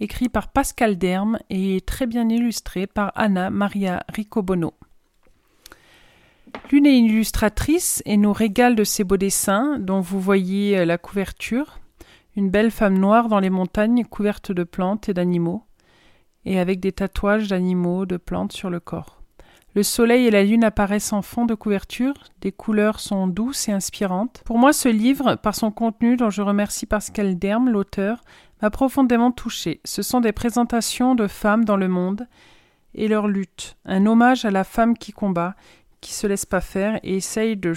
écrit 0.00 0.28
par 0.28 0.48
Pascal 0.48 0.98
Derme 0.98 1.38
et 1.50 1.80
très 1.82 2.08
bien 2.08 2.28
illustré 2.28 2.88
par 2.88 3.12
Anna 3.14 3.48
Maria 3.50 4.02
Ricobono. 4.08 4.74
L'une 6.72 6.86
est 6.86 6.98
illustratrice 6.98 8.02
et 8.06 8.16
nous 8.16 8.32
régale 8.32 8.74
de 8.74 8.82
ses 8.82 9.04
beaux 9.04 9.16
dessins 9.16 9.78
dont 9.78 10.00
vous 10.00 10.18
voyez 10.18 10.84
la 10.84 10.98
couverture, 10.98 11.78
une 12.34 12.50
belle 12.50 12.72
femme 12.72 12.98
noire 12.98 13.28
dans 13.28 13.38
les 13.38 13.50
montagnes 13.50 14.04
couverte 14.04 14.50
de 14.50 14.64
plantes 14.64 15.08
et 15.08 15.14
d'animaux, 15.14 15.64
et 16.44 16.58
avec 16.58 16.80
des 16.80 16.90
tatouages 16.90 17.46
d'animaux, 17.46 18.04
de 18.04 18.16
plantes 18.16 18.52
sur 18.52 18.68
le 18.68 18.80
corps. 18.80 19.15
Le 19.76 19.82
soleil 19.82 20.26
et 20.26 20.30
la 20.30 20.42
lune 20.42 20.64
apparaissent 20.64 21.12
en 21.12 21.20
fond 21.20 21.44
de 21.44 21.54
couverture, 21.54 22.14
des 22.40 22.50
couleurs 22.50 22.98
sont 22.98 23.26
douces 23.26 23.68
et 23.68 23.72
inspirantes. 23.72 24.40
Pour 24.46 24.56
moi, 24.56 24.72
ce 24.72 24.88
livre, 24.88 25.34
par 25.34 25.54
son 25.54 25.70
contenu 25.70 26.16
dont 26.16 26.30
je 26.30 26.40
remercie 26.40 26.86
Pascal 26.86 27.38
Derme, 27.38 27.68
l'auteur, 27.68 28.22
m'a 28.62 28.70
profondément 28.70 29.32
touché. 29.32 29.82
Ce 29.84 30.00
sont 30.00 30.22
des 30.22 30.32
présentations 30.32 31.14
de 31.14 31.26
femmes 31.26 31.66
dans 31.66 31.76
le 31.76 31.88
monde 31.88 32.26
et 32.94 33.06
leur 33.06 33.28
lutte, 33.28 33.76
un 33.84 34.06
hommage 34.06 34.46
à 34.46 34.50
la 34.50 34.64
femme 34.64 34.96
qui 34.96 35.12
combat, 35.12 35.54
qui 36.00 36.14
se 36.14 36.26
laisse 36.26 36.46
pas 36.46 36.62
faire 36.62 36.98
et 37.02 37.16
essaye 37.16 37.54
de 37.54 37.74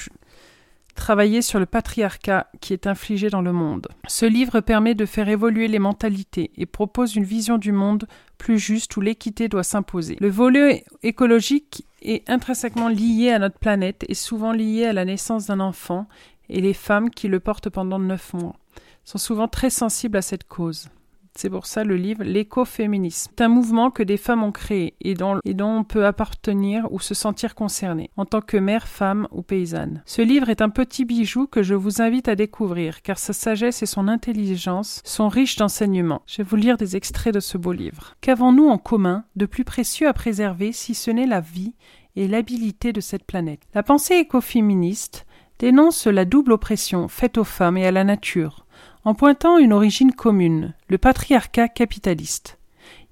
travailler 0.96 1.42
sur 1.42 1.60
le 1.60 1.66
patriarcat 1.66 2.48
qui 2.62 2.72
est 2.72 2.88
infligé 2.88 3.30
dans 3.30 3.42
le 3.42 3.52
monde. 3.52 3.90
Ce 4.08 4.26
livre 4.26 4.62
permet 4.62 4.96
de 4.96 5.06
faire 5.06 5.28
évoluer 5.28 5.68
les 5.68 5.80
mentalités 5.80 6.52
et 6.56 6.66
propose 6.66 7.18
une 7.18 7.26
vision 7.26 7.58
du 7.58 7.74
monde 7.74 8.08
plus 8.40 8.58
juste 8.58 8.98
où 8.98 9.02
l'équité 9.02 9.48
doit 9.48 9.64
s'imposer. 9.64 10.18
Le 10.20 10.30
volet 10.30 10.84
écologique 11.04 11.86
est 12.02 12.28
intrinsèquement 12.28 12.90
lié 12.90 13.30
à 13.32 13.38
notre 13.38 13.60
planète 13.60 14.04
et 14.10 14.16
souvent 14.16 14.54
lié 14.54 14.86
à 14.86 14.94
la 14.94 15.06
naissance 15.06 15.46
d'un 15.46 15.60
enfant 15.60 16.08
et 16.50 16.62
les 16.62 16.74
femmes 16.74 17.12
qui 17.12 17.28
le 17.28 17.40
portent 17.40 17.70
pendant 17.70 18.00
neuf 18.00 18.34
mois. 18.34 18.56
sont 19.04 19.20
souvent 19.20 19.48
très 19.48 19.70
sensibles 19.70 20.18
à 20.18 20.24
cette 20.24 20.48
cause. 20.48 20.90
C'est 21.36 21.50
pour 21.50 21.66
ça 21.66 21.84
le 21.84 21.96
livre 21.96 22.24
L'écoféminisme. 22.24 23.32
C'est 23.36 23.44
un 23.44 23.50
mouvement 23.50 23.92
que 23.92 24.04
des 24.04 24.18
femmes 24.18 24.44
ont 24.44 24.52
créé 24.52 24.96
et 25.02 25.14
dont, 25.14 25.40
et 25.46 25.54
dont 25.54 25.80
on 25.80 25.84
peut 25.84 26.06
appartenir 26.06 26.92
ou 26.92 27.00
se 27.00 27.14
sentir 27.14 27.56
concerné, 27.56 28.10
en 28.18 28.26
tant 28.26 28.42
que 28.42 28.58
mère, 28.58 28.88
femme 28.88 29.28
ou 29.32 29.42
paysanne. 29.42 30.02
Ce 30.06 30.22
livre 30.22 30.50
est 30.50 30.62
un 30.62 30.70
petit 30.70 31.06
bijou 31.06 31.48
que 31.48 31.64
je 31.64 31.76
vous 31.76 32.02
invite 32.02 32.28
à 32.28 32.36
découvrir, 32.36 33.02
car 33.02 33.18
sa 33.18 33.34
sagesse 33.34 33.82
et 33.84 33.86
son 33.86 34.08
intelligence 34.08 35.02
sont 35.06 35.30
riches 35.30 35.56
d'enseignements. 35.56 36.22
Je 36.28 36.38
vais 36.38 36.44
vous 36.44 36.56
lire 36.56 36.78
des 36.78 36.96
extraits 36.96 37.34
de 37.34 37.40
ce 37.40 37.58
beau 37.58 37.72
livre. 37.72 38.16
Qu'avons-nous 38.22 38.68
en 38.68 38.78
commun 38.78 39.24
de 39.36 39.46
plus 39.46 39.64
précieux 39.64 40.08
à 40.08 40.14
préserver 40.14 40.72
si 40.72 40.94
ce 40.94 41.12
n'est 41.12 41.28
la 41.28 41.42
vie 41.42 41.74
et 42.16 42.28
l'habilité 42.28 42.92
de 42.92 43.02
cette 43.02 43.26
planète? 43.26 43.62
La 43.74 43.84
pensée 43.84 44.16
écoféministe 44.16 45.26
dénonce 45.60 46.08
la 46.08 46.26
double 46.26 46.54
oppression 46.54 47.08
faite 47.08 47.38
aux 47.38 47.44
femmes 47.44 47.78
et 47.78 47.86
à 47.86 47.92
la 47.92 48.04
nature 48.04 48.66
en 49.06 49.14
pointant 49.14 49.58
une 49.58 49.74
origine 49.74 50.12
commune, 50.12 50.74
le 50.88 50.98
patriarcat 50.98 51.68
capitaliste. 51.68 52.58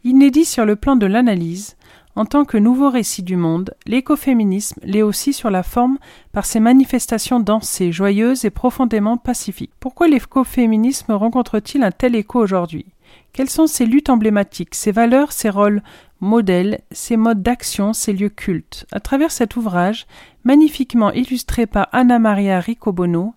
Inédit 0.03 0.45
sur 0.45 0.65
le 0.65 0.75
plan 0.75 0.95
de 0.95 1.05
l'analyse, 1.05 1.75
en 2.17 2.25
tant 2.25 2.45
que 2.45 2.57
nouveau 2.57 2.89
récit 2.89 3.21
du 3.21 3.35
monde, 3.35 3.75
l'écoféminisme 3.85 4.81
l'est 4.83 5.03
aussi 5.03 5.33
sur 5.33 5.51
la 5.51 5.61
forme 5.61 5.99
par 6.31 6.47
ses 6.47 6.59
manifestations 6.59 7.39
dansées, 7.39 7.91
joyeuses 7.91 8.43
et 8.43 8.49
profondément 8.49 9.17
pacifiques. 9.17 9.73
Pourquoi 9.79 10.07
l'écoféminisme 10.07 11.11
rencontre-t-il 11.11 11.83
un 11.83 11.91
tel 11.91 12.15
écho 12.15 12.39
aujourd'hui? 12.39 12.87
Quelles 13.33 13.51
sont 13.51 13.67
ses 13.67 13.85
luttes 13.85 14.09
emblématiques, 14.09 14.73
ses 14.73 14.91
valeurs, 14.91 15.31
ses 15.31 15.51
rôles 15.51 15.83
modèles, 16.19 16.79
ses 16.91 17.17
modes 17.17 17.43
d'action, 17.43 17.93
ses 17.93 18.13
lieux 18.13 18.29
cultes? 18.29 18.87
À 18.91 18.99
travers 18.99 19.31
cet 19.31 19.55
ouvrage, 19.55 20.07
magnifiquement 20.43 21.11
illustré 21.11 21.67
par 21.67 21.87
Anna 21.91 22.17
Maria 22.17 22.59
Riccobono, 22.59 23.35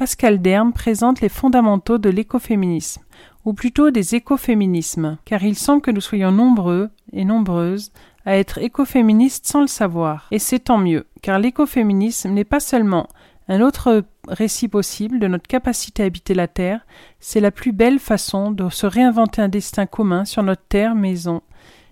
Pascal 0.00 0.40
Derme 0.40 0.72
présente 0.72 1.20
les 1.20 1.28
fondamentaux 1.28 1.98
de 1.98 2.08
l'écoféminisme, 2.08 3.02
ou 3.44 3.52
plutôt 3.52 3.90
des 3.90 4.14
écoféminismes, 4.14 5.18
car 5.26 5.42
il 5.42 5.54
semble 5.56 5.82
que 5.82 5.90
nous 5.90 6.00
soyons 6.00 6.32
nombreux 6.32 6.88
et 7.12 7.26
nombreuses 7.26 7.92
à 8.24 8.38
être 8.38 8.56
écoféministes 8.56 9.46
sans 9.46 9.60
le 9.60 9.66
savoir. 9.66 10.26
Et 10.30 10.38
c'est 10.38 10.60
tant 10.60 10.78
mieux, 10.78 11.06
car 11.20 11.38
l'écoféminisme 11.38 12.30
n'est 12.30 12.44
pas 12.44 12.60
seulement 12.60 13.08
un 13.46 13.60
autre 13.60 14.04
récit 14.26 14.68
possible 14.68 15.18
de 15.18 15.26
notre 15.26 15.46
capacité 15.46 16.02
à 16.02 16.06
habiter 16.06 16.32
la 16.32 16.48
Terre, 16.48 16.86
c'est 17.18 17.40
la 17.40 17.50
plus 17.50 17.72
belle 17.72 17.98
façon 17.98 18.52
de 18.52 18.70
se 18.70 18.86
réinventer 18.86 19.42
un 19.42 19.48
destin 19.48 19.84
commun 19.84 20.24
sur 20.24 20.42
notre 20.42 20.64
Terre, 20.66 20.94
maison 20.94 21.42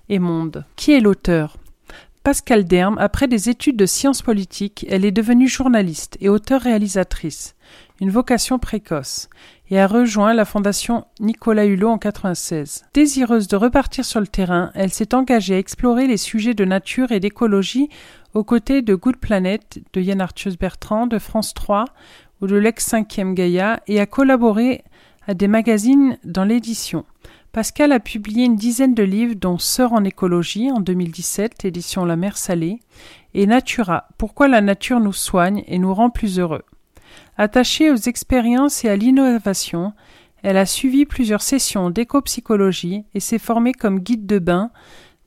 et 0.08 0.18
monde. 0.18 0.64
Qui 0.76 0.92
est 0.92 1.00
l'auteur? 1.00 1.58
Pascal 2.28 2.64
Derme, 2.64 2.98
après 3.00 3.26
des 3.26 3.48
études 3.48 3.78
de 3.78 3.86
sciences 3.86 4.20
politiques, 4.20 4.84
elle 4.90 5.06
est 5.06 5.12
devenue 5.12 5.48
journaliste 5.48 6.18
et 6.20 6.28
auteure-réalisatrice 6.28 7.54
une 8.02 8.10
vocation 8.10 8.58
précoce, 8.58 9.30
et 9.70 9.80
a 9.80 9.86
rejoint 9.86 10.34
la 10.34 10.44
fondation 10.44 11.06
Nicolas 11.20 11.64
Hulot 11.64 11.88
en 11.88 11.96
96. 11.96 12.84
Désireuse 12.92 13.48
de 13.48 13.56
repartir 13.56 14.04
sur 14.04 14.20
le 14.20 14.26
terrain, 14.26 14.70
elle 14.74 14.92
s'est 14.92 15.14
engagée 15.14 15.54
à 15.54 15.58
explorer 15.58 16.06
les 16.06 16.18
sujets 16.18 16.52
de 16.52 16.66
nature 16.66 17.12
et 17.12 17.20
d'écologie 17.20 17.88
aux 18.34 18.44
côtés 18.44 18.82
de 18.82 18.94
Good 18.94 19.16
Planet, 19.16 19.78
de 19.94 20.02
Yann 20.02 20.20
Arthus 20.20 20.58
Bertrand, 20.60 21.06
de 21.06 21.18
France 21.18 21.54
3 21.54 21.86
ou 22.42 22.46
de 22.46 22.56
l'ex-5e 22.56 23.32
Gaïa 23.32 23.80
et 23.86 24.00
a 24.00 24.06
collaboré 24.06 24.84
à 25.26 25.32
des 25.32 25.48
magazines 25.48 26.18
dans 26.24 26.44
l'édition. 26.44 27.06
Pascal 27.52 27.92
a 27.92 28.00
publié 28.00 28.44
une 28.44 28.56
dizaine 28.56 28.94
de 28.94 29.02
livres 29.02 29.34
dont 29.34 29.58
Sœur 29.58 29.92
en 29.92 30.04
écologie 30.04 30.70
en 30.70 30.80
2017, 30.80 31.64
édition 31.64 32.04
La 32.04 32.16
Mer 32.16 32.36
Salée, 32.36 32.80
et 33.34 33.46
Natura, 33.46 34.08
Pourquoi 34.18 34.48
la 34.48 34.60
nature 34.60 35.00
nous 35.00 35.12
soigne 35.12 35.64
et 35.66 35.78
nous 35.78 35.94
rend 35.94 36.10
plus 36.10 36.38
heureux. 36.38 36.64
Attachée 37.36 37.90
aux 37.90 37.96
expériences 37.96 38.84
et 38.84 38.88
à 38.88 38.96
l'innovation, 38.96 39.94
elle 40.42 40.56
a 40.56 40.66
suivi 40.66 41.06
plusieurs 41.06 41.42
sessions 41.42 41.90
d'éco-psychologie 41.90 43.04
et 43.14 43.20
s'est 43.20 43.38
formée 43.38 43.72
comme 43.72 44.00
guide 44.00 44.26
de 44.26 44.38
bain 44.38 44.70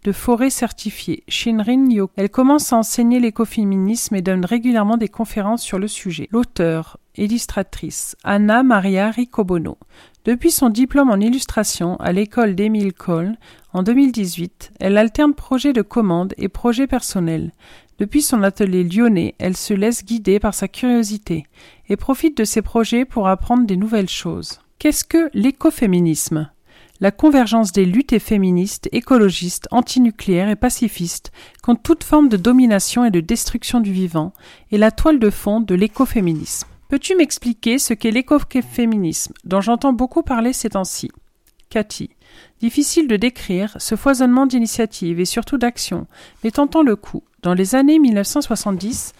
de 0.04 0.12
forêt 0.12 0.50
certifiée, 0.50 1.24
Shinrin 1.28 1.90
Yo. 1.90 2.10
Elle 2.16 2.30
commence 2.30 2.74
à 2.74 2.78
enseigner 2.78 3.20
l'écoféminisme 3.20 4.16
et 4.16 4.22
donne 4.22 4.46
régulièrement 4.46 4.98
des 4.98 5.10
conférences 5.10 5.62
sur 5.62 5.78
le 5.78 5.88
sujet. 5.88 6.28
L'auteur, 6.32 6.98
illustratrice, 7.18 8.16
Anna 8.24 8.64
Maria 8.64 9.12
Ricobono. 9.12 9.78
Depuis 10.24 10.52
son 10.52 10.70
diplôme 10.70 11.10
en 11.10 11.16
illustration 11.16 11.96
à 11.96 12.12
l'école 12.12 12.54
d'Emile 12.54 12.94
Cole 12.94 13.38
en 13.74 13.82
2018, 13.82 14.74
elle 14.80 15.00
alterne 15.00 15.34
projets 15.34 15.74
de 15.74 15.82
commande 15.82 16.36
et 16.38 16.48
projets 16.48 16.86
personnels. 16.86 17.52
Depuis 17.98 18.22
son 18.22 18.44
atelier 18.44 18.84
lyonnais, 18.84 19.34
elle 19.40 19.58
se 19.58 19.74
laisse 19.74 20.06
guider 20.06 20.40
par 20.40 20.54
sa 20.54 20.68
curiosité 20.68 21.48
et 21.90 21.96
profite 21.96 22.38
de 22.38 22.44
ses 22.44 22.62
projets 22.62 23.04
pour 23.04 23.28
apprendre 23.28 23.66
des 23.66 23.78
nouvelles 23.78 24.10
choses. 24.10 24.60
Qu'est-ce 24.78 25.06
que 25.06 25.32
l'écoféminisme? 25.34 26.52
La 27.00 27.10
convergence 27.10 27.72
des 27.72 27.86
luttes 27.86 28.20
féministes, 28.20 28.90
écologistes, 28.92 29.68
antinucléaires 29.72 30.50
et 30.50 30.56
pacifistes 30.56 31.32
contre 31.64 31.82
toute 31.82 32.04
forme 32.04 32.30
de 32.30 32.38
domination 32.38 33.06
et 33.06 33.10
de 33.12 33.22
destruction 33.22 33.80
du 33.80 33.92
vivant 33.92 34.34
est 34.72 34.78
la 34.78 34.92
toile 34.92 35.18
de 35.18 35.32
fond 35.32 35.62
de 35.62 35.74
l'écoféminisme. 35.74 36.68
Peux-tu 36.92 37.16
m'expliquer 37.16 37.80
ce 37.80 37.94
qu'est 37.94 38.12
l'écoféminisme, 38.12 39.32
dont 39.46 39.62
j'entends 39.62 39.94
beaucoup 39.94 40.24
parler 40.24 40.52
ces 40.52 40.72
temps-ci? 40.72 41.10
Cathy. 41.70 42.10
Difficile 42.60 43.08
de 43.08 43.16
décrire 43.16 43.78
ce 43.80 43.96
foisonnement 43.96 44.46
d'initiatives 44.46 45.22
et 45.22 45.26
surtout 45.26 45.58
d'actions, 45.58 46.06
mais 46.44 46.52
tentant 46.52 46.84
le 46.84 46.98
coup. 46.98 47.24
Dans 47.44 47.54
les 47.54 47.76
années 47.76 47.98
1970, 47.98 49.14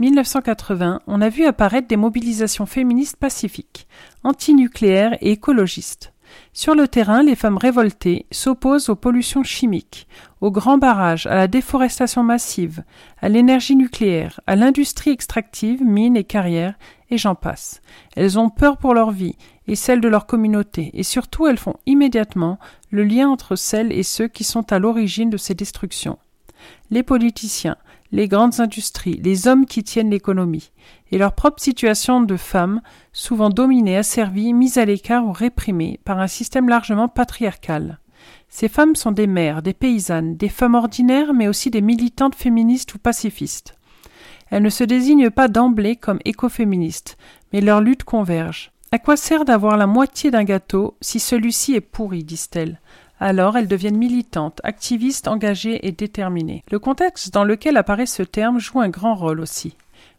1980, 0.00 1.02
on 1.06 1.20
a 1.20 1.28
vu 1.28 1.44
apparaître 1.44 1.86
des 1.86 1.96
mobilisations 1.96 2.66
féministes 2.66 3.18
pacifiques, 3.18 3.86
antinucléaires 4.24 5.16
et 5.20 5.30
écologistes. 5.30 6.11
Sur 6.54 6.74
le 6.74 6.86
terrain, 6.86 7.22
les 7.22 7.34
femmes 7.34 7.56
révoltées 7.56 8.26
s'opposent 8.30 8.90
aux 8.90 8.94
pollutions 8.94 9.42
chimiques, 9.42 10.06
aux 10.42 10.50
grands 10.50 10.76
barrages, 10.76 11.26
à 11.26 11.34
la 11.34 11.48
déforestation 11.48 12.22
massive, 12.22 12.84
à 13.22 13.30
l'énergie 13.30 13.74
nucléaire, 13.74 14.38
à 14.46 14.54
l'industrie 14.54 15.12
extractive, 15.12 15.82
mines 15.82 16.16
et 16.16 16.24
carrières, 16.24 16.74
et 17.08 17.16
j'en 17.16 17.34
passe. 17.34 17.80
Elles 18.16 18.38
ont 18.38 18.50
peur 18.50 18.76
pour 18.76 18.92
leur 18.92 19.12
vie 19.12 19.36
et 19.66 19.76
celle 19.76 20.02
de 20.02 20.08
leur 20.08 20.26
communauté, 20.26 20.90
et 20.92 21.04
surtout 21.04 21.46
elles 21.46 21.58
font 21.58 21.76
immédiatement 21.86 22.58
le 22.90 23.04
lien 23.04 23.30
entre 23.30 23.56
celles 23.56 23.90
et 23.90 24.02
ceux 24.02 24.28
qui 24.28 24.44
sont 24.44 24.74
à 24.74 24.78
l'origine 24.78 25.30
de 25.30 25.38
ces 25.38 25.54
destructions. 25.54 26.18
Les 26.90 27.02
politiciens, 27.02 27.78
les 28.12 28.28
grandes 28.28 28.60
industries, 28.60 29.20
les 29.22 29.48
hommes 29.48 29.66
qui 29.66 29.82
tiennent 29.82 30.10
l'économie, 30.10 30.70
et 31.10 31.18
leur 31.18 31.32
propre 31.32 31.60
situation 31.60 32.20
de 32.20 32.36
femmes, 32.36 32.82
souvent 33.12 33.50
dominées, 33.50 33.96
asservies, 33.96 34.52
mises 34.52 34.78
à 34.78 34.84
l'écart 34.84 35.26
ou 35.26 35.32
réprimées 35.32 35.98
par 36.04 36.20
un 36.20 36.26
système 36.26 36.68
largement 36.68 37.08
patriarcal. 37.08 37.98
Ces 38.48 38.68
femmes 38.68 38.94
sont 38.96 39.12
des 39.12 39.26
mères, 39.26 39.62
des 39.62 39.72
paysannes, 39.72 40.36
des 40.36 40.50
femmes 40.50 40.74
ordinaires, 40.74 41.32
mais 41.32 41.48
aussi 41.48 41.70
des 41.70 41.80
militantes 41.80 42.34
féministes 42.34 42.94
ou 42.94 42.98
pacifistes. 42.98 43.74
Elles 44.50 44.62
ne 44.62 44.68
se 44.68 44.84
désignent 44.84 45.30
pas 45.30 45.48
d'emblée 45.48 45.96
comme 45.96 46.18
écoféministes, 46.26 47.16
mais 47.52 47.62
leur 47.62 47.80
lutte 47.80 48.04
converge. 48.04 48.70
À 48.90 48.98
quoi 48.98 49.16
sert 49.16 49.46
d'avoir 49.46 49.78
la 49.78 49.86
moitié 49.86 50.30
d'un 50.30 50.44
gâteau 50.44 50.98
si 51.00 51.18
celui-ci 51.18 51.74
est 51.74 51.80
pourri, 51.80 52.24
disent-elles 52.24 52.78
alors 53.22 53.56
elles 53.56 53.68
deviennent 53.68 53.96
militantes, 53.96 54.60
activistes, 54.64 55.28
engagées 55.28 55.86
et 55.86 55.92
déterminées. 55.92 56.64
Le 56.70 56.80
contexte 56.80 57.32
dans 57.32 57.44
lequel 57.44 57.76
apparaît 57.76 58.06
ce 58.06 58.24
terme 58.24 58.58
joue 58.58 58.80
un 58.80 58.88
grand 58.88 59.14
rôle 59.14 59.40
aussi. 59.40 59.76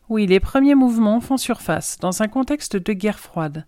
Oui, 0.08 0.26
les 0.26 0.40
premiers 0.40 0.76
mouvements 0.76 1.20
font 1.20 1.38
surface 1.38 1.98
dans 2.00 2.22
un 2.22 2.30
contexte 2.30 2.78
de 2.78 2.94
guerre 2.94 3.20
froide, 3.20 3.66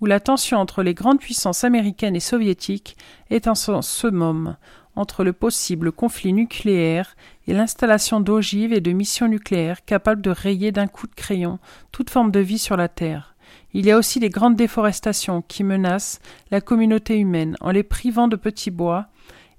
où 0.00 0.06
la 0.06 0.20
tension 0.20 0.58
entre 0.58 0.82
les 0.82 0.92
grandes 0.92 1.20
puissances 1.20 1.64
américaines 1.64 2.16
et 2.16 2.20
soviétiques 2.20 2.98
est 3.30 3.48
en 3.48 3.54
summum 3.54 4.56
entre 4.94 5.24
le 5.24 5.32
possible 5.32 5.92
conflit 5.92 6.32
nucléaire 6.32 7.16
et 7.46 7.54
l'installation 7.54 8.20
d'ogives 8.20 8.72
et 8.72 8.80
de 8.80 8.92
missions 8.92 9.28
nucléaires 9.28 9.84
capables 9.84 10.22
de 10.22 10.30
rayer 10.30 10.72
d'un 10.72 10.86
coup 10.86 11.06
de 11.06 11.14
crayon 11.14 11.58
toute 11.92 12.10
forme 12.10 12.30
de 12.30 12.40
vie 12.40 12.58
sur 12.58 12.76
la 12.76 12.88
Terre. 12.88 13.35
Il 13.78 13.84
y 13.84 13.90
a 13.90 13.98
aussi 13.98 14.20
les 14.20 14.30
grandes 14.30 14.56
déforestations 14.56 15.42
qui 15.42 15.62
menacent 15.62 16.20
la 16.50 16.62
communauté 16.62 17.18
humaine 17.18 17.58
en 17.60 17.70
les 17.72 17.82
privant 17.82 18.26
de 18.26 18.34
petits 18.34 18.70
bois 18.70 19.08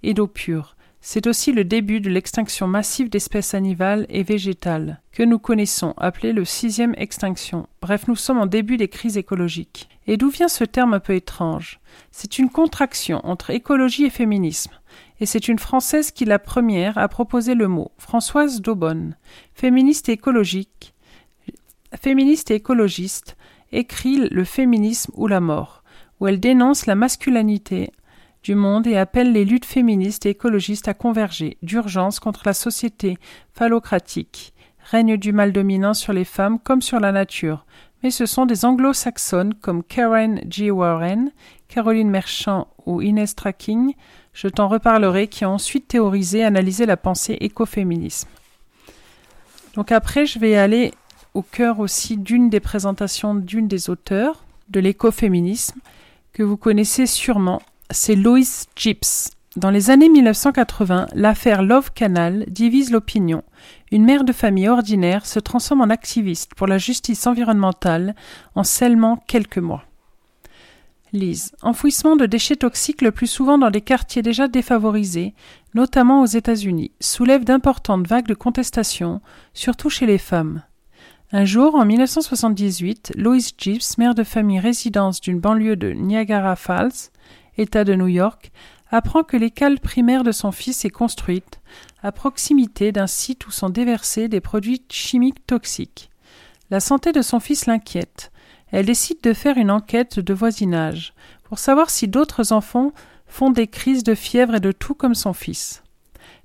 et 0.02 0.16
d'eau 0.16 0.26
pure. 0.26 0.76
C'est 1.02 1.28
aussi 1.28 1.52
le 1.52 1.64
début 1.64 2.02
de 2.02 2.10
l'extinction 2.10 2.66
massive 2.66 3.12
d'espèces 3.12 3.54
animales 3.54 4.08
et 4.10 4.24
végétales, 4.24 5.04
que 5.12 5.22
nous 5.22 5.38
connaissons, 5.38 5.94
appelée 5.98 6.34
le 6.34 6.46
sixième 6.46 6.96
extinction. 6.98 7.68
Bref, 7.80 8.08
nous 8.08 8.16
sommes 8.16 8.40
en 8.40 8.48
début 8.48 8.78
des 8.78 8.88
crises 8.88 9.18
écologiques. 9.18 9.88
Et 10.08 10.18
d'où 10.18 10.32
vient 10.32 10.48
ce 10.48 10.64
terme 10.64 10.96
un 10.96 11.00
peu 11.00 11.14
étrange? 11.14 11.80
C'est 12.10 12.40
une 12.40 12.50
contraction 12.50 13.24
entre 13.24 13.52
écologie 13.52 14.06
et 14.06 14.10
féminisme. 14.10 14.74
Et 15.20 15.28
c'est 15.28 15.48
une 15.48 15.60
Française 15.60 16.10
qui, 16.10 16.26
la 16.26 16.40
première, 16.40 16.98
a 16.98 17.08
proposé 17.08 17.54
le 17.54 17.68
mot, 17.68 17.92
Françoise 18.00 18.62
Daubonne, 18.62 19.16
féministe 19.54 20.10
et 20.10 20.14
écologique, 20.14 20.96
féministe 22.02 22.50
et 22.50 22.56
écologiste, 22.56 23.37
écrit 23.72 24.28
Le 24.30 24.44
féminisme 24.44 25.12
ou 25.16 25.28
la 25.28 25.40
mort, 25.40 25.84
où 26.20 26.28
elle 26.28 26.40
dénonce 26.40 26.86
la 26.86 26.96
masculinité 26.96 27.92
du 28.44 28.56
monde 28.56 28.88
et 28.88 28.98
appelle 28.98 29.34
les 29.34 29.46
luttes 29.46 29.66
féministes 29.66 30.26
et 30.26 30.30
écologistes 30.30 30.88
à 30.88 30.94
converger 30.94 31.58
d'urgence 31.62 32.20
contre 32.20 32.44
la 32.46 32.54
société 32.54 33.18
phallocratique, 33.54 34.54
règne 34.80 35.18
du 35.18 35.34
mal 35.34 35.52
dominant 35.52 35.94
sur 35.94 36.14
les 36.14 36.24
femmes 36.24 36.60
comme 36.60 36.82
sur 36.82 37.00
la 37.00 37.12
nature, 37.12 37.66
mais 38.04 38.12
ce 38.12 38.26
sont 38.26 38.46
des 38.46 38.64
anglo-saxonnes 38.64 39.54
comme 39.56 39.84
Karen 39.84 40.42
G. 40.50 40.72
Warren, 40.72 41.32
Caroline 41.68 42.10
Merchant 42.10 42.68
ou 42.86 43.02
Inès 43.02 43.36
Tracking, 43.36 43.94
je 44.34 44.48
t'en 44.48 44.68
reparlerai, 44.68 45.28
qui 45.28 45.46
ont 45.46 45.56
ensuite 45.56 45.88
théorisé 45.88 46.40
et 46.40 46.44
analysé 46.44 46.86
la 46.86 46.96
pensée 46.96 47.38
écoféminisme. 47.42 48.30
Donc 49.74 49.92
après, 49.92 50.26
je 50.26 50.40
vais 50.40 50.56
aller 50.56 50.94
au 51.38 51.44
cœur 51.44 51.80
aussi 51.80 52.18
d'une 52.18 52.50
des 52.50 52.60
présentations 52.60 53.36
d'une 53.36 53.68
des 53.68 53.92
auteurs 53.92 54.44
de 54.70 54.80
l'écoféminisme 54.80 55.80
que 56.34 56.42
vous 56.42 56.58
connaissez 56.58 57.06
sûrement, 57.06 57.62
c'est 57.92 58.16
Lois 58.16 58.66
Gibbs. 58.76 59.30
Dans 59.56 59.70
les 59.70 59.92
années 59.92 60.10
1980, 60.10 61.06
l'affaire 61.14 61.62
Love 61.62 61.92
Canal 61.94 62.44
divise 62.48 62.90
l'opinion. 62.90 63.44
Une 63.92 64.04
mère 64.04 64.24
de 64.24 64.34
famille 64.34 64.68
ordinaire 64.68 65.28
se 65.28 65.40
transforme 65.40 65.82
en 65.82 65.92
activiste 65.92 66.56
pour 66.56 66.66
la 66.66 66.80
justice 66.80 67.28
environnementale 67.28 68.16
en 68.56 68.64
seulement 68.64 69.18
quelques 69.28 69.60
mois. 69.60 69.84
Lise. 71.14 71.52
Enfouissement 71.62 72.16
de 72.16 72.26
déchets 72.26 72.56
toxiques 72.56 73.04
le 73.04 73.12
plus 73.12 73.28
souvent 73.28 73.60
dans 73.60 73.70
des 73.70 73.82
quartiers 73.82 74.24
déjà 74.24 74.48
défavorisés, 74.48 75.36
notamment 75.76 76.24
aux 76.24 76.26
États-Unis, 76.26 76.92
soulève 77.00 77.44
d'importantes 77.44 78.08
vagues 78.08 78.28
de 78.28 78.34
contestation, 78.34 79.22
surtout 79.54 79.92
chez 79.92 80.08
les 80.08 80.18
femmes. 80.18 80.64
Un 81.34 81.44
jour, 81.44 81.76
en 81.76 81.84
1978, 81.84 83.12
Lois 83.18 83.52
Gibbs, 83.58 83.98
mère 83.98 84.16
de 84.16 84.24
famille 84.24 84.62
résidence 84.62 85.20
d'une 85.20 85.42
banlieue 85.42 85.76
de 85.76 85.92
Niagara 85.92 86.56
Falls, 86.56 87.12
État 87.58 87.84
de 87.84 87.96
New 87.96 88.08
York, 88.08 88.54
apprend 88.92 89.24
que 89.24 89.36
l'école 89.36 89.78
primaire 89.78 90.24
de 90.24 90.32
son 90.32 90.54
fils 90.54 90.86
est 90.86 90.90
construite 90.90 91.60
à 92.02 92.14
proximité 92.14 92.94
d'un 92.94 93.08
site 93.08 93.46
où 93.46 93.52
sont 93.52 93.70
déversés 93.70 94.30
des 94.30 94.40
produits 94.40 94.86
chimiques 94.90 95.46
toxiques. 95.46 96.10
La 96.70 96.80
santé 96.80 97.12
de 97.12 97.22
son 97.22 97.42
fils 97.42 97.66
l'inquiète. 97.66 98.32
Elle 98.72 98.86
décide 98.86 99.20
de 99.22 99.34
faire 99.34 99.58
une 99.58 99.72
enquête 99.72 100.22
de 100.22 100.34
voisinage 100.34 101.14
pour 101.44 101.60
savoir 101.60 101.90
si 101.90 102.08
d'autres 102.08 102.54
enfants 102.54 102.94
font 103.28 103.50
des 103.50 103.68
crises 103.68 104.06
de 104.06 104.16
fièvre 104.16 104.56
et 104.56 104.62
de 104.62 104.72
tout 104.72 104.94
comme 104.94 105.16
son 105.16 105.34
fils. 105.34 105.84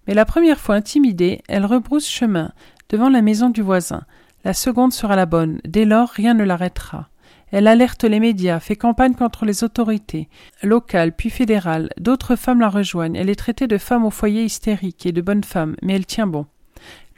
Mais 0.08 0.14
la 0.14 0.24
première 0.24 0.58
fois 0.58 0.74
intimidée, 0.74 1.40
elle 1.46 1.66
rebrousse 1.66 2.08
chemin 2.08 2.50
devant 2.88 3.08
la 3.08 3.22
maison 3.22 3.48
du 3.48 3.62
voisin, 3.62 4.02
la 4.44 4.54
seconde 4.54 4.92
sera 4.92 5.16
la 5.16 5.26
bonne. 5.26 5.60
Dès 5.64 5.84
lors, 5.84 6.08
rien 6.08 6.34
ne 6.34 6.44
l'arrêtera. 6.44 7.08
Elle 7.50 7.68
alerte 7.68 8.04
les 8.04 8.18
médias, 8.18 8.60
fait 8.60 8.76
campagne 8.76 9.14
contre 9.14 9.44
les 9.44 9.62
autorités, 9.62 10.28
locales 10.62 11.14
puis 11.14 11.28
fédérales. 11.28 11.90
D'autres 11.98 12.34
femmes 12.34 12.60
la 12.60 12.70
rejoignent. 12.70 13.14
Elle 13.14 13.28
est 13.28 13.34
traitée 13.34 13.66
de 13.66 13.76
femme 13.76 14.06
au 14.06 14.10
foyer 14.10 14.44
hystérique 14.44 15.04
et 15.04 15.12
de 15.12 15.20
bonne 15.20 15.44
femme, 15.44 15.76
mais 15.82 15.94
elle 15.94 16.06
tient 16.06 16.26
bon. 16.26 16.46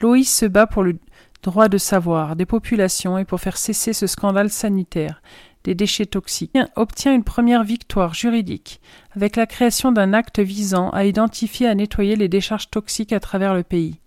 Loïs 0.01 0.29
se 0.29 0.45
bat 0.45 0.67
pour 0.67 0.83
le 0.83 0.97
droit 1.41 1.69
de 1.69 1.77
savoir 1.77 2.35
des 2.35 2.45
populations 2.45 3.17
et 3.17 3.23
pour 3.23 3.39
faire 3.39 3.55
cesser 3.55 3.93
ce 3.93 4.07
scandale 4.07 4.49
sanitaire 4.49 5.21
des 5.65 5.75
déchets 5.75 6.05
toxiques, 6.05 6.57
obtient 6.75 7.13
une 7.13 7.23
première 7.23 7.63
victoire 7.63 8.13
juridique 8.13 8.79
avec 9.15 9.35
la 9.35 9.47
création 9.47 9.91
d'un 9.91 10.13
acte 10.13 10.39
visant 10.39 10.89
à 10.91 11.05
identifier 11.05 11.65
et 11.65 11.69
à 11.69 11.75
nettoyer 11.75 12.15
les 12.15 12.29
décharges 12.29 12.69
toxiques 12.69 13.13
à 13.13 13.19
travers 13.19 13.55
le 13.55 13.63
pays. 13.63 13.99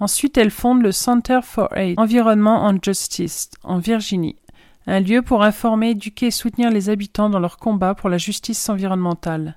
Ensuite, 0.00 0.36
elle 0.36 0.50
fonde 0.50 0.82
le 0.82 0.92
Center 0.92 1.40
for 1.42 1.68
Aid, 1.76 1.98
Environment 1.98 2.64
and 2.64 2.78
Justice, 2.82 3.50
en 3.62 3.78
Virginie, 3.78 4.36
un 4.86 5.00
lieu 5.00 5.22
pour 5.22 5.42
informer, 5.42 5.90
éduquer 5.90 6.26
et 6.26 6.30
soutenir 6.30 6.70
les 6.70 6.90
habitants 6.90 7.30
dans 7.30 7.40
leur 7.40 7.56
combat 7.56 7.94
pour 7.94 8.08
la 8.08 8.18
justice 8.18 8.68
environnementale. 8.68 9.56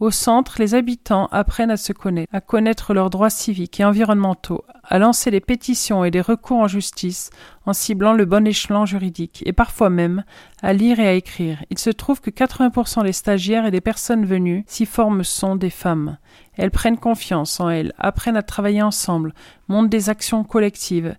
Au 0.00 0.12
centre, 0.12 0.56
les 0.60 0.76
habitants 0.76 1.26
apprennent 1.32 1.72
à 1.72 1.76
se 1.76 1.92
connaître, 1.92 2.32
à 2.32 2.40
connaître 2.40 2.94
leurs 2.94 3.10
droits 3.10 3.30
civiques 3.30 3.80
et 3.80 3.84
environnementaux, 3.84 4.64
à 4.84 5.00
lancer 5.00 5.32
des 5.32 5.40
pétitions 5.40 6.04
et 6.04 6.12
des 6.12 6.20
recours 6.20 6.58
en 6.58 6.68
justice 6.68 7.30
en 7.66 7.72
ciblant 7.72 8.12
le 8.12 8.24
bon 8.24 8.46
échelon 8.46 8.86
juridique, 8.86 9.42
et 9.44 9.52
parfois 9.52 9.90
même 9.90 10.22
à 10.62 10.72
lire 10.72 11.00
et 11.00 11.08
à 11.08 11.14
écrire. 11.14 11.64
Il 11.70 11.78
se 11.78 11.90
trouve 11.90 12.20
que 12.20 12.30
80% 12.30 13.02
des 13.02 13.12
stagiaires 13.12 13.66
et 13.66 13.72
des 13.72 13.80
personnes 13.80 14.24
venues 14.24 14.64
s'y 14.68 14.86
forment 14.86 15.24
sont 15.24 15.56
des 15.56 15.68
femmes. 15.68 16.18
Elles 16.56 16.70
prennent 16.70 16.98
confiance 16.98 17.58
en 17.58 17.68
elles, 17.68 17.92
apprennent 17.98 18.36
à 18.36 18.42
travailler 18.42 18.82
ensemble, 18.82 19.34
montent 19.66 19.90
des 19.90 20.10
actions 20.10 20.44
collectives, 20.44 21.16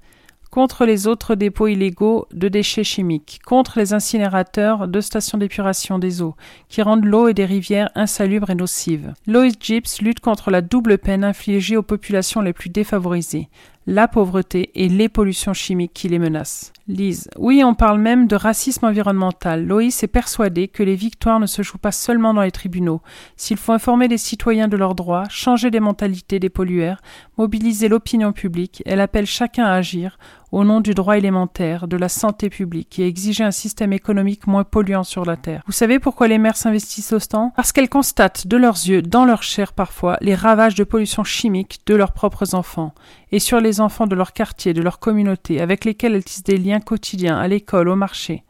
contre 0.52 0.86
les 0.86 1.08
autres 1.08 1.36
dépôts 1.36 1.68
illégaux 1.68 2.28
de 2.34 2.48
déchets 2.48 2.84
chimiques, 2.84 3.40
contre 3.46 3.80
les 3.80 3.94
incinérateurs 3.94 4.88
de 4.88 5.02
stations 5.02 5.38
d'épuration 5.38 6.00
des 6.00 6.22
eaux, 6.22 6.36
qui 6.68 6.82
rendent 6.82 7.06
l'eau 7.06 7.28
et 7.28 7.34
des 7.34 7.46
rivières 7.46 7.92
insalubres 7.96 8.50
et 8.50 8.56
nocives. 8.56 9.14
Lois 9.28 9.50
Gibbs 9.60 10.02
lutte 10.02 10.20
contre 10.20 10.52
la 10.52 10.62
double 10.62 10.98
peine 10.98 11.24
infligée 11.24 11.78
aux 11.78 11.84
populations 11.84 12.42
les 12.42 12.54
plus 12.54 12.70
défavorisées, 12.70 13.50
la 13.90 14.08
pauvreté 14.08 14.70
et 14.76 14.88
les 14.88 15.10
pollutions 15.10 15.54
chimiques 15.54 15.94
qui 15.94 16.10
les 16.10 16.20
menacent. 16.20 16.72
Lise. 16.88 17.28
Oui, 17.38 17.64
on 17.64 17.74
parle 17.74 18.00
même 18.00 18.28
de 18.28 18.36
racisme 18.36 18.86
environnemental. 18.86 19.66
Loïs 19.66 20.04
est 20.04 20.08
persuadée 20.08 20.68
que 20.68 20.84
les 20.84 20.96
victoires 20.96 21.40
ne 21.40 21.48
se 21.48 21.64
jouent 21.64 21.80
pas 21.80 21.92
seulement 21.92 22.36
dans 22.36 22.44
les 22.44 22.52
tribunaux. 22.52 23.02
S'il 23.36 23.58
faut 23.58 23.74
informer 23.74 24.08
les 24.08 24.20
citoyens 24.20 24.68
de 24.68 24.78
leurs 24.78 24.94
droits, 24.94 25.24
changer 25.30 25.72
les 25.72 25.80
mentalités 25.80 26.40
des 26.40 26.50
pollueurs, 26.50 27.02
mobiliser 27.38 27.88
l'opinion 27.88 28.32
publique, 28.32 28.84
elle 28.86 29.02
appelle 29.02 29.26
chacun 29.26 29.66
à 29.66 29.74
agir 29.74 30.20
au 30.52 30.64
nom 30.64 30.82
du 30.82 30.94
droit 30.94 31.18
élémentaire, 31.18 31.88
de 31.88 31.98
la 31.98 32.10
santé 32.10 32.50
publique 32.50 33.00
et 33.00 33.08
exiger 33.08 33.44
un 33.44 33.52
système 33.52 33.94
économique 33.94 34.48
moins 34.48 34.64
polluant 34.64 35.04
sur 35.04 35.26
la 35.26 35.38
Terre. 35.38 35.64
Vous 35.66 35.72
savez 35.72 36.00
pourquoi 36.00 36.28
les 36.28 36.38
mères 36.38 36.58
s'investissent 36.58 37.14
autant? 37.14 37.54
Parce 37.56 37.72
qu'elles 37.72 37.90
constatent 37.90 38.48
de 38.48 38.58
leurs 38.58 38.76
yeux, 38.76 39.02
dans 39.02 39.26
leur 39.26 39.44
chair 39.44 39.74
parfois, 39.74 40.18
les 40.22 40.36
ravages 40.36 40.76
de 40.76 40.84
pollution 40.84 41.24
chimique 41.24 41.80
de 41.86 41.96
leurs 41.96 42.14
propres 42.14 42.56
enfants 42.56 42.94
et 43.32 43.40
sur 43.40 43.60
les 43.60 43.82
enfants 43.82 44.08
de 44.08 44.16
leur 44.16 44.34
quartier, 44.34 44.74
de 44.74 44.82
leur 44.82 45.00
communauté, 45.00 45.62
avec 45.62 45.86
lesquels 45.86 46.16
elles 46.16 46.24
tissent 46.24 46.44
des 46.44 46.58
liens 46.58 46.80
quotidiens 46.80 47.38
à 47.38 47.48
l'école, 47.48 47.90
au 47.90 47.96
marché. 47.96 48.44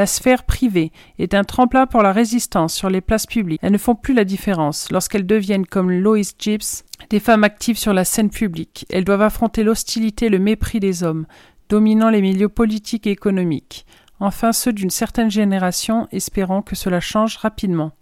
La 0.00 0.06
sphère 0.06 0.44
privée 0.44 0.92
est 1.18 1.34
un 1.34 1.44
tremplin 1.44 1.86
pour 1.86 2.02
la 2.02 2.14
résistance 2.14 2.72
sur 2.72 2.88
les 2.88 3.02
places 3.02 3.26
publiques. 3.26 3.60
Elles 3.62 3.70
ne 3.72 3.76
font 3.76 3.94
plus 3.94 4.14
la 4.14 4.24
différence. 4.24 4.90
Lorsqu'elles 4.90 5.26
deviennent 5.26 5.66
comme 5.66 5.90
Lois 5.90 6.22
Gibbs, 6.38 6.84
des 7.10 7.20
femmes 7.20 7.44
actives 7.44 7.76
sur 7.76 7.92
la 7.92 8.06
scène 8.06 8.30
publique, 8.30 8.86
elles 8.88 9.04
doivent 9.04 9.20
affronter 9.20 9.62
l'hostilité 9.62 10.24
et 10.24 10.30
le 10.30 10.38
mépris 10.38 10.80
des 10.80 11.02
hommes, 11.02 11.26
dominant 11.68 12.08
les 12.08 12.22
milieux 12.22 12.48
politiques 12.48 13.06
et 13.06 13.10
économiques. 13.10 13.84
Enfin 14.20 14.54
ceux 14.54 14.72
d'une 14.72 14.88
certaine 14.88 15.30
génération, 15.30 16.08
espérant 16.12 16.62
que 16.62 16.76
cela 16.76 17.00
change 17.00 17.36
rapidement, 17.36 17.92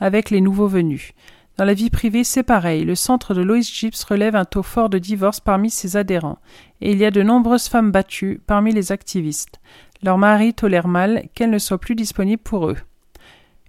avec 0.00 0.30
les 0.30 0.40
nouveaux 0.40 0.66
venus. 0.66 1.12
Dans 1.56 1.64
la 1.64 1.74
vie 1.74 1.90
privée, 1.90 2.24
c'est 2.24 2.42
pareil. 2.42 2.84
Le 2.84 2.96
centre 2.96 3.32
de 3.32 3.40
Lois 3.40 3.60
Gibbs 3.60 4.04
relève 4.08 4.34
un 4.34 4.44
taux 4.44 4.64
fort 4.64 4.90
de 4.90 4.98
divorce 4.98 5.38
parmi 5.38 5.70
ses 5.70 5.96
adhérents, 5.96 6.38
et 6.80 6.90
il 6.90 6.98
y 6.98 7.04
a 7.04 7.12
de 7.12 7.22
nombreuses 7.22 7.68
femmes 7.68 7.92
battues 7.92 8.40
parmi 8.44 8.72
les 8.72 8.90
activistes. 8.90 9.60
Leurs 10.04 10.18
maris 10.18 10.52
tolèrent 10.52 10.86
mal 10.86 11.28
qu'elles 11.34 11.48
ne 11.48 11.58
soient 11.58 11.78
plus 11.78 11.94
disponibles 11.94 12.42
pour 12.42 12.68
eux. 12.68 12.76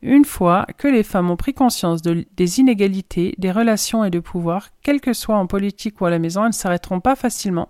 Une 0.02 0.26
fois 0.26 0.68
que 0.78 0.90
les 0.90 1.04
femmes 1.04 1.32
ont 1.32 1.38
pris 1.38 1.54
conscience 1.54 2.02
des 2.02 2.60
inégalités, 2.60 3.36
des 3.38 3.54
relations 3.54 4.04
et 4.04 4.10
de 4.10 4.20
pouvoir, 4.20 4.68
quel 4.84 5.00
que 5.00 5.14
soit 5.14 5.38
en 5.38 5.48
politique 5.48 6.02
ou 6.02 6.06
à 6.06 6.10
la 6.10 6.20
maison, 6.20 6.42
elles 6.42 6.50
ne 6.50 6.54
s'arrêteront 6.54 7.00
pas 7.00 7.16
facilement. 7.16 7.70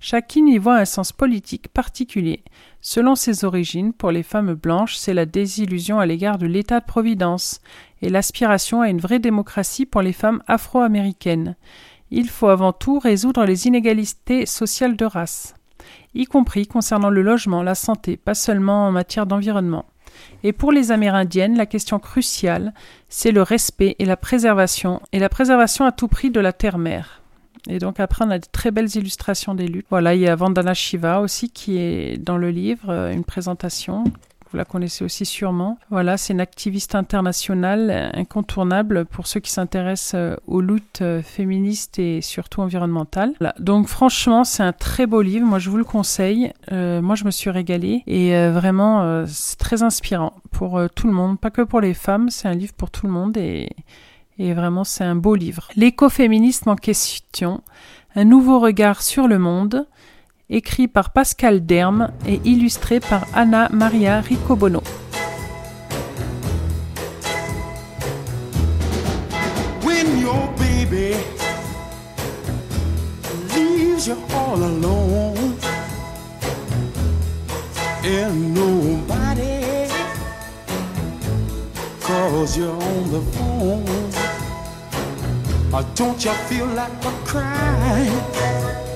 Chacune 0.00 0.48
y 0.48 0.56
voit 0.56 0.78
un 0.78 0.86
sens 0.86 1.12
politique 1.12 1.68
particulier. 1.68 2.42
Selon 2.80 3.14
ses 3.14 3.44
origines, 3.44 3.92
pour 3.92 4.10
les 4.10 4.22
femmes 4.22 4.54
blanches, 4.54 4.96
c'est 4.96 5.12
la 5.12 5.26
désillusion 5.26 6.00
à 6.00 6.06
l'égard 6.06 6.38
de 6.38 6.46
l'état 6.46 6.80
de 6.80 6.86
providence 6.86 7.60
et 8.00 8.08
l'aspiration 8.08 8.80
à 8.80 8.88
une 8.88 9.00
vraie 9.02 9.18
démocratie 9.18 9.84
pour 9.84 10.00
les 10.00 10.14
femmes 10.14 10.42
afro-américaines. 10.46 11.56
Il 12.10 12.30
faut 12.30 12.48
avant 12.48 12.72
tout 12.72 12.98
résoudre 12.98 13.44
les 13.44 13.66
inégalités 13.66 14.46
sociales 14.46 14.96
de 14.96 15.04
race 15.04 15.54
y 16.14 16.24
compris 16.24 16.66
concernant 16.66 17.10
le 17.10 17.22
logement, 17.22 17.62
la 17.62 17.74
santé, 17.74 18.16
pas 18.16 18.34
seulement 18.34 18.88
en 18.88 18.92
matière 18.92 19.26
d'environnement. 19.26 19.86
Et 20.42 20.52
pour 20.52 20.72
les 20.72 20.90
Amérindiennes, 20.92 21.56
la 21.56 21.66
question 21.66 21.98
cruciale, 21.98 22.72
c'est 23.08 23.32
le 23.32 23.42
respect 23.42 23.96
et 23.98 24.04
la 24.04 24.16
préservation, 24.16 25.00
et 25.12 25.18
la 25.18 25.28
préservation 25.28 25.84
à 25.84 25.92
tout 25.92 26.08
prix 26.08 26.30
de 26.30 26.40
la 26.40 26.52
terre-mère. 26.52 27.22
Et 27.68 27.78
donc 27.78 28.00
après, 28.00 28.24
on 28.24 28.30
a 28.30 28.38
de 28.38 28.46
très 28.50 28.70
belles 28.70 28.94
illustrations 28.96 29.54
des 29.54 29.66
luttes. 29.66 29.86
Voilà, 29.90 30.14
il 30.14 30.20
y 30.20 30.28
a 30.28 30.34
Vandana 30.34 30.74
Shiva 30.74 31.20
aussi 31.20 31.50
qui 31.50 31.78
est 31.78 32.16
dans 32.16 32.38
le 32.38 32.50
livre, 32.50 32.90
euh, 32.90 33.12
une 33.12 33.24
présentation 33.24 34.04
vous 34.50 34.56
la 34.56 34.64
connaissez 34.64 35.04
aussi 35.04 35.24
sûrement. 35.24 35.78
Voilà, 35.90 36.16
c'est 36.16 36.32
une 36.32 36.40
activiste 36.40 36.94
internationale 36.94 37.90
euh, 37.90 38.20
incontournable 38.20 39.04
pour 39.04 39.26
ceux 39.26 39.40
qui 39.40 39.50
s'intéressent 39.50 40.14
euh, 40.14 40.36
aux 40.46 40.60
luttes 40.60 41.02
euh, 41.02 41.22
féministes 41.22 41.98
et 41.98 42.20
surtout 42.20 42.60
environnementales. 42.60 43.32
Donc 43.58 43.88
franchement, 43.88 44.44
c'est 44.44 44.62
un 44.62 44.72
très 44.72 45.06
beau 45.06 45.22
livre. 45.22 45.46
Moi, 45.46 45.58
je 45.58 45.70
vous 45.70 45.76
le 45.76 45.84
conseille. 45.84 46.52
moi, 46.70 47.14
je 47.14 47.24
me 47.24 47.30
suis 47.30 47.50
régalée 47.50 48.02
et 48.06 48.30
vraiment, 48.50 49.24
c'est 49.26 49.58
très 49.58 49.82
inspirant 49.82 50.34
pour 50.50 50.80
tout 50.94 51.06
le 51.06 51.12
monde, 51.12 51.38
pas 51.38 51.50
que 51.50 51.62
pour 51.62 51.80
les 51.80 51.94
femmes. 51.94 52.30
C'est 52.30 52.48
un 52.48 52.54
livre 52.54 52.72
pour 52.74 52.90
tout 52.90 53.06
le 53.06 53.12
monde 53.12 53.36
et 53.36 53.68
vraiment, 54.38 54.84
c'est 54.84 55.04
un 55.04 55.16
beau 55.16 55.34
livre. 55.34 55.68
L'écoféminisme 55.76 56.70
en 56.70 56.76
question, 56.76 57.62
un 58.14 58.24
nouveau 58.24 58.58
regard 58.60 59.02
sur 59.02 59.28
le 59.28 59.38
monde 59.38 59.86
écrit 60.50 60.88
par 60.88 61.10
Pascal 61.10 61.64
Derme 61.64 62.10
et 62.26 62.40
illustré 62.44 63.00
par 63.00 63.26
Anna 63.34 63.68
Maria 63.72 64.20
Riccobono. 64.20 64.82
When 69.84 70.20
your 70.20 70.48
baby 70.58 71.14
leaves 73.54 74.06
you 74.06 74.16
all 74.34 74.62
alone 74.62 75.54
and 78.04 78.54
nobody 78.54 79.88
calls 82.00 82.56
you 82.56 82.70
on 82.70 83.10
the 83.10 83.20
phone. 83.36 83.84
Or 85.72 85.84
don't 85.94 86.24
you 86.24 86.32
feel 86.48 86.66
like 86.66 87.04
a 87.04 87.12
crying? 87.26 88.87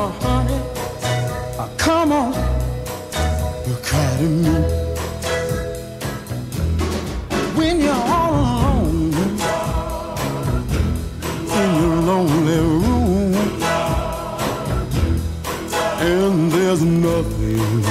Uh, 0.00 0.12
honey. 0.22 0.60
Uh, 1.58 1.68
come 1.76 2.12
on, 2.12 2.32
you 3.66 3.74
to 3.82 4.22
me. 4.44 4.54
When 7.58 7.80
you're 7.80 8.04
all 8.16 8.32
alone 8.32 9.12
in 11.60 11.70
your 11.82 11.96
lonely 12.10 12.58
room, 12.58 13.34
and 16.00 16.52
there's 16.52 16.82
nothing 16.82 17.82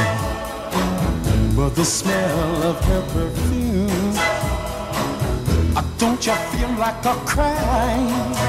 but 1.57 1.75
the 1.75 1.83
smell 1.83 2.63
of 2.63 2.79
her 2.85 3.01
perfume. 3.13 4.15
Uh, 5.75 5.83
Don't 5.97 6.25
you 6.25 6.35
feel 6.51 6.71
like 6.79 7.03
a 7.03 7.15
crying? 7.25 8.46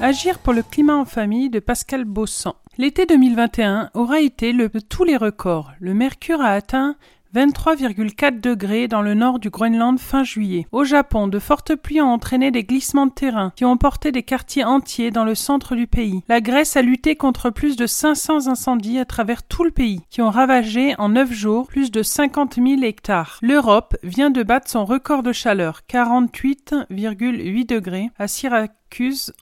Agir 0.00 0.38
pour 0.38 0.52
le 0.52 0.62
climat 0.62 0.96
en 0.96 1.04
famille 1.04 1.50
de 1.50 1.58
Pascal 1.58 2.04
Bossan. 2.04 2.54
L'été 2.78 3.06
2021 3.06 3.90
aura 3.94 4.20
été 4.20 4.52
le 4.52 4.68
de 4.68 4.78
tous 4.78 5.04
les 5.04 5.16
records. 5.16 5.72
Le 5.80 5.94
mercure 5.94 6.40
a 6.40 6.50
atteint 6.50 6.96
23,4 7.34 8.40
degrés 8.40 8.88
dans 8.88 9.02
le 9.02 9.14
nord 9.14 9.38
du 9.38 9.50
Groenland 9.50 9.98
fin 9.98 10.24
juillet. 10.24 10.66
Au 10.72 10.84
Japon, 10.84 11.28
de 11.28 11.38
fortes 11.38 11.74
pluies 11.74 12.00
ont 12.00 12.12
entraîné 12.12 12.50
des 12.50 12.64
glissements 12.64 13.06
de 13.06 13.12
terrain 13.12 13.52
qui 13.56 13.64
ont 13.64 13.70
emporté 13.70 14.12
des 14.12 14.22
quartiers 14.22 14.64
entiers 14.64 15.10
dans 15.10 15.24
le 15.24 15.34
centre 15.34 15.74
du 15.74 15.86
pays. 15.86 16.22
La 16.28 16.40
Grèce 16.40 16.76
a 16.76 16.82
lutté 16.82 17.16
contre 17.16 17.50
plus 17.50 17.76
de 17.76 17.86
500 17.86 18.48
incendies 18.48 18.98
à 18.98 19.04
travers 19.04 19.42
tout 19.42 19.64
le 19.64 19.70
pays 19.70 20.00
qui 20.10 20.22
ont 20.22 20.30
ravagé 20.30 20.94
en 20.98 21.10
9 21.10 21.32
jours 21.32 21.66
plus 21.66 21.90
de 21.90 22.02
50 22.02 22.54
000 22.54 22.82
hectares. 22.82 23.38
L'Europe 23.42 23.96
vient 24.02 24.30
de 24.30 24.42
battre 24.42 24.70
son 24.70 24.84
record 24.84 25.22
de 25.22 25.32
chaleur, 25.32 25.82
48,8 25.90 27.66
degrés, 27.66 28.10
à 28.18 28.28
Syracuse 28.28 28.76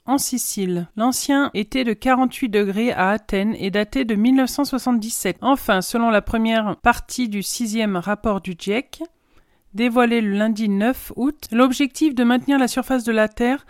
en 0.05 0.17
Sicile. 0.17 0.87
L'ancien 0.95 1.49
été 1.53 1.83
de 1.83 1.93
48 1.93 2.49
degrés 2.49 2.91
à 2.91 3.09
Athènes 3.09 3.55
est 3.55 3.71
daté 3.71 4.03
de 4.03 4.15
1977. 4.15 5.37
Enfin, 5.41 5.81
selon 5.81 6.09
la 6.09 6.21
première 6.21 6.75
partie 6.77 7.29
du 7.29 7.41
sixième 7.41 7.95
rapport 7.95 8.41
du 8.41 8.55
GIEC, 8.57 9.03
dévoilé 9.73 10.21
le 10.21 10.31
lundi 10.31 10.67
9 10.67 11.13
août, 11.15 11.47
l'objectif 11.51 12.15
de 12.15 12.23
maintenir 12.23 12.59
la 12.59 12.67
surface 12.67 13.03
de 13.03 13.11
la 13.11 13.27
Terre 13.27 13.65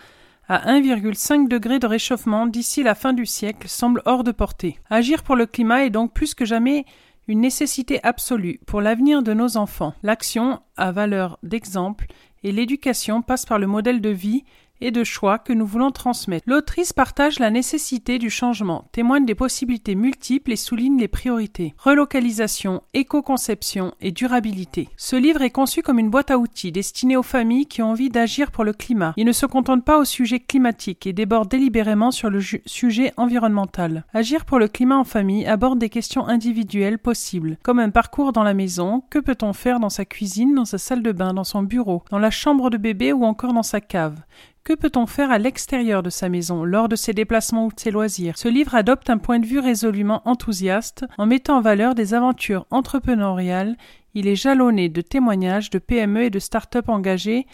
à 0.47 0.71
1,5 0.71 1.47
degré 1.47 1.79
de 1.79 1.87
réchauffement 1.87 2.45
d'ici 2.45 2.83
la 2.83 2.95
fin 2.95 3.13
du 3.13 3.25
siècle 3.25 3.67
semble 3.67 4.01
hors 4.05 4.23
de 4.23 4.31
portée. 4.31 4.79
Agir 4.89 5.23
pour 5.23 5.35
le 5.35 5.45
climat 5.45 5.85
est 5.85 5.89
donc 5.89 6.13
plus 6.13 6.33
que 6.33 6.45
jamais 6.45 6.85
une 7.27 7.41
nécessité 7.41 7.99
absolue 8.03 8.59
pour 8.65 8.81
l'avenir 8.81 9.23
de 9.23 9.33
nos 9.33 9.57
enfants. 9.57 9.93
L'action 10.03 10.61
a 10.77 10.91
valeur 10.91 11.39
d'exemple 11.43 12.07
et 12.43 12.51
l'éducation 12.51 13.23
passe 13.23 13.45
par 13.45 13.57
le 13.57 13.65
modèle 13.65 14.01
de 14.01 14.09
vie 14.09 14.43
et 14.81 14.91
de 14.91 15.03
choix 15.03 15.39
que 15.39 15.53
nous 15.53 15.65
voulons 15.65 15.91
transmettre. 15.91 16.45
L'autrice 16.47 16.93
partage 16.93 17.39
la 17.39 17.49
nécessité 17.49 18.19
du 18.19 18.29
changement, 18.29 18.87
témoigne 18.91 19.25
des 19.25 19.35
possibilités 19.35 19.95
multiples 19.95 20.51
et 20.51 20.55
souligne 20.55 20.99
les 20.99 21.07
priorités. 21.07 21.73
Relocalisation, 21.77 22.81
éco-conception 22.93 23.93
et 24.01 24.11
durabilité. 24.11 24.89
Ce 24.97 25.15
livre 25.15 25.41
est 25.41 25.49
conçu 25.49 25.81
comme 25.81 25.99
une 25.99 26.09
boîte 26.09 26.31
à 26.31 26.37
outils 26.37 26.71
destinée 26.71 27.17
aux 27.17 27.23
familles 27.23 27.65
qui 27.65 27.81
ont 27.81 27.91
envie 27.91 28.09
d'agir 28.09 28.51
pour 28.51 28.63
le 28.63 28.73
climat. 28.73 29.13
Il 29.17 29.25
ne 29.25 29.31
se 29.31 29.45
contente 29.45 29.85
pas 29.85 29.97
au 29.97 30.05
sujet 30.05 30.39
climatique 30.39 31.07
et 31.07 31.13
déborde 31.13 31.49
délibérément 31.49 32.11
sur 32.11 32.29
le 32.29 32.41
sujet 32.65 33.13
environnemental. 33.17 34.05
Agir 34.13 34.45
pour 34.45 34.59
le 34.59 34.67
climat 34.67 34.97
en 34.97 35.03
famille 35.03 35.45
aborde 35.45 35.79
des 35.79 35.89
questions 35.89 36.27
individuelles 36.27 36.99
possibles, 36.99 37.57
comme 37.63 37.79
un 37.79 37.89
parcours 37.89 38.33
dans 38.33 38.43
la 38.43 38.53
maison, 38.53 39.03
que 39.09 39.19
peut-on 39.19 39.53
faire 39.53 39.79
dans 39.79 39.89
sa 39.89 40.05
cuisine, 40.05 40.55
dans 40.55 40.65
sa 40.65 40.77
salle 40.77 41.03
de 41.03 41.11
bain, 41.11 41.33
dans 41.33 41.43
son 41.43 41.63
bureau, 41.63 42.03
dans 42.11 42.19
la 42.19 42.31
chambre 42.31 42.69
de 42.69 42.77
bébé 42.77 43.13
ou 43.13 43.23
encore 43.23 43.53
dans 43.53 43.63
sa 43.63 43.81
cave? 43.81 44.19
Que 44.65 44.73
peut-on 44.73 45.05
faire 45.05 45.29
à 45.29 45.37
l'extérieur 45.37 46.01
de 46.01 46.09
sa 46.09 46.27
maison, 46.27 46.63
lors 46.63 46.89
de 46.89 46.95
ses 46.95 47.13
déplacements 47.13 47.67
ou 47.67 47.71
de 47.71 47.79
ses 47.79 47.91
loisirs? 47.91 48.35
Ce 48.35 48.47
livre 48.47 48.73
adopte 48.73 49.11
un 49.11 49.19
point 49.19 49.37
de 49.37 49.45
vue 49.45 49.59
résolument 49.59 50.23
enthousiaste 50.25 51.05
en 51.19 51.27
mettant 51.27 51.57
en 51.57 51.61
valeur 51.61 51.93
des 51.93 52.15
aventures 52.15 52.65
entrepreneuriales. 52.71 53.77
Il 54.15 54.27
est 54.27 54.35
jalonné 54.35 54.89
de 54.89 55.01
témoignages 55.01 55.69
de 55.69 55.77
PME 55.77 56.23
et 56.23 56.29
de 56.31 56.39
start-up 56.39 56.89
engagés 56.89 57.45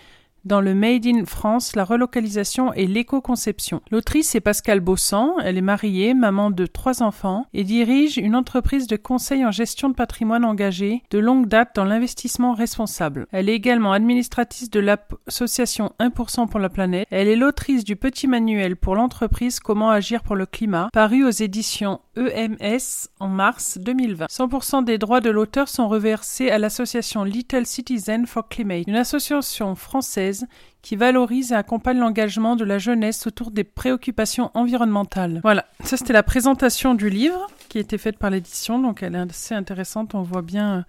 dans 0.45 0.61
le 0.61 0.73
Made 0.73 1.05
in 1.05 1.25
France, 1.25 1.75
la 1.75 1.83
relocalisation 1.83 2.73
et 2.73 2.87
l'éco-conception. 2.87 3.81
L'autrice 3.91 4.35
est 4.35 4.41
Pascal 4.41 4.79
Bossan, 4.79 5.35
elle 5.43 5.57
est 5.57 5.61
mariée, 5.61 6.13
maman 6.13 6.51
de 6.51 6.65
trois 6.65 7.03
enfants 7.03 7.45
et 7.53 7.63
dirige 7.63 8.17
une 8.17 8.35
entreprise 8.35 8.87
de 8.87 8.95
conseil 8.95 9.45
en 9.45 9.51
gestion 9.51 9.89
de 9.89 9.95
patrimoine 9.95 10.45
engagée 10.45 11.03
de 11.09 11.19
longue 11.19 11.47
date 11.47 11.75
dans 11.75 11.85
l'investissement 11.85 12.53
responsable. 12.53 13.27
Elle 13.31 13.49
est 13.49 13.55
également 13.55 13.93
administratrice 13.93 14.69
de 14.69 14.79
l'association 14.79 15.91
1% 15.99 16.47
pour 16.47 16.59
la 16.59 16.69
planète. 16.69 17.07
Elle 17.11 17.27
est 17.27 17.35
l'autrice 17.35 17.83
du 17.83 17.95
petit 17.95 18.27
manuel 18.27 18.75
pour 18.75 18.95
l'entreprise 18.95 19.59
Comment 19.59 19.89
agir 19.89 20.23
pour 20.23 20.35
le 20.35 20.45
climat, 20.45 20.89
paru 20.93 21.23
aux 21.23 21.29
éditions 21.29 21.99
EMS 22.18 23.07
en 23.20 23.28
mars 23.28 23.78
2020. 23.80 24.26
100% 24.26 24.84
des 24.84 24.97
droits 24.97 25.22
de 25.22 25.30
l'auteur 25.30 25.70
sont 25.70 25.88
reversés 25.88 26.49
à 26.49 26.57
l'association 26.57 27.24
Little 27.24 27.66
Citizen 27.66 28.28
for 28.28 28.47
Climate, 28.49 28.84
une 28.88 28.95
association 28.95 29.76
française 29.76 30.45
qui 30.82 30.95
valorise 30.95 31.51
et 31.51 31.55
accompagne 31.55 31.99
l'engagement 31.99 32.55
de 32.55 32.66
la 32.66 32.80
jeunesse 32.80 33.28
autour 33.28 33.51
des 33.51 33.64
préoccupations 33.64 34.51
environnementales. 34.53 35.39
Voilà, 35.43 35.66
ça 35.84 35.95
c'était 35.97 36.14
la 36.14 36.24
présentation 36.24 36.95
du 36.95 37.09
livre 37.09 37.47
qui 37.70 37.78
a 37.78 37.82
été 37.82 37.97
faite 37.97 38.18
par 38.18 38.30
l'édition, 38.30 38.80
donc 38.80 39.03
elle 39.03 39.16
est 39.16 39.20
assez 39.20 39.55
intéressante, 39.55 40.16
on 40.16 40.24
voit 40.24 40.41
bien 40.41 40.80
euh, 40.80 40.82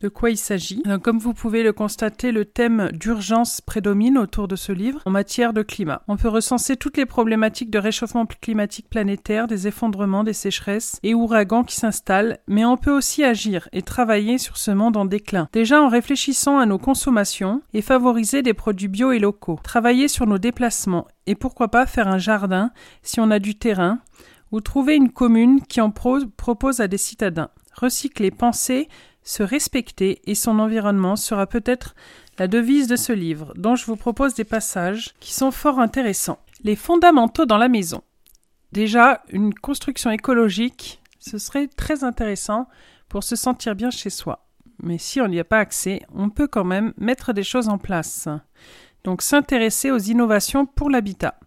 de 0.00 0.08
quoi 0.08 0.30
il 0.30 0.36
s'agit. 0.36 0.82
Donc, 0.84 1.02
Comme 1.02 1.18
vous 1.18 1.34
pouvez 1.34 1.62
le 1.62 1.72
constater, 1.72 2.32
le 2.32 2.44
thème 2.44 2.90
d'urgence 2.92 3.60
prédomine 3.60 4.18
autour 4.18 4.48
de 4.48 4.56
ce 4.56 4.72
livre 4.72 5.00
en 5.06 5.10
matière 5.10 5.52
de 5.52 5.62
climat. 5.62 6.02
On 6.08 6.16
peut 6.16 6.28
recenser 6.28 6.76
toutes 6.76 6.96
les 6.96 7.06
problématiques 7.06 7.70
de 7.70 7.78
réchauffement 7.78 8.26
climatique 8.26 8.88
planétaire, 8.88 9.46
des 9.46 9.66
effondrements, 9.66 10.24
des 10.24 10.32
sécheresses 10.32 10.98
et 11.02 11.14
ouragans 11.14 11.64
qui 11.64 11.76
s'installent, 11.76 12.38
mais 12.46 12.64
on 12.64 12.76
peut 12.76 12.92
aussi 12.92 13.24
agir 13.24 13.68
et 13.72 13.82
travailler 13.82 14.38
sur 14.38 14.56
ce 14.56 14.70
monde 14.70 14.96
en 14.96 15.04
déclin. 15.04 15.48
Déjà 15.52 15.82
en 15.82 15.88
réfléchissant 15.88 16.58
à 16.58 16.66
nos 16.66 16.78
consommations 16.78 17.62
et 17.72 17.82
favoriser 17.82 18.42
des 18.42 18.54
produits 18.54 18.88
bio 18.88 19.12
et 19.12 19.18
locaux. 19.18 19.58
Travailler 19.62 20.08
sur 20.08 20.26
nos 20.26 20.38
déplacements 20.38 21.06
et 21.26 21.34
pourquoi 21.34 21.68
pas 21.68 21.86
faire 21.86 22.08
un 22.08 22.18
jardin 22.18 22.70
si 23.02 23.20
on 23.20 23.30
a 23.30 23.38
du 23.38 23.54
terrain 23.56 23.98
ou 24.52 24.60
trouver 24.60 24.96
une 24.96 25.10
commune 25.10 25.60
qui 25.62 25.80
en 25.80 25.90
pro- 25.90 26.24
propose 26.36 26.80
à 26.80 26.88
des 26.88 26.96
citadins. 26.98 27.50
Recycler, 27.74 28.30
penser, 28.30 28.88
se 29.28 29.42
respecter 29.42 30.22
et 30.24 30.34
son 30.34 30.58
environnement 30.58 31.14
sera 31.14 31.46
peut-être 31.46 31.94
la 32.38 32.48
devise 32.48 32.86
de 32.86 32.96
ce 32.96 33.12
livre, 33.12 33.52
dont 33.56 33.76
je 33.76 33.84
vous 33.84 33.96
propose 33.96 34.32
des 34.32 34.44
passages 34.44 35.14
qui 35.20 35.34
sont 35.34 35.50
fort 35.50 35.80
intéressants. 35.80 36.38
Les 36.64 36.76
fondamentaux 36.76 37.44
dans 37.44 37.58
la 37.58 37.68
maison. 37.68 38.00
Déjà, 38.72 39.22
une 39.28 39.52
construction 39.52 40.10
écologique, 40.10 41.02
ce 41.18 41.36
serait 41.36 41.68
très 41.68 42.04
intéressant 42.04 42.68
pour 43.10 43.22
se 43.22 43.36
sentir 43.36 43.74
bien 43.74 43.90
chez 43.90 44.08
soi. 44.08 44.48
Mais 44.82 44.96
si 44.96 45.20
on 45.20 45.28
n'y 45.28 45.40
a 45.40 45.44
pas 45.44 45.58
accès, 45.58 46.00
on 46.14 46.30
peut 46.30 46.48
quand 46.48 46.64
même 46.64 46.94
mettre 46.96 47.34
des 47.34 47.42
choses 47.42 47.68
en 47.68 47.76
place. 47.76 48.28
Donc 49.04 49.20
s'intéresser 49.20 49.90
aux 49.90 49.98
innovations 49.98 50.64
pour 50.64 50.88
l'habitat. 50.88 51.38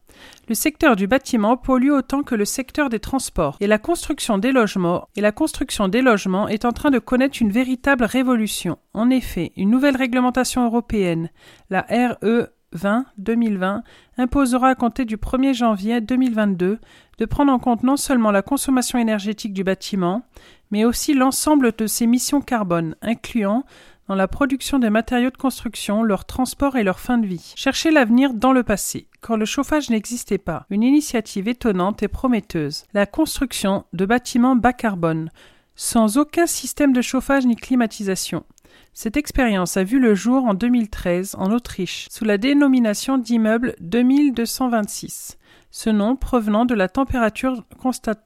Le 0.47 0.55
secteur 0.55 0.95
du 0.95 1.07
bâtiment 1.07 1.57
pollue 1.57 1.91
autant 1.91 2.23
que 2.23 2.35
le 2.35 2.45
secteur 2.45 2.89
des 2.89 2.99
transports 2.99 3.57
et 3.59 3.67
la 3.67 3.77
construction 3.77 4.37
des 4.37 4.51
logements 4.51 6.47
est 6.47 6.65
en 6.65 6.71
train 6.71 6.91
de 6.91 6.99
connaître 6.99 7.41
une 7.41 7.51
véritable 7.51 8.03
révolution. 8.03 8.77
En 8.93 9.09
effet, 9.09 9.51
une 9.55 9.69
nouvelle 9.69 9.95
réglementation 9.95 10.65
européenne, 10.65 11.29
la 11.69 11.85
RE 11.89 12.47
20 12.73 13.05
2020 13.17 13.83
imposera 14.17 14.69
à 14.69 14.75
compter 14.75 15.05
du 15.05 15.17
1er 15.17 15.53
janvier 15.53 16.01
2022 16.01 16.79
de 17.17 17.25
prendre 17.25 17.51
en 17.51 17.59
compte 17.59 17.83
non 17.83 17.97
seulement 17.97 18.31
la 18.31 18.41
consommation 18.41 18.97
énergétique 18.97 19.53
du 19.53 19.63
bâtiment, 19.63 20.23
mais 20.71 20.85
aussi 20.85 21.13
l'ensemble 21.13 21.73
de 21.77 21.87
ses 21.87 22.07
missions 22.07 22.41
carbone, 22.41 22.95
incluant 23.01 23.63
dans 24.11 24.15
la 24.15 24.27
production 24.27 24.77
des 24.77 24.89
matériaux 24.89 25.29
de 25.29 25.37
construction, 25.37 26.03
leur 26.03 26.25
transport 26.25 26.75
et 26.75 26.83
leur 26.83 26.99
fin 26.99 27.17
de 27.17 27.25
vie. 27.25 27.53
Chercher 27.55 27.91
l'avenir 27.91 28.33
dans 28.33 28.51
le 28.51 28.61
passé, 28.61 29.07
quand 29.21 29.37
le 29.37 29.45
chauffage 29.45 29.89
n'existait 29.89 30.37
pas. 30.37 30.65
Une 30.69 30.83
initiative 30.83 31.47
étonnante 31.47 32.03
et 32.03 32.09
prometteuse. 32.09 32.83
La 32.93 33.05
construction 33.05 33.85
de 33.93 34.05
bâtiments 34.05 34.57
bas 34.57 34.73
carbone, 34.73 35.29
sans 35.77 36.17
aucun 36.17 36.45
système 36.45 36.91
de 36.91 37.01
chauffage 37.01 37.45
ni 37.45 37.55
climatisation. 37.55 38.43
Cette 38.91 39.15
expérience 39.15 39.77
a 39.77 39.85
vu 39.85 39.97
le 39.97 40.13
jour 40.13 40.43
en 40.43 40.55
2013 40.55 41.35
en 41.39 41.49
Autriche, 41.53 42.09
sous 42.11 42.25
la 42.25 42.37
dénomination 42.37 43.17
d'immeuble 43.17 43.75
2226 43.79 45.37
ce 45.71 45.89
nom 45.89 46.15
provenant 46.15 46.65
de 46.65 46.75
la 46.75 46.89
température 46.89 47.63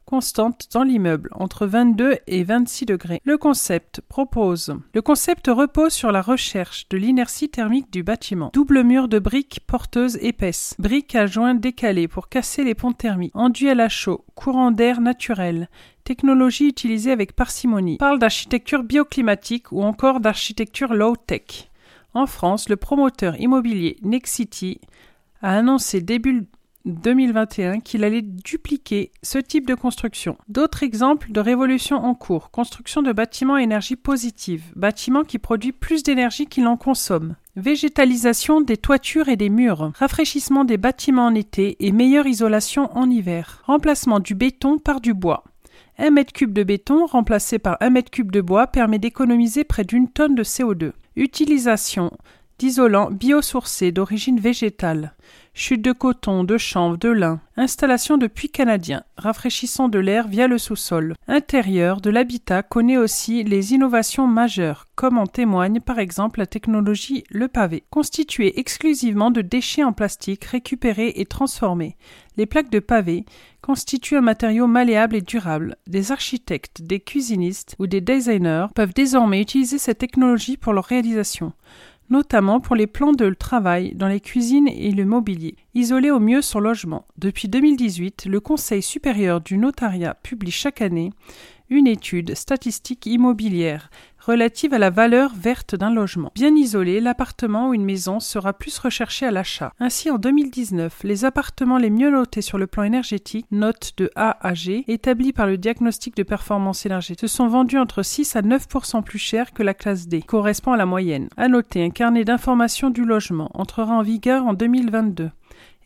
constante 0.06 0.68
dans 0.74 0.84
l'immeuble, 0.84 1.30
entre 1.34 1.68
22 1.68 2.18
et 2.28 2.44
26 2.44 2.88
degrés. 2.88 3.22
Le 3.24 3.38
concept 3.38 4.02
propose. 4.02 4.76
Le 4.94 5.02
concept 5.02 5.48
repose 5.48 5.94
sur 5.94 6.12
la 6.12 6.22
recherche 6.22 6.90
de 6.90 6.98
l'inertie 6.98 7.50
thermique 7.50 7.92
du 7.94 8.04
bâtiment. 8.04 8.50
Double 8.54 8.84
mur 8.84 9.08
de 9.08 9.20
briques 9.20 9.62
porteuses 9.68 10.18
épaisses, 10.22 10.76
briques 10.80 11.16
à 11.16 11.28
joints 11.28 11.56
décalés 11.56 12.08
pour 12.08 12.30
casser 12.30 12.64
les 12.64 12.76
ponts 12.76 12.92
thermiques, 12.92 13.36
enduit 13.36 13.70
à 13.70 13.76
la 13.76 13.90
chaud, 13.90 14.26
courant 14.34 14.72
d'air 14.72 15.00
naturel, 15.00 15.70
technologie 16.04 16.68
utilisée 16.68 17.12
avec 17.12 17.36
parcimonie. 17.36 17.98
Parle 17.98 18.20
d'architecture 18.20 18.84
bioclimatique 18.84 19.72
ou 19.72 19.84
encore 19.84 20.20
d'architecture 20.20 20.94
low-tech. 20.94 21.70
En 22.14 22.26
France, 22.26 22.70
le 22.70 22.78
promoteur 22.78 23.40
immobilier 23.40 23.98
Nexity 24.02 24.80
a 25.42 25.58
annoncé 25.58 26.02
début 26.02 26.48
2021 26.86 27.80
qu'il 27.80 28.04
allait 28.04 28.22
dupliquer 28.22 29.12
ce 29.24 29.38
type 29.38 29.68
de 29.68 29.76
construction. 29.76 30.38
D'autres 30.48 30.84
exemples 30.84 31.32
de 31.32 31.40
révolution 31.40 31.98
en 31.98 32.14
cours. 32.14 32.52
Construction 32.52 33.02
de 33.02 33.12
bâtiments 33.12 33.56
à 33.56 33.62
énergie 33.62 33.96
positive. 33.96 34.64
Bâtiments 34.76 35.24
qui 35.24 35.40
produit 35.40 35.72
plus 35.72 36.04
d'énergie 36.04 36.46
qu'il 36.46 36.68
en 36.68 36.78
consomme. 36.78 37.36
Végétalisation 37.56 38.62
des 38.62 38.78
toitures 38.78 39.30
et 39.30 39.38
des 39.38 39.50
murs. 39.50 39.92
Rafraîchissement 39.96 40.66
des 40.66 40.78
bâtiments 40.78 41.28
en 41.28 41.36
été 41.36 41.78
et 41.80 41.92
meilleure 41.92 42.28
isolation 42.28 42.96
en 42.98 43.10
hiver. 43.10 43.64
Remplacement 43.66 44.20
du 44.20 44.36
béton 44.36 44.78
par 44.78 45.02
du 45.02 45.14
bois. 45.14 45.44
Un 45.98 46.12
mètre 46.12 46.34
cube 46.34 46.54
de 46.54 46.64
béton 46.64 47.06
remplacé 47.06 47.58
par 47.58 47.78
un 47.80 47.90
mètre 47.90 48.12
cube 48.12 48.32
de 48.32 48.42
bois 48.42 48.68
permet 48.68 49.00
d'économiser 49.00 49.64
près 49.64 49.86
d'une 49.86 50.10
tonne 50.10 50.36
de 50.36 50.44
CO2. 50.44 50.92
Utilisation 51.16 52.12
d'isolants 52.60 53.12
biosourcés 53.12 53.92
d'origine 53.92 54.40
végétale 54.40 55.15
chute 55.58 55.82
de 55.82 55.94
coton, 55.94 56.44
de 56.44 56.58
chanvre, 56.58 56.98
de 56.98 57.08
lin, 57.08 57.40
installation 57.56 58.18
de 58.18 58.28
puits 58.28 58.50
canadiens, 58.50 59.04
rafraîchissant 59.18 59.88
de 59.88 60.00
l'air 60.00 60.28
via 60.28 60.48
le 60.48 60.58
sous-sol. 60.58 61.16
Intérieur 61.30 62.02
de 62.02 62.10
l'habitat 62.10 62.62
connaît 62.62 62.98
aussi 62.98 63.42
les 63.44 63.74
innovations 63.74 64.28
majeures, 64.28 64.86
comme 64.96 65.18
en 65.18 65.26
témoigne 65.26 65.80
par 65.80 65.98
exemple 65.98 66.40
la 66.40 66.46
technologie 66.46 67.24
Le 67.30 67.48
Pavé, 67.48 67.86
constituée 67.90 68.60
exclusivement 68.60 69.32
de 69.32 69.42
déchets 69.42 69.86
en 69.86 69.94
plastique 69.94 70.44
récupérés 70.44 71.14
et 71.16 71.26
transformés. 71.26 71.96
Les 72.36 72.46
plaques 72.46 72.70
de 72.70 72.80
pavé 72.80 73.24
constituent 73.62 74.18
un 74.18 74.22
matériau 74.22 74.68
malléable 74.68 75.16
et 75.16 75.22
durable. 75.22 75.78
Des 75.88 76.12
architectes, 76.12 76.82
des 76.82 77.00
cuisinistes 77.00 77.76
ou 77.80 77.88
des 77.88 78.02
designers 78.02 78.68
peuvent 78.76 78.94
désormais 78.94 79.42
utiliser 79.42 79.78
cette 79.78 80.00
technologie 80.00 80.58
pour 80.58 80.74
leur 80.74 80.84
réalisation 80.84 81.54
notamment 82.10 82.60
pour 82.60 82.76
les 82.76 82.88
plans 82.88 83.14
de 83.14 83.30
travail 83.34 83.94
dans 83.96 84.08
les 84.08 84.20
cuisines 84.20 84.68
et 84.68 84.92
le 84.92 85.06
mobilier. 85.06 85.56
Isoler 85.74 86.12
au 86.12 86.20
mieux 86.20 86.42
son 86.42 86.60
logement. 86.60 87.06
Depuis 87.18 87.48
2018, 87.48 88.26
le 88.28 88.40
Conseil 88.40 88.82
supérieur 88.82 89.42
du 89.42 89.58
notariat 89.58 90.16
publie 90.22 90.52
chaque 90.52 90.82
année 90.82 91.12
une 91.70 91.88
étude 91.88 92.36
statistique 92.36 93.06
immobilière 93.06 93.90
relative 94.26 94.74
à 94.74 94.80
la 94.80 94.90
valeur 94.90 95.32
verte 95.36 95.76
d'un 95.76 95.94
logement. 95.94 96.32
Bien 96.36 96.56
isolé, 96.56 97.00
l'appartement 97.00 97.70
ou 97.70 97.74
une 97.74 97.86
maison 97.86 98.20
sera 98.20 98.54
plus 98.54 98.78
recherché 98.80 99.26
à 99.26 99.32
l'achat. 99.32 99.72
Ainsi, 99.80 100.10
en 100.10 100.18
2019, 100.18 101.04
les 101.04 101.26
appartements 101.26 101.78
les 101.78 101.90
mieux 101.90 102.10
notés 102.10 102.42
sur 102.42 102.58
le 102.58 102.68
plan 102.68 102.84
énergétique, 102.84 103.46
note 103.52 103.94
de 103.98 104.10
A 104.16 104.38
à 104.46 104.54
G, 104.54 104.84
établis 104.88 105.34
par 105.34 105.48
le 105.48 105.58
diagnostic 105.58 106.16
de 106.16 106.24
performance 106.24 106.86
énergétique, 106.86 107.20
se 107.20 107.28
sont 107.28 107.48
vendus 107.48 107.78
entre 107.78 108.04
6 108.04 108.36
à 108.36 108.42
9% 108.42 109.04
plus 109.04 109.20
cher 109.20 109.54
que 109.54 109.64
la 109.64 109.74
classe 109.74 110.08
D, 110.08 110.22
correspond 110.22 110.74
à 110.74 110.78
la 110.78 110.86
moyenne. 110.86 111.30
À 111.38 111.48
noter, 111.48 111.84
un 111.84 111.90
carnet 111.90 112.26
d'information 112.26 112.90
du 112.90 113.06
logement 113.06 113.52
entrera 113.54 113.94
en 113.94 114.02
vigueur 114.02 114.46
en 114.46 114.54
2022 114.54 115.30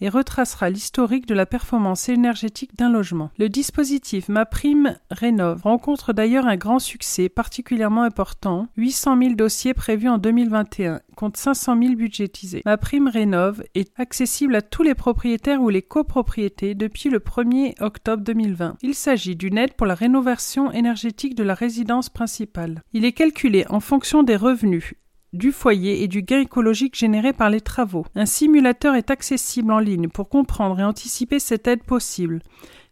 et 0.02 0.10
retracera 0.10 0.70
l'historique 0.70 1.26
de 1.26 1.34
la 1.34 1.46
performance 1.46 2.10
énergétique 2.10 2.76
d'un 2.76 2.90
logement. 2.90 3.32
Le 3.38 3.50
dispositif 3.50 4.30
MaPrime 4.30 4.98
Rénove 5.12 5.62
rencontre 5.64 6.14
d'ailleurs 6.14 6.48
un 6.48 6.56
grand 6.56 6.80
succès 6.80 7.30
particulièrement 7.30 8.04
important, 8.04 8.68
800 8.78 9.18
000 9.22 9.34
dossiers 9.36 9.74
prévus 9.74 10.10
en 10.10 10.18
2021 10.18 11.02
contre 11.16 11.40
500 11.40 11.82
000 11.82 11.96
budgétisés. 11.96 12.62
MaPrime 12.66 13.08
Rénove 13.08 13.64
est 13.76 13.92
accessible 14.00 14.56
à 14.56 14.62
tous 14.62 14.84
les 14.84 14.96
propriétaires 14.96 15.62
ou 15.62 15.70
les 15.70 15.82
copropriétés 15.82 16.76
depuis 16.76 17.10
le 17.10 17.20
1er 17.20 17.76
octobre 17.82 18.24
2020. 18.24 18.78
Il 18.82 18.96
s'agit 18.96 19.36
d'une 19.36 19.58
aide 19.58 19.74
pour 19.74 19.86
la 19.86 19.96
rénovation 19.96 20.72
énergétique 20.72 21.36
de 21.36 21.44
la 21.44 21.54
résidence 21.54 22.10
principale. 22.10 22.84
Il 22.94 23.06
est 23.06 23.12
calculé 23.12 23.66
en 23.70 23.80
fonction 23.80 24.24
des 24.24 24.36
revenus 24.36 24.94
du 25.34 25.52
foyer 25.52 26.04
et 26.04 26.08
du 26.08 26.22
gain 26.22 26.42
écologique 26.42 26.96
généré 26.96 27.34
par 27.34 27.50
les 27.50 27.62
travaux. 27.62 28.06
Un 28.16 28.26
simulateur 28.26 28.96
est 28.96 29.12
accessible 29.12 29.72
en 29.72 29.80
ligne 29.80 30.10
pour 30.10 30.30
comprendre 30.30 30.80
et 30.80 30.84
anticiper 30.84 31.40
cette 31.40 31.68
aide 31.68 31.84
possible. 31.84 32.42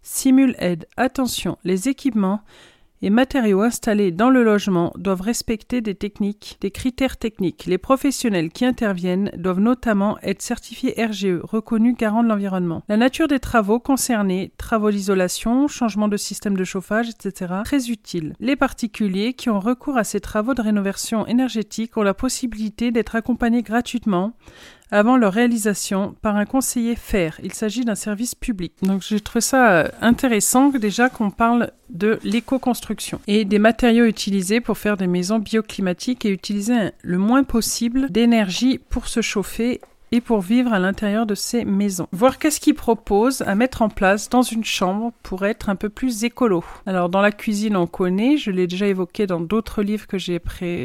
Simule 0.02 0.56
aide. 0.60 0.88
Attention, 0.98 1.58
les 1.64 1.90
équipements 1.90 2.42
et 3.02 3.10
matériaux 3.10 3.62
installés 3.62 4.12
dans 4.12 4.30
le 4.30 4.44
logement 4.44 4.94
doivent 4.98 5.22
respecter 5.22 5.82
des 5.82 5.96
techniques, 5.96 6.58
des 6.62 6.72
critères 6.72 7.18
techniques. 7.18 7.66
Les 7.66 7.78
professionnels 7.78 8.50
qui 8.50 8.66
interviennent 8.66 9.32
doivent 9.38 9.60
notamment 9.60 10.18
être 10.22 10.42
certifiés 10.42 10.96
RGE, 10.98 11.40
reconnus 11.44 11.96
garants 11.98 12.24
de 12.24 12.30
l'environnement. 12.30 12.84
La 12.90 12.98
nature 12.98 13.28
des 13.28 13.40
travaux 13.40 13.80
concernés, 13.80 14.52
travaux 14.58 14.92
d'isolation, 14.92 15.68
changement 15.68 16.08
de 16.08 16.18
système 16.18 16.58
de 16.58 16.64
chauffage, 16.64 17.10
etc., 17.10 17.54
très 17.64 17.90
utile. 17.90 18.34
Les 18.40 18.56
particuliers 18.56 19.34
qui 19.34 19.50
ont 19.50 19.60
recours 19.60 19.98
à 19.98 20.04
ces 20.04 20.20
travaux 20.20 20.54
de 20.54 20.62
rénovation 20.62 21.26
énergétique 21.28 21.98
ont 21.98 22.04
la 22.04 22.14
possibilité 22.14 22.92
d'être 22.92 23.16
accompagnés 23.16 23.64
gratuitement 23.64 24.34
avant 24.92 25.18
leur 25.18 25.34
réalisation 25.34 26.16
par 26.22 26.36
un 26.36 26.46
conseiller 26.46 26.96
FAIR. 26.96 27.40
Il 27.44 27.54
s'agit 27.54 27.86
d'un 27.86 27.96
service 27.96 28.36
public. 28.36 28.74
Donc 28.82 29.02
j'ai 29.02 29.20
trouvé 29.20 29.42
ça 29.42 29.72
euh, 29.72 29.88
intéressant 30.02 30.70
déjà 30.70 31.10
qu'on 31.10 31.32
parle 31.32 31.72
de 31.90 32.20
l'éco-construction 32.24 33.20
et 33.28 33.46
des 33.46 33.60
matériaux 33.60 34.06
utilisés 34.06 34.62
pour 34.62 34.78
faire 34.78 34.98
des 34.98 35.08
maisons 35.08 35.40
bioclimatiques 35.40 36.26
et 36.26 36.30
utiliser 36.30 36.92
le 37.02 37.18
moins 37.18 37.44
possible 37.44 38.10
d'énergie 38.10 38.80
pour 38.90 39.08
se 39.08 39.22
chauffer 39.22 39.82
et 40.12 40.22
pour 40.22 40.42
vivre 40.42 40.74
à 40.74 40.80
l'intérieur 40.80 41.26
de 41.26 41.36
ces 41.36 41.66
maisons. 41.66 42.08
Voir 42.12 42.38
qu'est-ce 42.40 42.60
qu'ils 42.60 42.76
proposent 42.76 43.42
à 43.42 43.56
mettre 43.56 43.82
en 43.82 43.90
place 43.90 44.30
dans 44.30 44.42
une 44.42 44.64
chambre 44.64 45.12
pour 45.24 45.46
être 45.46 45.70
un 45.70 45.76
peu 45.76 45.90
plus 45.90 46.24
écolo. 46.24 46.64
Alors 46.86 47.10
dans 47.10 47.22
la 47.22 47.32
cuisine 47.32 47.76
on 47.76 47.88
connaît, 47.88 48.38
je 48.38 48.52
l'ai 48.52 48.68
déjà 48.68 48.88
évoqué 48.88 49.28
dans 49.28 49.40
d'autres 49.40 49.82
livres 49.82 50.08
que 50.08 50.18
j'ai 50.18 50.42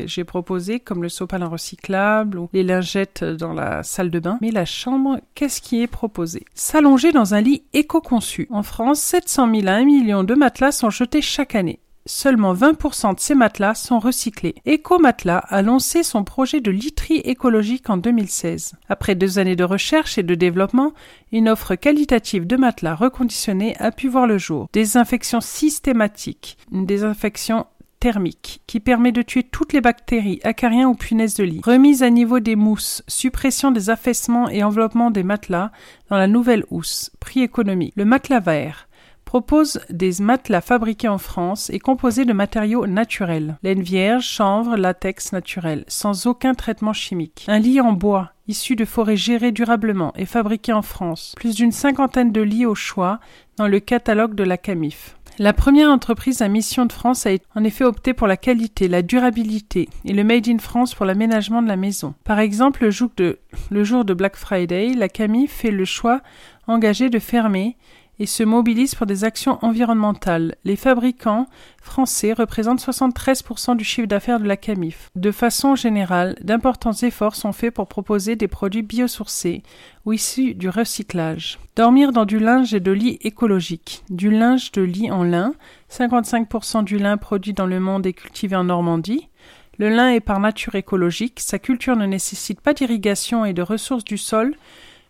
j'ai 0.06 0.24
proposés 0.24 0.80
comme 0.80 1.02
le 1.02 1.08
sopalin 1.08 1.46
recyclable 1.46 2.38
ou 2.38 2.48
les 2.52 2.62
lingettes 2.62 3.24
dans 3.24 3.52
la 3.52 3.82
salle 3.82 4.10
de 4.10 4.18
bain. 4.18 4.38
Mais 4.40 4.50
la 4.50 4.64
chambre, 4.64 5.20
qu'est-ce 5.34 5.60
qui 5.60 5.82
est 5.82 5.86
proposé? 5.86 6.44
S'allonger 6.54 7.12
dans 7.12 7.34
un 7.34 7.40
lit 7.40 7.62
éco-conçu. 7.72 8.48
En 8.50 8.62
France, 8.62 9.00
700 9.00 9.54
000 9.54 9.68
à 9.68 9.72
1 9.72 9.84
million 9.84 10.24
de 10.24 10.34
matelas 10.34 10.72
sont 10.72 10.90
jetés 10.90 11.22
chaque 11.22 11.54
année 11.54 11.78
seulement 12.06 12.54
20% 12.54 13.14
de 13.14 13.20
ces 13.20 13.34
matelas 13.34 13.74
sont 13.74 13.98
recyclés. 13.98 14.54
EcoMatelas 14.66 15.38
a 15.48 15.62
lancé 15.62 16.02
son 16.02 16.24
projet 16.24 16.60
de 16.60 16.70
literie 16.70 17.18
écologique 17.24 17.90
en 17.90 17.96
2016. 17.96 18.74
Après 18.88 19.14
deux 19.14 19.38
années 19.38 19.56
de 19.56 19.64
recherche 19.64 20.18
et 20.18 20.22
de 20.22 20.34
développement, 20.34 20.92
une 21.30 21.48
offre 21.48 21.74
qualitative 21.74 22.46
de 22.46 22.56
matelas 22.56 22.94
reconditionnés 22.94 23.76
a 23.78 23.90
pu 23.92 24.08
voir 24.08 24.26
le 24.26 24.38
jour. 24.38 24.68
Désinfection 24.72 25.40
systématique, 25.40 26.58
une 26.72 26.86
désinfection 26.86 27.66
thermique 28.02 28.62
qui 28.66 28.80
permet 28.80 29.12
de 29.12 29.22
tuer 29.22 29.44
toutes 29.44 29.72
les 29.72 29.80
bactéries, 29.80 30.40
acariens 30.42 30.88
ou 30.88 30.94
punaises 30.96 31.34
de 31.34 31.44
lit. 31.44 31.60
Remise 31.64 32.02
à 32.02 32.10
niveau 32.10 32.40
des 32.40 32.56
mousses, 32.56 33.04
suppression 33.06 33.70
des 33.70 33.90
affaissements 33.90 34.48
et 34.48 34.64
enveloppement 34.64 35.12
des 35.12 35.22
matelas 35.22 35.70
dans 36.10 36.16
la 36.16 36.26
nouvelle 36.26 36.64
housse. 36.70 37.12
Prix 37.20 37.42
économique. 37.42 37.94
Le 37.94 38.04
matelas 38.04 38.40
vert 38.40 38.88
propose 39.32 39.80
des 39.88 40.20
matelas 40.20 40.60
fabriqués 40.60 41.08
en 41.08 41.16
France 41.16 41.70
et 41.70 41.78
composés 41.78 42.26
de 42.26 42.34
matériaux 42.34 42.86
naturels. 42.86 43.56
Laine 43.62 43.80
vierge, 43.80 44.26
chanvre, 44.26 44.76
latex 44.76 45.32
naturel, 45.32 45.86
sans 45.88 46.26
aucun 46.26 46.52
traitement 46.52 46.92
chimique. 46.92 47.46
Un 47.48 47.58
lit 47.58 47.80
en 47.80 47.92
bois, 47.92 48.32
issu 48.46 48.76
de 48.76 48.84
forêts 48.84 49.16
gérées 49.16 49.50
durablement 49.50 50.12
et 50.16 50.26
fabriqué 50.26 50.74
en 50.74 50.82
France. 50.82 51.32
Plus 51.34 51.54
d'une 51.54 51.72
cinquantaine 51.72 52.30
de 52.30 52.42
lits 52.42 52.66
au 52.66 52.74
choix 52.74 53.20
dans 53.56 53.68
le 53.68 53.80
catalogue 53.80 54.34
de 54.34 54.44
la 54.44 54.58
CAMIF. 54.58 55.16
La 55.38 55.54
première 55.54 55.88
entreprise 55.88 56.42
à 56.42 56.48
mission 56.48 56.84
de 56.84 56.92
France 56.92 57.24
a 57.24 57.30
en 57.54 57.64
effet 57.64 57.84
opté 57.84 58.12
pour 58.12 58.26
la 58.26 58.36
qualité, 58.36 58.86
la 58.86 59.00
durabilité 59.00 59.88
et 60.04 60.12
le 60.12 60.24
Made 60.24 60.46
in 60.46 60.58
France 60.58 60.94
pour 60.94 61.06
l'aménagement 61.06 61.62
de 61.62 61.68
la 61.68 61.76
maison. 61.76 62.12
Par 62.24 62.38
exemple, 62.38 62.84
le 62.84 62.90
jour 62.90 63.08
de, 63.16 63.38
le 63.70 63.82
jour 63.82 64.04
de 64.04 64.12
Black 64.12 64.36
Friday, 64.36 64.92
la 64.92 65.08
CAMIF 65.08 65.50
fait 65.50 65.70
le 65.70 65.86
choix 65.86 66.20
engagé 66.66 67.08
de 67.08 67.18
fermer 67.18 67.76
et 68.22 68.26
se 68.26 68.44
mobilisent 68.44 68.94
pour 68.94 69.06
des 69.06 69.24
actions 69.24 69.58
environnementales. 69.62 70.54
Les 70.62 70.76
fabricants 70.76 71.48
français 71.82 72.32
représentent 72.32 72.80
73% 72.80 73.76
du 73.76 73.82
chiffre 73.82 74.06
d'affaires 74.06 74.38
de 74.38 74.46
la 74.46 74.56
CAMIF. 74.56 75.10
De 75.16 75.32
façon 75.32 75.74
générale, 75.74 76.36
d'importants 76.40 76.92
efforts 76.92 77.34
sont 77.34 77.50
faits 77.50 77.74
pour 77.74 77.88
proposer 77.88 78.36
des 78.36 78.46
produits 78.46 78.82
biosourcés 78.82 79.64
ou 80.04 80.12
issus 80.12 80.54
du 80.54 80.68
recyclage. 80.68 81.58
Dormir 81.74 82.12
dans 82.12 82.24
du 82.24 82.38
linge 82.38 82.72
et 82.74 82.78
de 82.78 82.92
lit 82.92 83.18
écologique. 83.22 84.04
Du 84.08 84.30
linge 84.30 84.70
de 84.70 84.82
lit 84.82 85.10
en 85.10 85.24
lin. 85.24 85.52
55% 85.90 86.84
du 86.84 86.98
lin 86.98 87.16
produit 87.16 87.54
dans 87.54 87.66
le 87.66 87.80
monde 87.80 88.06
est 88.06 88.12
cultivé 88.12 88.54
en 88.54 88.64
Normandie. 88.64 89.28
Le 89.78 89.88
lin 89.88 90.10
est 90.10 90.20
par 90.20 90.38
nature 90.38 90.76
écologique, 90.76 91.40
sa 91.40 91.58
culture 91.58 91.96
ne 91.96 92.06
nécessite 92.06 92.60
pas 92.60 92.72
d'irrigation 92.72 93.44
et 93.44 93.52
de 93.52 93.62
ressources 93.62 94.04
du 94.04 94.16
sol 94.16 94.54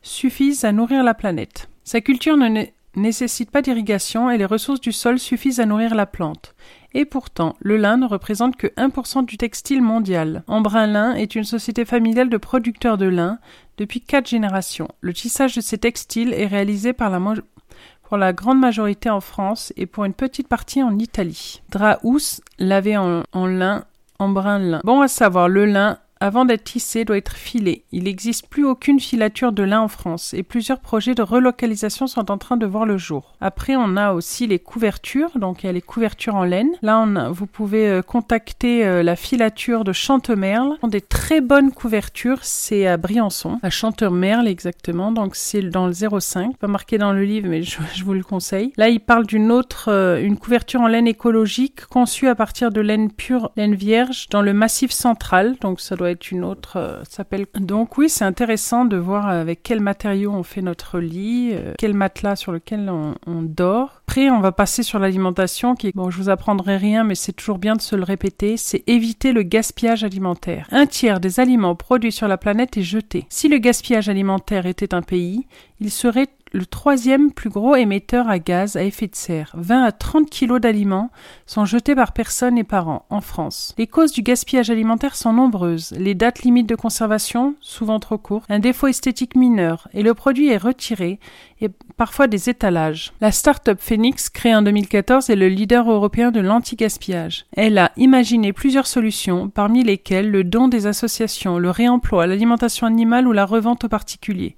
suffisent 0.00 0.64
à 0.64 0.72
nourrir 0.72 1.04
la 1.04 1.12
planète. 1.12 1.68
Sa 1.84 2.00
culture 2.00 2.38
ne 2.38 2.64
nécessite 2.96 3.50
pas 3.50 3.62
d'irrigation 3.62 4.30
et 4.30 4.38
les 4.38 4.44
ressources 4.44 4.80
du 4.80 4.92
sol 4.92 5.18
suffisent 5.18 5.60
à 5.60 5.66
nourrir 5.66 5.94
la 5.94 6.06
plante. 6.06 6.54
Et 6.94 7.04
pourtant, 7.04 7.56
le 7.60 7.76
lin 7.76 7.96
ne 7.96 8.06
représente 8.06 8.56
que 8.56 8.66
1% 8.66 9.24
du 9.24 9.38
textile 9.38 9.82
mondial. 9.82 10.42
Embrun 10.46 10.86
Lin 10.86 11.14
est 11.14 11.34
une 11.34 11.44
société 11.44 11.84
familiale 11.84 12.28
de 12.28 12.36
producteurs 12.36 12.98
de 12.98 13.06
lin 13.06 13.38
depuis 13.78 14.00
quatre 14.00 14.28
générations. 14.28 14.88
Le 15.00 15.14
tissage 15.14 15.54
de 15.54 15.60
ces 15.60 15.78
textiles 15.78 16.34
est 16.34 16.46
réalisé 16.46 16.92
pour 16.92 18.18
la 18.18 18.32
grande 18.34 18.60
majorité 18.60 19.08
en 19.08 19.20
France 19.20 19.72
et 19.76 19.86
pour 19.86 20.04
une 20.04 20.12
petite 20.12 20.48
partie 20.48 20.82
en 20.82 20.98
Italie. 20.98 21.62
Drap 21.70 21.98
housse 22.02 22.42
lavé 22.58 22.98
en, 22.98 23.22
en 23.32 23.46
lin 23.46 23.84
brun 24.28 24.58
lin. 24.58 24.80
Bon 24.84 25.00
à 25.00 25.08
savoir, 25.08 25.48
le 25.48 25.66
lin 25.66 25.98
avant 26.22 26.44
d'être 26.44 26.62
tissé, 26.62 27.04
doit 27.04 27.16
être 27.16 27.34
filé. 27.34 27.84
Il 27.90 28.04
n'existe 28.04 28.46
plus 28.46 28.64
aucune 28.64 29.00
filature 29.00 29.50
de 29.50 29.64
lin 29.64 29.80
en 29.80 29.88
France 29.88 30.34
et 30.34 30.44
plusieurs 30.44 30.78
projets 30.78 31.16
de 31.16 31.22
relocalisation 31.22 32.06
sont 32.06 32.30
en 32.30 32.38
train 32.38 32.56
de 32.56 32.64
voir 32.64 32.86
le 32.86 32.96
jour. 32.96 33.34
Après, 33.40 33.74
on 33.74 33.96
a 33.96 34.12
aussi 34.12 34.46
les 34.46 34.60
couvertures, 34.60 35.36
donc 35.36 35.62
il 35.62 35.66
y 35.66 35.68
a 35.68 35.72
les 35.72 35.82
couvertures 35.82 36.36
en 36.36 36.44
laine. 36.44 36.70
Là, 36.80 37.00
on 37.00 37.32
vous 37.32 37.46
pouvez 37.46 37.88
euh, 37.88 38.02
contacter 38.02 38.86
euh, 38.86 39.02
la 39.02 39.16
filature 39.16 39.82
de 39.82 39.92
Chantemerle. 39.92 40.76
Ils 40.80 40.86
ont 40.86 40.88
des 40.88 41.00
très 41.00 41.40
bonnes 41.40 41.72
couvertures, 41.72 42.38
c'est 42.42 42.86
à 42.86 42.96
Briançon, 42.96 43.58
à 43.64 43.70
Chantemerle 43.70 44.46
exactement, 44.46 45.10
donc 45.10 45.34
c'est 45.34 45.62
dans 45.62 45.88
le 45.88 45.92
05, 45.92 46.56
pas 46.56 46.68
marqué 46.68 46.98
dans 46.98 47.12
le 47.12 47.24
livre, 47.24 47.48
mais 47.48 47.62
je, 47.64 48.04
vous 48.04 48.14
le 48.14 48.22
conseille. 48.22 48.72
Là, 48.76 48.88
il 48.88 49.00
parle 49.00 49.26
d'une 49.26 49.50
autre, 49.50 49.90
euh, 49.90 50.22
une 50.22 50.38
couverture 50.38 50.82
en 50.82 50.86
laine 50.86 51.08
écologique 51.08 51.84
conçue 51.86 52.28
à 52.28 52.36
partir 52.36 52.70
de 52.70 52.80
laine 52.80 53.10
pure, 53.10 53.50
laine 53.56 53.74
vierge, 53.74 54.28
dans 54.30 54.42
le 54.42 54.52
massif 54.52 54.92
central, 54.92 55.56
donc 55.60 55.80
ça 55.80 55.96
doit 55.96 56.11
une 56.14 56.44
autre 56.44 56.76
euh, 56.76 57.02
s'appelle. 57.08 57.46
Donc 57.54 57.98
oui, 57.98 58.08
c'est 58.08 58.24
intéressant 58.24 58.84
de 58.84 58.96
voir 58.96 59.28
avec 59.28 59.62
quel 59.62 59.80
matériau 59.80 60.32
on 60.32 60.42
fait 60.42 60.62
notre 60.62 60.98
lit, 60.98 61.50
euh, 61.52 61.74
quel 61.78 61.94
matelas 61.94 62.36
sur 62.36 62.52
lequel 62.52 62.88
on, 62.90 63.14
on, 63.26 63.42
dort. 63.42 64.02
Après, 64.06 64.30
on 64.30 64.40
va 64.40 64.52
passer 64.52 64.82
sur 64.82 64.98
l'alimentation 64.98 65.74
qui, 65.74 65.92
bon, 65.94 66.10
je 66.10 66.18
vous 66.18 66.28
apprendrai 66.28 66.76
rien, 66.76 67.04
mais 67.04 67.14
c'est 67.14 67.32
toujours 67.32 67.58
bien 67.58 67.76
de 67.76 67.80
se 67.80 67.96
le 67.96 68.04
répéter, 68.04 68.56
c'est 68.56 68.84
éviter 68.86 69.32
le 69.32 69.42
gaspillage 69.42 70.04
alimentaire. 70.04 70.66
Un 70.70 70.86
tiers 70.86 71.20
des 71.20 71.40
aliments 71.40 71.74
produits 71.74 72.12
sur 72.12 72.28
la 72.28 72.36
planète 72.36 72.76
est 72.76 72.82
jeté. 72.82 73.26
Si 73.28 73.48
le 73.48 73.58
gaspillage 73.58 74.08
alimentaire 74.08 74.66
était 74.66 74.94
un 74.94 75.02
pays, 75.02 75.46
il 75.80 75.90
serait 75.90 76.28
le 76.52 76.66
troisième 76.66 77.32
plus 77.32 77.50
gros 77.50 77.74
émetteur 77.74 78.28
à 78.28 78.38
gaz 78.38 78.76
à 78.76 78.84
effet 78.84 79.06
de 79.06 79.14
serre. 79.14 79.50
20 79.54 79.84
à 79.84 79.92
30 79.92 80.28
kilos 80.28 80.60
d'aliments 80.60 81.10
sont 81.46 81.64
jetés 81.64 81.94
par 81.94 82.12
personne 82.12 82.58
et 82.58 82.64
par 82.64 82.88
an 82.88 83.06
en 83.10 83.20
France. 83.20 83.74
Les 83.78 83.86
causes 83.86 84.12
du 84.12 84.22
gaspillage 84.22 84.70
alimentaire 84.70 85.16
sont 85.16 85.32
nombreuses. 85.32 85.92
Les 85.96 86.14
dates 86.14 86.42
limites 86.42 86.68
de 86.68 86.74
conservation, 86.74 87.54
souvent 87.60 87.98
trop 87.98 88.18
courtes, 88.18 88.50
un 88.50 88.58
défaut 88.58 88.88
esthétique 88.88 89.34
mineur, 89.34 89.88
et 89.94 90.02
le 90.02 90.14
produit 90.14 90.48
est 90.48 90.58
retiré 90.58 91.18
et 91.62 91.68
parfois 91.96 92.26
des 92.26 92.50
étalages. 92.50 93.12
La 93.20 93.30
start-up 93.30 93.78
Phoenix, 93.80 94.28
créée 94.28 94.54
en 94.54 94.62
2014, 94.62 95.30
est 95.30 95.36
le 95.36 95.48
leader 95.48 95.90
européen 95.90 96.30
de 96.32 96.40
l'anti-gaspillage. 96.40 97.46
Elle 97.56 97.78
a 97.78 97.92
imaginé 97.96 98.52
plusieurs 98.52 98.86
solutions, 98.86 99.48
parmi 99.48 99.84
lesquelles 99.84 100.30
le 100.30 100.44
don 100.44 100.68
des 100.68 100.86
associations, 100.86 101.58
le 101.58 101.70
réemploi, 101.70 102.26
l'alimentation 102.26 102.86
animale 102.86 103.28
ou 103.28 103.32
la 103.32 103.46
revente 103.46 103.84
aux 103.84 103.88
particuliers. 103.88 104.56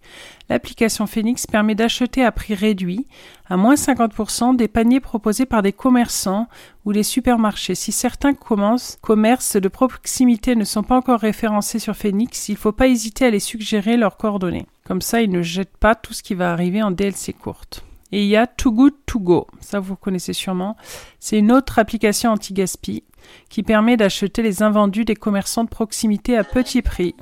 L'application 0.49 1.07
Phoenix 1.07 1.47
permet 1.47 1.75
d'acheter 1.75 2.23
à 2.23 2.31
prix 2.31 2.55
réduit, 2.55 3.07
à 3.49 3.57
moins 3.57 3.75
50%, 3.75 4.57
des 4.57 4.69
paniers 4.69 5.01
proposés 5.01 5.47
par 5.47 5.63
des 5.63 5.73
commerçants 5.73 6.49
ou 6.85 6.93
des 6.93 7.03
supermarchés. 7.03 7.75
Si 7.75 7.93
certains 7.93 8.35
commerces 8.35 9.57
de 9.57 9.69
proximité 9.69 10.55
ne 10.55 10.65
sont 10.65 10.83
pas 10.83 10.97
encore 10.97 11.21
référencés 11.21 11.79
sur 11.79 11.97
Phoenix, 11.97 12.49
il 12.49 12.53
ne 12.53 12.59
faut 12.59 12.73
pas 12.73 12.89
hésiter 12.89 13.27
à 13.27 13.31
les 13.31 13.41
suggérer 13.41 13.97
leurs 13.97 14.19
coordonnées. 14.19 14.67
Comme 14.85 15.01
ça, 15.01 15.23
ils 15.23 15.31
ne 15.31 15.43
jettent 15.43 15.79
pas 15.79 15.95
tout 15.95 16.13
ce 16.13 16.23
qui 16.23 16.35
va 16.35 16.53
arriver 16.53 16.83
en 16.83 16.91
DLC 16.91 17.33
courte. 17.33 17.83
Et 18.13 18.23
il 18.23 18.29
y 18.29 18.37
a 18.37 18.47
Too 18.47 18.71
Good 18.71 18.95
To 19.07 19.19
Go, 19.19 19.47
ça 19.61 19.81
vous 19.81 19.97
connaissez 19.97 20.35
sûrement. 20.35 20.77
C'est 21.19 21.39
une 21.39 21.51
autre 21.51 21.79
application 21.79 22.31
anti-gaspi 22.31 23.03
qui 23.49 23.63
permet 23.63 23.97
d'acheter 23.97 24.43
les 24.43 24.63
invendus 24.63 25.07
des 25.07 25.17
commerçants 25.17 25.65
de 25.65 25.71
proximité 25.71 26.37
à 26.37 26.45
petit 26.45 26.83
prix 26.83 27.15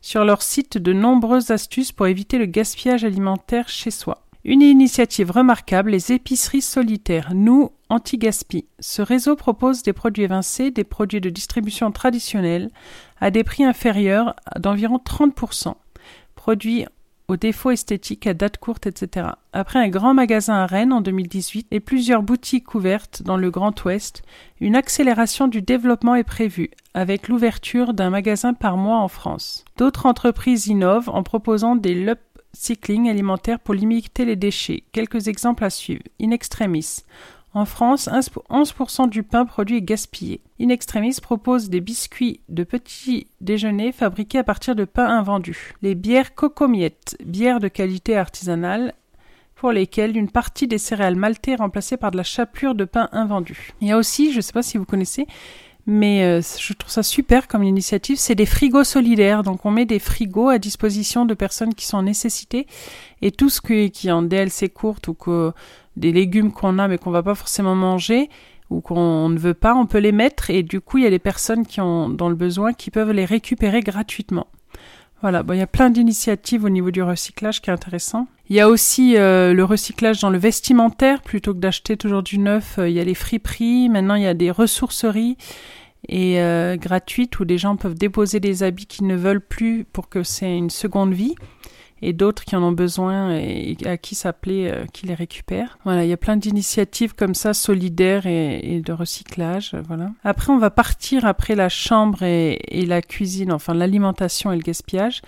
sur 0.00 0.24
leur 0.24 0.42
site 0.42 0.78
de 0.78 0.92
nombreuses 0.92 1.50
astuces 1.50 1.92
pour 1.92 2.06
éviter 2.06 2.38
le 2.38 2.46
gaspillage 2.46 3.04
alimentaire 3.04 3.68
chez 3.68 3.90
soi. 3.90 4.24
Une 4.44 4.62
initiative 4.62 5.30
remarquable, 5.30 5.90
les 5.90 6.12
épiceries 6.12 6.62
solitaires, 6.62 7.32
nous, 7.34 7.72
anti-gaspi. 7.90 8.66
Ce 8.78 9.02
réseau 9.02 9.36
propose 9.36 9.82
des 9.82 9.92
produits 9.92 10.24
évincés, 10.24 10.70
des 10.70 10.84
produits 10.84 11.20
de 11.20 11.28
distribution 11.28 11.92
traditionnels, 11.92 12.70
à 13.20 13.30
des 13.30 13.44
prix 13.44 13.64
inférieurs 13.64 14.34
d'environ 14.58 14.96
30%. 14.96 15.74
Produits 16.36 16.86
aux 17.30 17.36
défauts 17.36 17.70
esthétiques 17.70 18.26
à 18.26 18.34
date 18.34 18.58
courte, 18.58 18.88
etc. 18.88 19.28
Après 19.52 19.78
un 19.78 19.88
grand 19.88 20.14
magasin 20.14 20.54
à 20.54 20.66
Rennes 20.66 20.92
en 20.92 21.00
2018 21.00 21.68
et 21.70 21.78
plusieurs 21.78 22.24
boutiques 22.24 22.74
ouvertes 22.74 23.22
dans 23.22 23.36
le 23.36 23.52
Grand 23.52 23.84
Ouest, 23.84 24.22
une 24.60 24.74
accélération 24.74 25.46
du 25.46 25.62
développement 25.62 26.16
est 26.16 26.24
prévue, 26.24 26.70
avec 26.92 27.28
l'ouverture 27.28 27.94
d'un 27.94 28.10
magasin 28.10 28.52
par 28.52 28.76
mois 28.76 28.98
en 28.98 29.06
France. 29.06 29.64
D'autres 29.76 30.06
entreprises 30.06 30.66
innovent 30.66 31.08
en 31.08 31.22
proposant 31.22 31.76
des 31.76 31.94
cycling 32.52 33.08
alimentaires 33.08 33.60
pour 33.60 33.74
limiter 33.74 34.24
les 34.24 34.34
déchets. 34.34 34.82
Quelques 34.90 35.28
exemples 35.28 35.62
à 35.64 35.70
suivre. 35.70 36.02
In 36.20 36.32
extremis. 36.32 37.04
En 37.52 37.64
France, 37.64 38.08
11% 38.08 39.08
du 39.08 39.24
pain 39.24 39.44
produit 39.44 39.78
est 39.78 39.82
gaspillé. 39.82 40.40
In 40.60 40.68
Extremis 40.68 41.16
propose 41.20 41.68
des 41.68 41.80
biscuits 41.80 42.40
de 42.48 42.62
petit 42.62 43.26
déjeuner 43.40 43.90
fabriqués 43.90 44.38
à 44.38 44.44
partir 44.44 44.76
de 44.76 44.84
pain 44.84 45.06
invendu. 45.06 45.74
Les 45.82 45.96
bières 45.96 46.36
cocomiettes, 46.36 47.16
bières 47.24 47.58
de 47.58 47.66
qualité 47.66 48.16
artisanale, 48.16 48.94
pour 49.56 49.72
lesquelles 49.72 50.16
une 50.16 50.30
partie 50.30 50.68
des 50.68 50.78
céréales 50.78 51.16
maltées 51.16 51.52
est 51.52 51.56
remplacée 51.56 51.96
par 51.96 52.12
de 52.12 52.16
la 52.16 52.22
chapelure 52.22 52.76
de 52.76 52.84
pain 52.84 53.08
invendu. 53.12 53.72
Il 53.80 53.88
y 53.88 53.92
a 53.92 53.98
aussi, 53.98 54.30
je 54.30 54.36
ne 54.36 54.42
sais 54.42 54.52
pas 54.52 54.62
si 54.62 54.78
vous 54.78 54.86
connaissez, 54.86 55.26
mais 55.86 56.22
euh, 56.22 56.40
je 56.40 56.72
trouve 56.72 56.90
ça 56.90 57.02
super 57.02 57.48
comme 57.48 57.64
initiative, 57.64 58.16
c'est 58.16 58.34
des 58.34 58.46
frigos 58.46 58.84
solidaires. 58.84 59.42
Donc 59.42 59.66
on 59.66 59.70
met 59.70 59.86
des 59.86 59.98
frigos 59.98 60.48
à 60.48 60.58
disposition 60.58 61.26
de 61.26 61.34
personnes 61.34 61.74
qui 61.74 61.84
sont 61.84 61.98
en 61.98 62.04
nécessité 62.04 62.66
et 63.22 63.32
tout 63.32 63.50
ce 63.50 63.60
qui, 63.60 64.08
est 64.08 64.12
en 64.12 64.22
DLC 64.22 64.68
courte 64.68 65.08
ou 65.08 65.14
que 65.14 65.52
des 65.96 66.12
légumes 66.12 66.52
qu'on 66.52 66.78
a 66.78 66.88
mais 66.88 66.98
qu'on 66.98 67.10
va 67.10 67.22
pas 67.22 67.34
forcément 67.34 67.74
manger 67.74 68.28
ou 68.70 68.80
qu'on 68.80 69.28
ne 69.28 69.38
veut 69.38 69.54
pas, 69.54 69.74
on 69.74 69.86
peut 69.86 69.98
les 69.98 70.12
mettre. 70.12 70.50
Et 70.50 70.62
du 70.62 70.80
coup 70.80 70.98
il 70.98 71.04
y 71.04 71.06
a 71.06 71.10
des 71.10 71.18
personnes 71.18 71.66
qui 71.66 71.80
ont 71.80 72.08
dans 72.08 72.28
le 72.28 72.34
besoin 72.34 72.72
qui 72.72 72.90
peuvent 72.90 73.12
les 73.12 73.24
récupérer 73.24 73.80
gratuitement. 73.80 74.46
Voilà, 75.22 75.42
bon, 75.42 75.52
il 75.52 75.58
y 75.58 75.62
a 75.62 75.66
plein 75.66 75.90
d'initiatives 75.90 76.64
au 76.64 76.70
niveau 76.70 76.90
du 76.90 77.02
recyclage 77.02 77.60
qui 77.60 77.68
est 77.68 77.72
intéressant. 77.72 78.26
Il 78.48 78.56
y 78.56 78.60
a 78.60 78.68
aussi 78.68 79.16
euh, 79.16 79.52
le 79.52 79.64
recyclage 79.64 80.20
dans 80.20 80.30
le 80.30 80.38
vestimentaire, 80.38 81.20
plutôt 81.20 81.52
que 81.52 81.58
d'acheter 81.58 81.96
toujours 81.98 82.22
du 82.22 82.38
neuf, 82.38 82.78
euh, 82.78 82.88
il 82.88 82.94
y 82.94 83.00
a 83.00 83.04
les 83.04 83.14
friperies, 83.14 83.90
maintenant 83.90 84.14
il 84.14 84.22
y 84.22 84.26
a 84.26 84.34
des 84.34 84.50
ressourceries 84.50 85.36
et 86.08 86.40
euh, 86.40 86.76
gratuites 86.76 87.38
où 87.38 87.44
des 87.44 87.58
gens 87.58 87.76
peuvent 87.76 87.94
déposer 87.94 88.40
des 88.40 88.62
habits 88.62 88.86
qu'ils 88.86 89.06
ne 89.06 89.14
veulent 89.14 89.46
plus 89.46 89.84
pour 89.84 90.08
que 90.08 90.22
c'est 90.22 90.56
une 90.56 90.70
seconde 90.70 91.12
vie 91.12 91.34
et 92.02 92.12
d'autres 92.12 92.44
qui 92.44 92.56
en 92.56 92.62
ont 92.62 92.72
besoin 92.72 93.34
et 93.34 93.76
à 93.84 93.96
qui 93.96 94.14
s'appeler 94.14 94.70
euh, 94.70 94.84
qui 94.92 95.06
les 95.06 95.14
récupèrent. 95.14 95.78
Voilà, 95.84 96.04
il 96.04 96.08
y 96.08 96.12
a 96.12 96.16
plein 96.16 96.36
d'initiatives 96.36 97.14
comme 97.14 97.34
ça 97.34 97.54
solidaires 97.54 98.26
et, 98.26 98.82
de 98.84 98.92
recyclage. 98.92 99.76
Voilà. 99.86 100.10
Après, 100.24 100.52
on 100.52 100.58
va 100.58 100.70
partir 100.70 101.24
après 101.24 101.54
la 101.54 101.68
chambre 101.68 102.22
et 102.22 102.86
la 102.86 103.02
cuisine, 103.02 103.52
enfin 103.52 103.74
l'alimentation 103.74 104.52
et 104.52 104.56
le 104.56 104.62
gaspillage, 104.62 105.22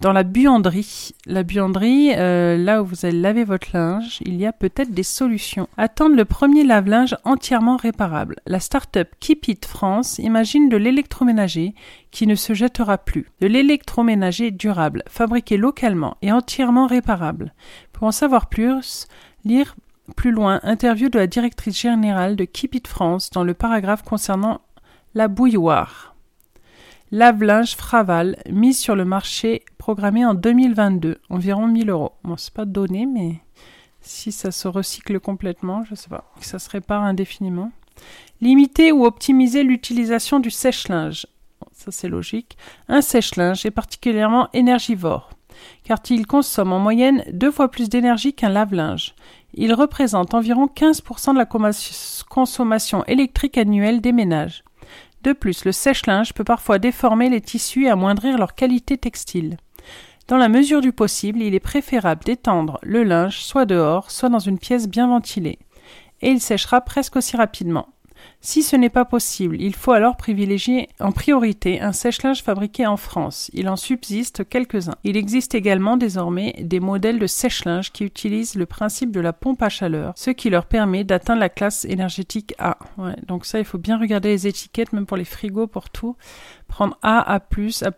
dans 0.00 0.12
la 0.12 0.22
buanderie, 0.22 1.10
la 1.26 1.42
buanderie, 1.42 2.12
euh, 2.14 2.56
là 2.56 2.82
où 2.82 2.86
vous 2.86 3.04
allez 3.04 3.20
laver 3.20 3.42
votre 3.42 3.68
linge, 3.74 4.20
il 4.24 4.36
y 4.36 4.46
a 4.46 4.52
peut-être 4.52 4.92
des 4.92 5.02
solutions. 5.02 5.68
Attendre 5.76 6.14
le 6.14 6.24
premier 6.24 6.62
lave-linge 6.62 7.16
entièrement 7.24 7.76
réparable. 7.76 8.36
La 8.46 8.60
start-up 8.60 9.08
Keep 9.18 9.48
It 9.48 9.66
France 9.66 10.18
imagine 10.18 10.68
de 10.68 10.76
l'électroménager 10.76 11.74
qui 12.12 12.28
ne 12.28 12.36
se 12.36 12.52
jettera 12.52 12.96
plus. 12.96 13.26
De 13.40 13.48
l'électroménager 13.48 14.52
durable, 14.52 15.02
fabriqué 15.08 15.56
localement 15.56 16.16
et 16.22 16.30
entièrement 16.30 16.86
réparable. 16.86 17.52
Pour 17.92 18.04
en 18.04 18.12
savoir 18.12 18.48
plus, 18.48 19.08
lire 19.44 19.74
plus 20.16 20.30
loin 20.30 20.60
interview 20.62 21.08
de 21.08 21.18
la 21.18 21.26
directrice 21.26 21.80
générale 21.80 22.36
de 22.36 22.44
Keep 22.44 22.76
It 22.76 22.86
France 22.86 23.30
dans 23.30 23.44
le 23.44 23.54
paragraphe 23.54 24.02
concernant 24.02 24.60
la 25.14 25.26
bouilloire. 25.26 26.14
Lave-linge 27.10 27.74
Fraval, 27.74 28.36
mise 28.50 28.78
sur 28.78 28.94
le 28.94 29.06
marché 29.06 29.62
programmé 29.78 30.26
en 30.26 30.34
2022, 30.34 31.16
environ 31.30 31.66
1000 31.66 31.88
euros. 31.88 32.12
Bon, 32.22 32.36
c'est 32.36 32.52
pas 32.52 32.66
donné, 32.66 33.06
mais 33.06 33.36
Si 34.02 34.30
ça 34.30 34.50
se 34.50 34.68
recycle 34.68 35.18
complètement, 35.18 35.84
je 35.84 35.94
sais 35.94 36.10
pas. 36.10 36.30
Ça 36.42 36.58
se 36.58 36.68
répare 36.68 37.02
indéfiniment. 37.04 37.72
Limiter 38.42 38.92
ou 38.92 39.06
optimiser 39.06 39.62
l'utilisation 39.62 40.38
du 40.38 40.50
sèche-linge. 40.50 41.26
Ça 41.72 41.90
c'est 41.90 42.08
logique. 42.08 42.58
Un 42.88 43.00
sèche-linge 43.00 43.64
est 43.64 43.70
particulièrement 43.70 44.48
énergivore, 44.52 45.30
car 45.84 46.00
il 46.10 46.26
consomme 46.26 46.74
en 46.74 46.78
moyenne 46.78 47.24
deux 47.32 47.50
fois 47.50 47.70
plus 47.70 47.88
d'énergie 47.88 48.34
qu'un 48.34 48.50
lave-linge. 48.50 49.14
Il 49.54 49.72
représente 49.72 50.34
environ 50.34 50.66
15% 50.66 51.32
de 51.32 51.38
la 51.38 51.48
consommation 52.28 53.02
électrique 53.06 53.56
annuelle 53.56 54.02
des 54.02 54.12
ménages. 54.12 54.62
De 55.22 55.32
plus, 55.32 55.64
le 55.64 55.72
sèche-linge 55.72 56.32
peut 56.32 56.44
parfois 56.44 56.78
déformer 56.78 57.28
les 57.28 57.40
tissus 57.40 57.86
et 57.86 57.90
amoindrir 57.90 58.38
leur 58.38 58.54
qualité 58.54 58.96
textile. 58.96 59.56
Dans 60.28 60.36
la 60.36 60.48
mesure 60.48 60.80
du 60.80 60.92
possible, 60.92 61.42
il 61.42 61.54
est 61.54 61.60
préférable 61.60 62.24
d'étendre 62.24 62.78
le 62.82 63.02
linge 63.02 63.40
soit 63.40 63.64
dehors, 63.64 64.10
soit 64.10 64.28
dans 64.28 64.38
une 64.38 64.58
pièce 64.58 64.88
bien 64.88 65.08
ventilée, 65.08 65.58
et 66.20 66.30
il 66.30 66.40
séchera 66.40 66.80
presque 66.82 67.16
aussi 67.16 67.36
rapidement. 67.36 67.88
Si 68.40 68.62
ce 68.62 68.76
n'est 68.76 68.88
pas 68.88 69.04
possible, 69.04 69.60
il 69.60 69.74
faut 69.74 69.90
alors 69.90 70.16
privilégier 70.16 70.88
en 71.00 71.10
priorité 71.10 71.80
un 71.80 71.92
sèche-linge 71.92 72.44
fabriqué 72.44 72.86
en 72.86 72.96
France. 72.96 73.50
Il 73.52 73.68
en 73.68 73.74
subsiste 73.74 74.48
quelques-uns. 74.48 74.94
Il 75.02 75.16
existe 75.16 75.56
également 75.56 75.96
désormais 75.96 76.54
des 76.60 76.78
modèles 76.78 77.18
de 77.18 77.26
sèche-linge 77.26 77.90
qui 77.90 78.04
utilisent 78.04 78.54
le 78.54 78.64
principe 78.64 79.10
de 79.10 79.18
la 79.18 79.32
pompe 79.32 79.60
à 79.60 79.68
chaleur, 79.68 80.12
ce 80.14 80.30
qui 80.30 80.50
leur 80.50 80.66
permet 80.66 81.02
d'atteindre 81.02 81.40
la 81.40 81.48
classe 81.48 81.84
énergétique 81.84 82.54
A. 82.58 82.78
donc 83.26 83.44
ça, 83.44 83.58
il 83.58 83.64
faut 83.64 83.76
bien 83.76 83.98
regarder 83.98 84.28
les 84.28 84.46
étiquettes, 84.46 84.92
même 84.92 85.06
pour 85.06 85.16
les 85.16 85.24
frigos, 85.24 85.66
pour 85.66 85.90
tout 85.90 86.16
prendre 86.68 86.96
A, 87.02 87.34
A+, 87.34 87.36
A++, 87.36 87.90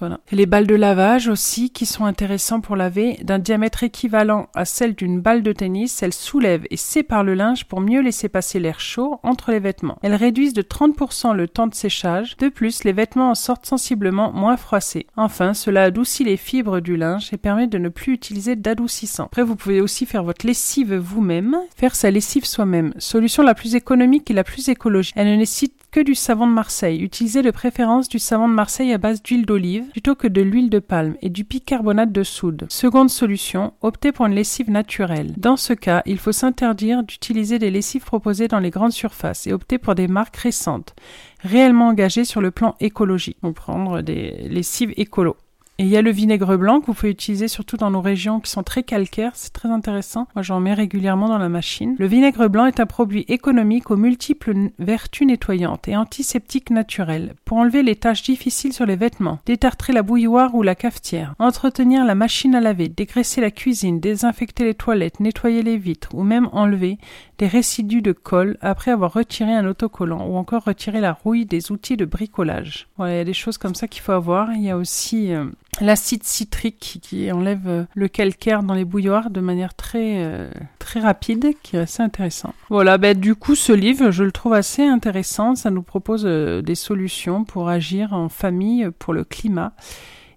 voilà. 0.00 0.20
Et 0.32 0.36
les 0.36 0.46
balles 0.46 0.66
de 0.66 0.74
lavage 0.74 1.28
aussi, 1.28 1.70
qui 1.70 1.86
sont 1.86 2.04
intéressants 2.04 2.60
pour 2.60 2.74
laver, 2.74 3.18
d'un 3.22 3.38
diamètre 3.38 3.84
équivalent 3.84 4.48
à 4.54 4.64
celle 4.64 4.94
d'une 4.94 5.20
balle 5.20 5.42
de 5.42 5.52
tennis, 5.52 6.02
elles 6.02 6.14
soulèvent 6.14 6.66
et 6.70 6.76
séparent 6.76 7.24
le 7.24 7.34
linge 7.34 7.66
pour 7.66 7.80
mieux 7.80 8.00
laisser 8.00 8.28
passer 8.28 8.58
l'air 8.58 8.80
chaud 8.80 9.20
entre 9.22 9.52
les 9.52 9.60
vêtements. 9.60 9.98
Elles 10.02 10.14
réduisent 10.14 10.54
de 10.54 10.62
30% 10.62 11.34
le 11.34 11.46
temps 11.46 11.66
de 11.66 11.74
séchage. 11.74 12.36
De 12.38 12.48
plus, 12.48 12.84
les 12.84 12.92
vêtements 12.92 13.30
en 13.30 13.34
sortent 13.34 13.66
sensiblement 13.66 14.32
moins 14.32 14.56
froissés. 14.56 15.06
Enfin, 15.16 15.54
cela 15.54 15.84
adoucit 15.84 16.24
les 16.24 16.36
fibres 16.36 16.80
du 16.80 16.96
linge 16.96 17.28
et 17.32 17.36
permet 17.36 17.66
de 17.66 17.78
ne 17.78 17.88
plus 17.88 18.12
utiliser 18.14 18.56
d'adoucissant. 18.56 19.26
Après, 19.26 19.42
vous 19.42 19.56
pouvez 19.56 19.80
aussi 19.80 20.06
faire 20.06 20.24
votre 20.24 20.46
lessive 20.46 20.94
vous-même, 20.94 21.56
faire 21.76 21.94
sa 21.94 22.10
lessive 22.10 22.44
soi-même. 22.44 22.94
Solution 22.98 23.42
la 23.42 23.54
plus 23.54 23.74
économique 23.74 24.30
et 24.30 24.34
la 24.34 24.44
plus 24.44 24.68
écologique. 24.68 25.14
Elle 25.16 25.30
ne 25.30 25.36
nécessite 25.36 25.74
que 25.90 26.00
du 26.00 26.14
savon 26.14 26.46
de 26.46 26.52
Marseille. 26.52 27.02
Utilisez 27.02 27.42
de 27.42 27.50
préférence 27.50 28.08
du 28.08 28.18
savon 28.18 28.48
de 28.48 28.54
Marseille 28.54 28.92
à 28.92 28.98
base 28.98 29.22
d'huile 29.22 29.46
d'olive 29.46 29.86
plutôt 29.90 30.14
que 30.14 30.28
de 30.28 30.42
l'huile 30.42 30.70
de 30.70 30.78
palme 30.78 31.16
et 31.22 31.30
du 31.30 31.44
bicarbonate 31.44 32.12
de 32.12 32.22
soude. 32.22 32.66
Seconde 32.68 33.10
solution, 33.10 33.72
optez 33.80 34.12
pour 34.12 34.26
une 34.26 34.34
lessive 34.34 34.70
naturelle. 34.70 35.32
Dans 35.36 35.56
ce 35.56 35.72
cas, 35.72 36.02
il 36.06 36.18
faut 36.18 36.32
s'interdire 36.32 37.02
d'utiliser 37.02 37.58
des 37.58 37.70
lessives 37.70 38.04
proposées 38.04 38.48
dans 38.48 38.60
les 38.60 38.70
grandes 38.70 38.92
surfaces 38.92 39.46
et 39.46 39.52
opter 39.52 39.78
pour 39.78 39.94
des 39.94 40.08
marques 40.08 40.36
récentes, 40.36 40.94
réellement 41.40 41.88
engagées 41.88 42.24
sur 42.24 42.40
le 42.40 42.50
plan 42.50 42.76
écologique. 42.80 43.38
On 43.42 43.52
prendre 43.52 44.02
des 44.02 44.48
lessives 44.48 44.92
écolo. 44.96 45.36
Et 45.80 45.84
il 45.84 45.90
y 45.90 45.96
a 45.96 46.02
le 46.02 46.10
vinaigre 46.10 46.56
blanc 46.56 46.80
que 46.80 46.86
vous 46.86 46.94
pouvez 46.94 47.12
utiliser 47.12 47.46
surtout 47.46 47.76
dans 47.76 47.92
nos 47.92 48.00
régions 48.00 48.40
qui 48.40 48.50
sont 48.50 48.64
très 48.64 48.82
calcaires, 48.82 49.30
c'est 49.34 49.52
très 49.52 49.68
intéressant. 49.68 50.26
Moi 50.34 50.42
j'en 50.42 50.58
mets 50.58 50.74
régulièrement 50.74 51.28
dans 51.28 51.38
la 51.38 51.48
machine. 51.48 51.94
Le 52.00 52.06
vinaigre 52.08 52.48
blanc 52.48 52.66
est 52.66 52.80
un 52.80 52.86
produit 52.86 53.24
économique 53.28 53.92
aux 53.92 53.96
multiples 53.96 54.70
vertus 54.80 55.28
nettoyantes 55.28 55.86
et 55.86 55.96
antiseptiques 55.96 56.70
naturelles 56.70 57.34
pour 57.44 57.58
enlever 57.58 57.84
les 57.84 57.94
taches 57.94 58.24
difficiles 58.24 58.72
sur 58.72 58.86
les 58.86 58.96
vêtements, 58.96 59.38
détartrer 59.46 59.92
la 59.92 60.02
bouilloire 60.02 60.56
ou 60.56 60.64
la 60.64 60.74
cafetière, 60.74 61.36
entretenir 61.38 62.04
la 62.04 62.16
machine 62.16 62.56
à 62.56 62.60
laver, 62.60 62.88
dégraisser 62.88 63.40
la 63.40 63.52
cuisine, 63.52 64.00
désinfecter 64.00 64.64
les 64.64 64.74
toilettes, 64.74 65.20
nettoyer 65.20 65.62
les 65.62 65.78
vitres 65.78 66.12
ou 66.12 66.24
même 66.24 66.48
enlever 66.50 66.98
des 67.38 67.46
résidus 67.46 68.02
de 68.02 68.10
colle 68.10 68.58
après 68.62 68.90
avoir 68.90 69.12
retiré 69.12 69.52
un 69.52 69.64
autocollant 69.64 70.26
ou 70.26 70.36
encore 70.38 70.64
retirer 70.64 71.00
la 71.00 71.12
rouille 71.12 71.46
des 71.46 71.70
outils 71.70 71.96
de 71.96 72.04
bricolage. 72.04 72.88
Voilà, 72.96 73.14
il 73.14 73.18
y 73.18 73.20
a 73.20 73.24
des 73.24 73.32
choses 73.32 73.58
comme 73.58 73.76
ça 73.76 73.86
qu'il 73.86 74.02
faut 74.02 74.10
avoir. 74.10 74.52
Il 74.52 74.62
y 74.62 74.70
a 74.70 74.76
aussi 74.76 75.32
euh, 75.32 75.46
l'acide 75.80 76.24
citrique 76.24 76.98
qui 77.02 77.30
enlève 77.32 77.68
euh, 77.68 77.84
le 77.94 78.08
calcaire 78.08 78.62
dans 78.62 78.74
les 78.74 78.84
bouilloires 78.84 79.30
de 79.30 79.40
manière 79.40 79.74
très 79.74 80.24
euh, 80.24 80.50
très 80.78 81.00
rapide, 81.00 81.54
qui 81.62 81.76
est 81.76 81.80
assez 81.80 82.02
intéressant. 82.02 82.54
Voilà, 82.70 82.98
ben 82.98 83.18
du 83.18 83.34
coup 83.34 83.54
ce 83.54 83.72
livre, 83.72 84.10
je 84.10 84.24
le 84.24 84.32
trouve 84.32 84.54
assez 84.54 84.84
intéressant. 84.84 85.54
Ça 85.54 85.70
nous 85.70 85.82
propose 85.82 86.24
des 86.24 86.74
solutions 86.74 87.44
pour 87.44 87.68
agir 87.68 88.12
en 88.12 88.28
famille 88.28 88.88
pour 88.98 89.12
le 89.12 89.24
climat 89.24 89.72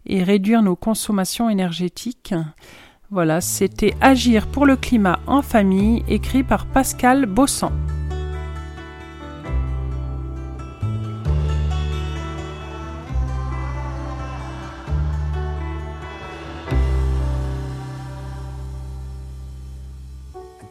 et 0.06 0.24
réduire 0.24 0.62
nos 0.62 0.76
consommations 0.76 1.50
énergétiques. 1.50 2.34
Voilà, 3.10 3.42
c'était 3.42 3.94
Agir 4.00 4.48
pour 4.48 4.66
le 4.66 4.78
climat 4.78 5.20
en 5.28 5.42
famille, 5.42 6.02
écrit 6.08 6.44
par 6.44 6.66
Pascal 6.66 7.26
Bossan. 7.26 7.74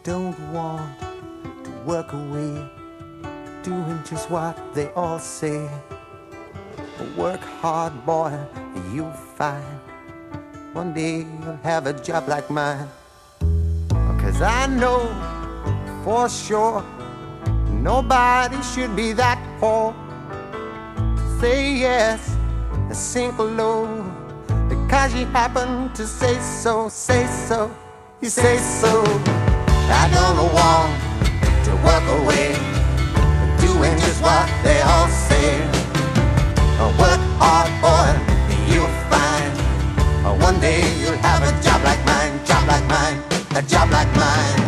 Don't 0.03 0.37
want 0.51 0.99
to 1.63 1.71
work 1.85 2.13
away, 2.13 2.69
doing 3.63 3.99
just 4.05 4.29
what 4.29 4.57
they 4.73 4.87
all 4.89 5.19
say. 5.19 5.69
Work 7.17 7.41
hard, 7.41 7.93
boy, 8.05 8.37
you'll 8.93 9.11
find 9.11 9.63
one 10.73 10.93
day 10.93 11.25
you'll 11.43 11.59
have 11.63 11.87
a 11.87 11.93
job 11.93 12.27
like 12.27 12.49
mine. 12.49 12.87
Cause 14.19 14.41
I 14.41 14.67
know 14.67 14.99
for 16.03 16.29
sure 16.29 16.83
nobody 17.69 18.61
should 18.61 18.95
be 18.95 19.13
that 19.13 19.39
poor. 19.59 19.93
Say 21.39 21.73
yes 21.75 22.37
sink 22.93 23.37
low 23.37 23.87
because 24.67 25.13
you 25.13 25.25
happen 25.27 25.91
to 25.93 26.05
say 26.05 26.37
so, 26.39 26.89
say 26.89 27.25
so, 27.27 27.71
you 28.21 28.29
say 28.29 28.57
so. 28.57 29.50
I 29.91 30.07
don't 30.09 30.37
want 30.55 30.91
to 31.65 31.71
walk 31.83 32.05
away, 32.19 32.55
doing 33.59 33.95
just 33.99 34.21
what 34.21 34.47
they 34.63 34.79
all 34.81 35.07
say. 35.09 35.61
Uh, 36.79 36.89
Work 36.97 37.21
hard, 37.39 37.69
boy, 37.83 38.09
you'll 38.71 38.87
find 39.11 39.51
uh, 40.25 40.33
one 40.45 40.59
day 40.59 40.81
you'll 41.01 41.17
have 41.17 41.43
a 41.43 41.51
job 41.63 41.83
like 41.83 42.03
mine, 42.05 42.33
job 42.45 42.67
like 42.67 42.87
mine, 42.87 43.21
a 43.55 43.61
job 43.61 43.91
like 43.91 44.11
mine. 44.15 44.60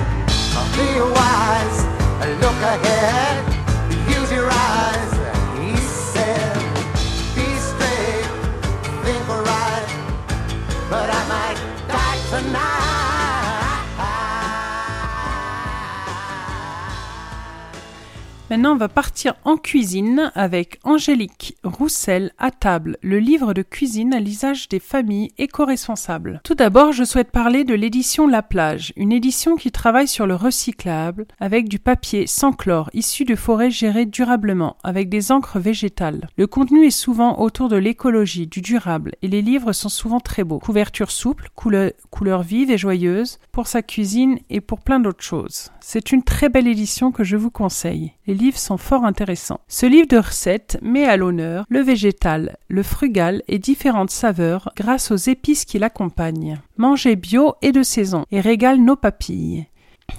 Maintenant, 18.54 18.74
on 18.74 18.78
va 18.78 18.88
partir 18.88 19.34
en 19.45 19.58
cuisine 19.58 20.32
avec 20.36 20.80
Angélique 20.84 21.58
Roussel 21.64 22.34
à 22.38 22.51
table, 22.51 22.99
le 23.01 23.18
livre 23.18 23.56
de 23.56 23.64
cuisine 23.64 24.14
à 24.14 24.20
l'usage 24.20 24.70
des 24.70 24.80
familles 24.80 25.32
éco-responsables. 25.39 26.39
Tout 26.43 26.54
d'abord, 26.54 26.91
je 26.91 27.04
souhaite 27.04 27.32
parler 27.32 27.64
de 27.64 27.74
l'édition 27.74 28.28
La 28.28 28.43
Plage, 28.43 28.93
une 28.95 29.12
édition 29.12 29.56
qui 29.56 29.72
travaille 29.72 30.08
sur 30.08 30.28
le 30.28 30.36
recyclable 30.36 31.26
avec 31.39 31.68
du 31.68 31.80
papier 31.80 32.28
sans 32.28 32.51
chlore 32.51 32.91
issu 32.93 33.26
de 33.26 33.34
forêts 33.34 33.72
gérées 33.72 34.06
durablement 34.06 34.78
avec 34.84 35.10
des 35.10 35.32
encres 35.32 35.58
végétales. 35.58 36.30
Le 36.38 36.45
contenu 36.45 36.86
est 36.86 36.91
souvent 36.91 37.39
autour 37.39 37.70
de 37.70 37.78
l'écologie, 37.78 38.45
du 38.45 38.62
durable 38.62 39.14
et 39.24 39.30
les 39.30 39.41
livres 39.41 39.74
sont 39.74 39.89
souvent 39.89 40.20
très 40.20 40.43
beaux. 40.43 40.60
Couverture 40.60 41.10
souple, 41.10 41.49
couleur, 41.56 41.89
couleur 42.12 42.43
vive 42.43 42.70
et 42.70 42.78
joyeuse 42.78 43.39
pour 43.51 43.66
sa 43.66 43.82
cuisine 43.82 44.38
et 44.51 44.62
pour 44.62 44.82
plein 44.82 44.99
d'autres 44.99 45.24
choses. 45.24 45.72
C'est 45.80 46.12
une 46.12 46.22
très 46.22 46.49
belle 46.49 46.68
édition 46.68 47.12
que 47.12 47.24
je 47.24 47.36
vous 47.36 47.49
conseille. 47.49 48.14
Livres 48.44 48.60
sont 48.60 48.78
fort 48.78 49.06
intéressants. 49.06 49.62
Ce 49.70 49.86
livre 49.86 50.08
de 50.08 50.18
recettes 50.18 50.78
met 50.82 51.06
à 51.06 51.16
l'honneur 51.16 51.66
le 51.70 51.80
végétal, 51.80 52.58
le 52.68 52.84
frugal 52.84 53.41
et 53.48 53.58
différentes 53.58 54.12
saveurs 54.12 54.72
grâce 54.76 55.12
aux 55.12 55.16
épices 55.16 55.64
qui 55.64 55.80
l'accompagnent. 55.80 56.60
Manger 56.76 57.16
bio 57.16 57.56
et 57.62 57.72
de 57.72 57.84
saison 57.84 58.26
et 58.32 58.41
régale 58.41 58.80
nos 58.80 58.98
papilles. 58.98 59.68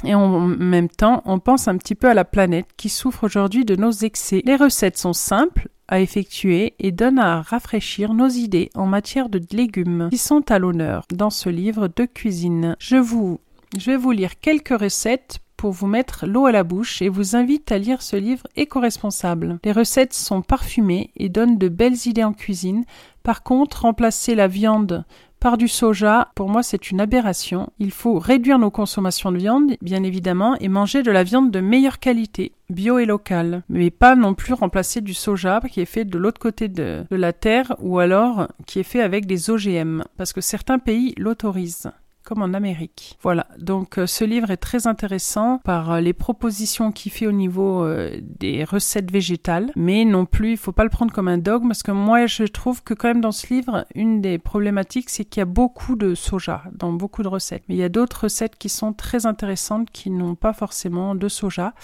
Et 0.04 0.14
en 0.14 0.40
même 0.40 0.88
temps, 0.88 1.22
on 1.26 1.38
pense 1.38 1.68
un 1.68 1.76
petit 1.76 1.94
peu 1.94 2.08
à 2.08 2.14
la 2.14 2.24
planète 2.24 2.68
qui 2.78 2.88
souffre 2.88 3.24
aujourd'hui 3.24 3.66
de 3.66 3.76
nos 3.76 3.92
excès. 3.92 4.40
Les 4.46 4.56
recettes 4.56 4.96
sont 4.98 5.12
simples 5.12 5.68
à 5.86 6.00
effectuer 6.00 6.74
et 6.78 6.92
donnent 6.92 7.18
à 7.18 7.42
rafraîchir 7.42 8.14
nos 8.14 8.28
idées 8.28 8.70
en 8.74 8.86
matière 8.86 9.28
de 9.28 9.40
légumes 9.52 10.08
qui 10.10 10.16
sont 10.16 10.50
à 10.50 10.58
l'honneur 10.58 11.04
dans 11.12 11.28
ce 11.28 11.50
livre 11.50 11.88
de 11.94 12.06
cuisine. 12.06 12.74
Je 12.78 12.96
vous 12.96 13.38
je 13.76 13.90
vais 13.90 13.96
vous 13.96 14.12
lire 14.12 14.38
quelques 14.38 14.78
recettes 14.78 15.40
pour 15.64 15.72
vous 15.72 15.86
mettre 15.86 16.26
l'eau 16.26 16.44
à 16.44 16.52
la 16.52 16.62
bouche 16.62 17.00
et 17.00 17.08
vous 17.08 17.36
invite 17.36 17.72
à 17.72 17.78
lire 17.78 18.02
ce 18.02 18.16
livre 18.16 18.46
éco-responsable. 18.54 19.60
Les 19.64 19.72
recettes 19.72 20.12
sont 20.12 20.42
parfumées 20.42 21.10
et 21.16 21.30
donnent 21.30 21.56
de 21.56 21.70
belles 21.70 21.96
idées 22.06 22.22
en 22.22 22.34
cuisine. 22.34 22.84
Par 23.22 23.42
contre, 23.42 23.80
remplacer 23.80 24.34
la 24.34 24.46
viande 24.46 25.06
par 25.40 25.56
du 25.56 25.66
soja, 25.66 26.28
pour 26.34 26.50
moi 26.50 26.62
c'est 26.62 26.90
une 26.90 27.00
aberration. 27.00 27.70
Il 27.78 27.92
faut 27.92 28.18
réduire 28.18 28.58
nos 28.58 28.70
consommations 28.70 29.32
de 29.32 29.38
viande, 29.38 29.72
bien 29.80 30.02
évidemment, 30.02 30.54
et 30.60 30.68
manger 30.68 31.02
de 31.02 31.10
la 31.10 31.24
viande 31.24 31.50
de 31.50 31.60
meilleure 31.60 31.98
qualité 31.98 32.52
bio 32.68 32.98
et 32.98 33.06
locale, 33.06 33.62
mais 33.70 33.90
pas 33.90 34.16
non 34.16 34.34
plus 34.34 34.52
remplacer 34.52 35.00
du 35.00 35.14
soja 35.14 35.60
qui 35.70 35.80
est 35.80 35.86
fait 35.86 36.04
de 36.04 36.18
l'autre 36.18 36.40
côté 36.40 36.68
de, 36.68 37.06
de, 37.10 37.16
la 37.16 37.32
terre 37.32 37.74
ou 37.78 38.00
alors 38.00 38.48
qui 38.66 38.80
est 38.80 38.82
fait 38.82 39.00
avec 39.00 39.24
des 39.24 39.48
OGM, 39.48 40.02
parce 40.18 40.34
que 40.34 40.42
certains 40.42 40.78
pays 40.78 41.14
l'autorisent 41.16 41.90
comme 42.24 42.42
en 42.42 42.54
Amérique. 42.54 43.18
Voilà, 43.22 43.46
donc 43.58 43.98
euh, 43.98 44.06
ce 44.06 44.24
livre 44.24 44.50
est 44.50 44.56
très 44.56 44.86
intéressant 44.86 45.58
par 45.64 45.92
euh, 45.92 46.00
les 46.00 46.12
propositions 46.12 46.90
qu'il 46.90 47.12
fait 47.12 47.26
au 47.26 47.32
niveau 47.32 47.84
euh, 47.84 48.18
des 48.22 48.64
recettes 48.64 49.10
végétales, 49.10 49.70
mais 49.76 50.04
non 50.04 50.26
plus, 50.26 50.52
il 50.52 50.56
faut 50.56 50.72
pas 50.72 50.84
le 50.84 50.90
prendre 50.90 51.12
comme 51.12 51.28
un 51.28 51.38
dogme, 51.38 51.68
parce 51.68 51.82
que 51.82 51.92
moi 51.92 52.26
je 52.26 52.44
trouve 52.44 52.82
que 52.82 52.94
quand 52.94 53.08
même 53.08 53.20
dans 53.20 53.32
ce 53.32 53.52
livre, 53.52 53.86
une 53.94 54.20
des 54.20 54.38
problématiques, 54.38 55.10
c'est 55.10 55.24
qu'il 55.24 55.40
y 55.40 55.42
a 55.42 55.46
beaucoup 55.46 55.96
de 55.96 56.14
soja 56.14 56.62
dans 56.72 56.92
beaucoup 56.92 57.22
de 57.22 57.28
recettes. 57.28 57.64
Mais 57.68 57.74
il 57.74 57.78
y 57.78 57.84
a 57.84 57.88
d'autres 57.88 58.24
recettes 58.24 58.56
qui 58.56 58.68
sont 58.68 58.92
très 58.92 59.26
intéressantes 59.26 59.90
qui 59.90 60.10
n'ont 60.10 60.34
pas 60.34 60.52
forcément 60.52 61.14
de 61.14 61.28
soja 61.28 61.74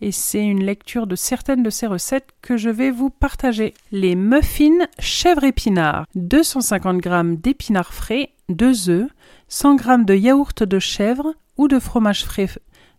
et 0.00 0.12
c'est 0.12 0.44
une 0.44 0.64
lecture 0.64 1.06
de 1.06 1.16
certaines 1.16 1.62
de 1.62 1.70
ces 1.70 1.86
recettes 1.86 2.30
que 2.42 2.56
je 2.56 2.70
vais 2.70 2.90
vous 2.90 3.10
partager. 3.10 3.74
Les 3.92 4.14
muffins 4.14 4.86
chèvre 4.98 5.44
épinard, 5.44 6.06
250 6.14 7.02
g 7.02 7.10
d'épinards 7.36 7.94
frais, 7.94 8.30
2 8.48 8.90
œufs, 8.90 9.10
100 9.48 9.78
g 9.78 9.84
de 10.04 10.14
yaourt 10.14 10.62
de 10.62 10.78
chèvre 10.78 11.34
ou 11.56 11.68
de 11.68 11.78
fromage 11.78 12.24
frais 12.24 12.48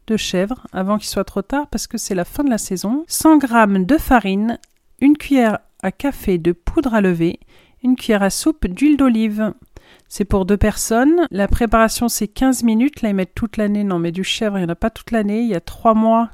de 0.07 0.17
chèvre 0.17 0.65
avant 0.73 0.97
qu'il 0.97 1.07
soit 1.07 1.23
trop 1.23 1.41
tard 1.41 1.67
parce 1.67 1.87
que 1.87 1.97
c'est 1.97 2.15
la 2.15 2.25
fin 2.25 2.43
de 2.43 2.49
la 2.49 2.57
saison, 2.57 3.05
100 3.07 3.39
g 3.41 3.47
de 3.85 3.97
farine, 3.97 4.59
une 4.99 5.17
cuillère 5.17 5.59
à 5.81 5.91
café 5.91 6.37
de 6.37 6.51
poudre 6.51 6.93
à 6.93 7.01
lever, 7.01 7.39
une 7.83 7.95
cuillère 7.95 8.23
à 8.23 8.29
soupe 8.29 8.67
d'huile 8.67 8.97
d'olive. 8.97 9.53
C'est 10.07 10.25
pour 10.25 10.45
deux 10.45 10.57
personnes. 10.57 11.27
La 11.31 11.47
préparation, 11.47 12.07
c'est 12.09 12.27
15 12.27 12.63
minutes. 12.63 13.01
Là, 13.01 13.09
ils 13.09 13.15
mettent 13.15 13.35
toute 13.35 13.57
l'année. 13.57 13.83
Non, 13.83 13.99
mais 13.99 14.11
du 14.11 14.23
chèvre, 14.23 14.57
il 14.57 14.61
n'y 14.61 14.65
en 14.65 14.73
a 14.73 14.75
pas 14.75 14.89
toute 14.89 15.11
l'année. 15.11 15.41
Il 15.41 15.47
y 15.47 15.55
a 15.55 15.61
trois 15.61 15.93
mois 15.93 16.29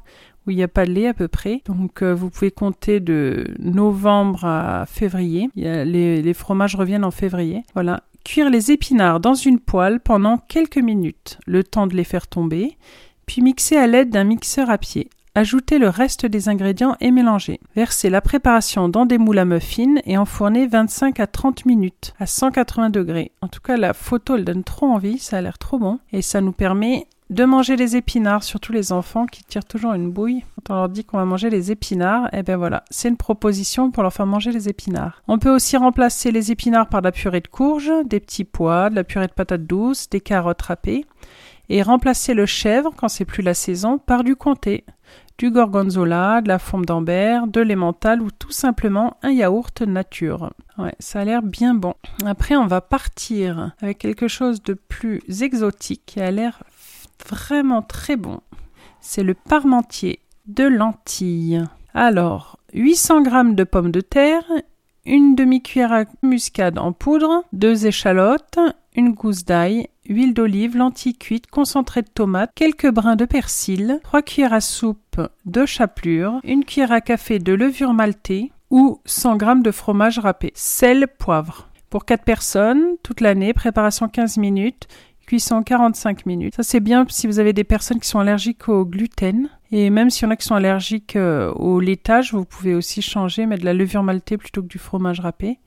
où 0.46 0.50
il 0.50 0.56
n'y 0.56 0.62
a 0.62 0.68
pas 0.68 0.86
de 0.86 0.92
lait 0.92 1.08
à 1.08 1.14
peu 1.14 1.28
près. 1.28 1.62
Donc, 1.66 2.02
euh, 2.02 2.14
vous 2.14 2.30
pouvez 2.30 2.50
compter 2.50 3.00
de 3.00 3.54
novembre 3.58 4.44
à 4.44 4.86
février. 4.86 5.50
les, 5.54 6.34
fromages 6.34 6.76
reviennent 6.76 7.04
en 7.04 7.10
février. 7.10 7.62
Voilà. 7.74 8.02
Cuire 8.24 8.50
les 8.50 8.72
épinards 8.72 9.20
dans 9.20 9.34
une 9.34 9.60
poêle 9.60 10.00
pendant 10.00 10.38
quelques 10.38 10.78
minutes, 10.78 11.38
le 11.46 11.62
temps 11.62 11.86
de 11.86 11.94
les 11.94 12.04
faire 12.04 12.26
tomber, 12.26 12.76
puis 13.24 13.40
mixer 13.40 13.76
à 13.76 13.86
l'aide 13.86 14.10
d'un 14.10 14.24
mixeur 14.24 14.68
à 14.68 14.78
pied. 14.78 15.10
Ajoutez 15.36 15.78
le 15.78 15.90
reste 15.90 16.24
des 16.24 16.48
ingrédients 16.48 16.96
et 16.98 17.10
mélangez. 17.10 17.60
Versez 17.74 18.08
la 18.08 18.22
préparation 18.22 18.88
dans 18.88 19.04
des 19.04 19.18
moules 19.18 19.38
à 19.38 19.44
muffins 19.44 19.96
et 20.06 20.16
enfournez 20.16 20.66
25 20.66 21.20
à 21.20 21.26
30 21.26 21.66
minutes 21.66 22.14
à 22.18 22.24
180 22.24 22.88
degrés. 22.88 23.32
En 23.42 23.48
tout 23.48 23.60
cas, 23.60 23.76
la 23.76 23.92
photo, 23.92 24.36
elle 24.36 24.46
donne 24.46 24.64
trop 24.64 24.86
envie, 24.86 25.18
ça 25.18 25.36
a 25.36 25.42
l'air 25.42 25.58
trop 25.58 25.78
bon 25.78 25.98
et 26.10 26.22
ça 26.22 26.40
nous 26.40 26.52
permet 26.52 27.06
de 27.28 27.44
manger 27.44 27.76
les 27.76 27.96
épinards, 27.96 28.44
surtout 28.44 28.72
les 28.72 28.92
enfants 28.92 29.26
qui 29.26 29.42
tirent 29.42 29.64
toujours 29.64 29.94
une 29.94 30.10
bouille. 30.10 30.44
Quand 30.64 30.74
on 30.74 30.76
leur 30.76 30.88
dit 30.88 31.04
qu'on 31.04 31.18
va 31.18 31.24
manger 31.24 31.50
les 31.50 31.72
épinards, 31.72 32.28
eh 32.32 32.42
ben 32.42 32.56
voilà, 32.56 32.84
c'est 32.90 33.08
une 33.08 33.16
proposition 33.16 33.90
pour 33.90 34.02
leur 34.02 34.12
faire 34.12 34.26
manger 34.26 34.52
les 34.52 34.68
épinards. 34.68 35.22
On 35.26 35.38
peut 35.38 35.50
aussi 35.50 35.76
remplacer 35.76 36.30
les 36.30 36.52
épinards 36.52 36.88
par 36.88 37.02
de 37.02 37.06
la 37.06 37.12
purée 37.12 37.40
de 37.40 37.48
courge, 37.48 37.90
des 38.04 38.20
petits 38.20 38.44
pois, 38.44 38.90
de 38.90 38.94
la 38.94 39.04
purée 39.04 39.26
de 39.26 39.32
patates 39.32 39.64
douces, 39.64 40.08
des 40.08 40.20
carottes 40.20 40.62
râpées, 40.62 41.04
et 41.68 41.82
remplacer 41.82 42.32
le 42.34 42.46
chèvre, 42.46 42.92
quand 42.96 43.08
c'est 43.08 43.24
plus 43.24 43.42
la 43.42 43.54
saison, 43.54 43.98
par 43.98 44.22
du 44.22 44.36
comté, 44.36 44.84
du 45.38 45.50
gorgonzola, 45.50 46.40
de 46.40 46.48
la 46.48 46.58
forme 46.58 46.86
d'ambert, 46.86 47.46
de 47.46 47.60
l'emmental 47.60 48.22
ou 48.22 48.30
tout 48.30 48.52
simplement 48.52 49.16
un 49.22 49.30
yaourt 49.30 49.82
nature. 49.82 50.52
Ouais, 50.78 50.94
ça 50.98 51.20
a 51.20 51.24
l'air 51.24 51.42
bien 51.42 51.74
bon. 51.74 51.94
Après, 52.24 52.56
on 52.56 52.66
va 52.66 52.80
partir 52.80 53.72
avec 53.82 53.98
quelque 53.98 54.28
chose 54.28 54.62
de 54.62 54.74
plus 54.74 55.22
exotique 55.42 56.02
qui 56.06 56.20
a 56.20 56.30
l'air 56.30 56.62
vraiment 57.28 57.82
très 57.82 58.16
bon. 58.16 58.40
C'est 59.00 59.22
le 59.22 59.34
parmentier 59.34 60.20
de 60.46 60.64
lentilles. 60.64 61.64
Alors, 61.94 62.58
800 62.74 63.24
g 63.24 63.30
de 63.54 63.64
pommes 63.64 63.90
de 63.90 64.00
terre, 64.00 64.44
une 65.04 65.34
demi-cuillère 65.34 65.92
à 65.92 66.04
muscade 66.22 66.78
en 66.78 66.92
poudre, 66.92 67.44
deux 67.52 67.86
échalotes, 67.86 68.58
une 68.96 69.12
gousse 69.12 69.44
d'ail, 69.44 69.88
huile 70.08 70.34
d'olive, 70.34 70.76
lentilles 70.76 71.16
cuites, 71.16 71.46
concentré 71.46 72.02
de 72.02 72.08
tomate, 72.08 72.50
quelques 72.54 72.90
brins 72.90 73.16
de 73.16 73.24
persil, 73.24 74.00
trois 74.02 74.22
cuillères 74.22 74.52
à 74.52 74.60
soupe 74.60 75.20
de 75.44 75.66
chapelure, 75.66 76.40
une 76.44 76.64
cuillère 76.64 76.92
à 76.92 77.00
café 77.00 77.38
de 77.38 77.52
levure 77.52 77.92
maltée 77.92 78.50
ou 78.70 79.00
100 79.04 79.38
g 79.38 79.46
de 79.62 79.70
fromage 79.70 80.18
râpé, 80.18 80.52
sel, 80.54 81.06
poivre. 81.18 81.68
Pour 81.88 82.04
4 82.04 82.24
personnes, 82.24 82.96
toute 83.02 83.20
l'année, 83.20 83.54
préparation 83.54 84.08
15 84.08 84.38
minutes, 84.38 84.88
cuisson 85.26 85.62
45 85.62 86.26
minutes. 86.26 86.54
Ça 86.56 86.62
c'est 86.62 86.80
bien 86.80 87.04
si 87.08 87.26
vous 87.26 87.38
avez 87.38 87.52
des 87.52 87.64
personnes 87.64 88.00
qui 88.00 88.08
sont 88.08 88.18
allergiques 88.18 88.68
au 88.68 88.84
gluten. 88.84 89.48
Et 89.72 89.90
même 89.90 90.10
s'il 90.10 90.24
y 90.24 90.28
en 90.28 90.30
a 90.30 90.36
qui 90.36 90.46
sont 90.46 90.54
allergiques 90.54 91.16
euh, 91.16 91.52
au 91.52 91.80
laitage, 91.80 92.32
vous 92.32 92.44
pouvez 92.44 92.74
aussi 92.74 93.02
changer, 93.02 93.46
mettre 93.46 93.62
de 93.62 93.66
la 93.66 93.74
levure 93.74 94.02
maltée 94.02 94.36
plutôt 94.36 94.62
que 94.62 94.68
du 94.68 94.78
fromage 94.78 95.20
râpé. 95.20 95.58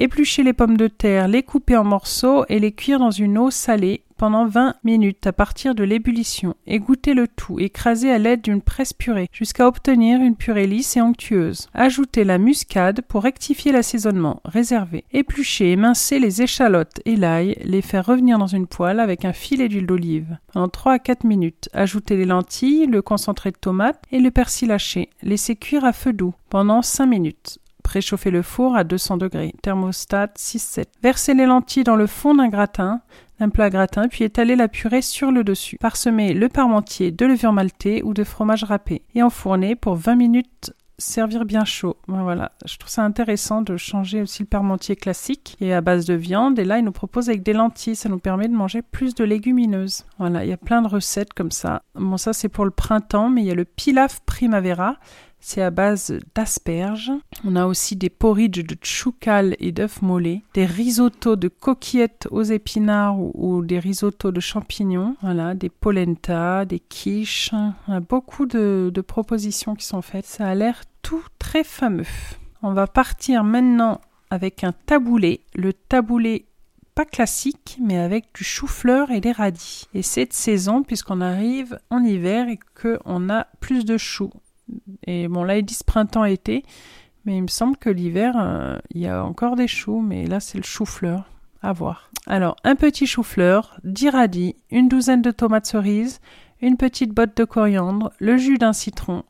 Éplucher 0.00 0.44
les 0.44 0.52
pommes 0.52 0.76
de 0.76 0.86
terre, 0.86 1.26
les 1.26 1.42
couper 1.42 1.76
en 1.76 1.82
morceaux 1.82 2.44
et 2.48 2.60
les 2.60 2.70
cuire 2.70 3.00
dans 3.00 3.10
une 3.10 3.36
eau 3.36 3.50
salée 3.50 4.04
pendant 4.16 4.46
20 4.46 4.76
minutes 4.84 5.26
à 5.26 5.32
partir 5.32 5.74
de 5.74 5.82
l'ébullition. 5.82 6.54
Égoutter 6.68 7.14
le 7.14 7.26
tout, 7.26 7.58
écraser 7.58 8.12
à 8.12 8.18
l'aide 8.18 8.42
d'une 8.42 8.62
presse 8.62 8.92
purée 8.92 9.28
jusqu'à 9.32 9.66
obtenir 9.66 10.20
une 10.20 10.36
purée 10.36 10.68
lisse 10.68 10.96
et 10.96 11.00
onctueuse. 11.00 11.68
Ajoutez 11.74 12.22
la 12.22 12.38
muscade 12.38 13.00
pour 13.08 13.24
rectifier 13.24 13.72
l'assaisonnement. 13.72 14.40
Réserver. 14.44 15.04
Éplucher, 15.12 15.72
émincer 15.72 16.20
les 16.20 16.42
échalotes 16.42 17.00
et 17.04 17.16
l'ail, 17.16 17.56
les 17.64 17.82
faire 17.82 18.06
revenir 18.06 18.38
dans 18.38 18.46
une 18.46 18.68
poêle 18.68 19.00
avec 19.00 19.24
un 19.24 19.32
filet 19.32 19.68
d'huile 19.68 19.86
d'olive. 19.86 20.38
Pendant 20.52 20.68
3 20.68 20.92
à 20.92 20.98
4 21.00 21.24
minutes, 21.24 21.68
ajoutez 21.72 22.16
les 22.16 22.24
lentilles, 22.24 22.86
le 22.86 23.02
concentré 23.02 23.50
de 23.50 23.56
tomate 23.56 24.00
et 24.12 24.20
le 24.20 24.30
persil 24.30 24.70
haché. 24.70 25.10
Laissez 25.22 25.56
cuire 25.56 25.84
à 25.84 25.92
feu 25.92 26.12
doux 26.12 26.34
pendant 26.50 26.82
5 26.82 27.06
minutes. 27.06 27.58
Préchauffez 27.88 28.30
le 28.30 28.42
four 28.42 28.76
à 28.76 28.84
200 28.84 29.16
degrés. 29.16 29.54
Thermostat 29.62 30.26
6-7. 30.36 30.84
Versez 31.02 31.32
les 31.32 31.46
lentilles 31.46 31.84
dans 31.84 31.96
le 31.96 32.06
fond 32.06 32.34
d'un 32.34 32.50
gratin, 32.50 33.00
d'un 33.40 33.48
plat 33.48 33.70
gratin, 33.70 34.08
puis 34.08 34.24
étalez 34.24 34.56
la 34.56 34.68
purée 34.68 35.00
sur 35.00 35.30
le 35.30 35.42
dessus. 35.42 35.78
Parsemez 35.80 36.34
le 36.34 36.50
parmentier 36.50 37.12
de 37.12 37.24
levure 37.24 37.54
maltée 37.54 38.02
ou 38.02 38.12
de 38.12 38.24
fromage 38.24 38.64
râpé 38.64 39.00
et 39.14 39.22
enfournez 39.22 39.74
pour 39.74 39.94
20 39.94 40.16
minutes 40.16 40.74
servir 40.98 41.44
bien 41.44 41.64
chaud. 41.64 41.96
Ben 42.08 42.22
voilà, 42.22 42.52
je 42.66 42.76
trouve 42.76 42.90
ça 42.90 43.04
intéressant 43.04 43.62
de 43.62 43.76
changer 43.76 44.20
aussi 44.20 44.42
le 44.42 44.48
parmentier 44.48 44.96
classique 44.96 45.56
est 45.60 45.72
à 45.72 45.80
base 45.80 46.04
de 46.04 46.14
viande 46.14 46.58
et 46.58 46.64
là 46.64 46.78
il 46.78 46.84
nous 46.84 46.92
propose 46.92 47.28
avec 47.28 47.42
des 47.42 47.52
lentilles, 47.52 47.96
ça 47.96 48.08
nous 48.08 48.18
permet 48.18 48.48
de 48.48 48.54
manger 48.54 48.82
plus 48.82 49.14
de 49.14 49.24
légumineuses. 49.24 50.04
Voilà, 50.18 50.44
il 50.44 50.50
y 50.50 50.52
a 50.52 50.56
plein 50.56 50.82
de 50.82 50.88
recettes 50.88 51.32
comme 51.34 51.52
ça. 51.52 51.82
Bon 51.94 52.16
ça 52.16 52.32
c'est 52.32 52.48
pour 52.48 52.64
le 52.64 52.72
printemps, 52.72 53.30
mais 53.30 53.42
il 53.42 53.46
y 53.46 53.50
a 53.50 53.54
le 53.54 53.64
pilaf 53.64 54.20
primavera 54.26 54.96
c'est 55.40 55.62
à 55.62 55.70
base 55.70 56.18
d'asperges. 56.34 57.12
On 57.44 57.56
a 57.56 57.66
aussi 57.66 57.96
des 57.96 58.10
porridge 58.10 58.64
de 58.64 58.74
tchoukal 58.74 59.56
et 59.58 59.72
d'œufs 59.72 60.02
mollets, 60.02 60.42
des 60.54 60.66
risottos 60.66 61.36
de 61.36 61.48
coquillettes 61.48 62.28
aux 62.30 62.42
épinards 62.42 63.18
ou, 63.18 63.62
des 63.64 63.78
risottos 63.78 64.32
de 64.32 64.40
champignons, 64.40 65.16
voilà, 65.22 65.54
des 65.54 65.68
polenta, 65.68 66.64
des 66.64 66.80
quiches. 66.80 67.50
On 67.86 67.92
a 67.92 68.00
beaucoup 68.00 68.46
de, 68.46 68.90
de 68.92 69.00
propositions 69.00 69.74
qui 69.74 69.86
sont 69.86 70.02
faites. 70.02 70.26
Ça 70.26 70.46
a 70.46 70.54
l'air 70.54 70.82
tout 71.02 71.24
très 71.38 71.64
fameux. 71.64 72.04
On 72.62 72.72
va 72.72 72.86
partir 72.86 73.44
maintenant 73.44 74.00
avec 74.30 74.64
un 74.64 74.72
taboulé. 74.86 75.40
Le 75.54 75.72
taboulé 75.72 76.44
pas 76.98 77.04
classique, 77.04 77.78
mais 77.80 77.96
avec 77.96 78.24
du 78.34 78.42
chou-fleur 78.42 79.12
et 79.12 79.20
des 79.20 79.30
radis. 79.30 79.86
Et 79.94 80.02
c'est 80.02 80.26
de 80.26 80.32
saison 80.32 80.82
puisqu'on 80.82 81.20
arrive 81.20 81.78
en 81.90 82.02
hiver 82.02 82.48
et 82.48 82.58
qu'on 82.82 83.30
a 83.30 83.46
plus 83.60 83.84
de 83.84 83.96
choux. 83.96 84.32
Et 85.06 85.28
bon, 85.28 85.44
là, 85.44 85.58
ils 85.58 85.64
disent 85.64 85.82
printemps-été, 85.82 86.64
mais 87.24 87.36
il 87.36 87.42
me 87.42 87.48
semble 87.48 87.76
que 87.76 87.90
l'hiver, 87.90 88.34
euh, 88.38 88.78
il 88.90 89.00
y 89.00 89.06
a 89.06 89.24
encore 89.24 89.56
des 89.56 89.68
choux, 89.68 90.00
mais 90.00 90.26
là, 90.26 90.40
c'est 90.40 90.58
le 90.58 90.64
chou-fleur. 90.64 91.24
À 91.60 91.72
voir. 91.72 92.10
Alors, 92.26 92.54
un 92.62 92.76
petit 92.76 93.06
chou-fleur, 93.06 93.80
10 93.82 94.10
radis, 94.10 94.54
une 94.70 94.88
douzaine 94.88 95.22
de 95.22 95.32
tomates 95.32 95.66
cerises, 95.66 96.20
une 96.60 96.76
petite 96.76 97.12
botte 97.12 97.36
de 97.36 97.44
coriandre, 97.44 98.12
le 98.20 98.36
jus 98.36 98.58
d'un 98.58 98.72
citron, 98.72 99.24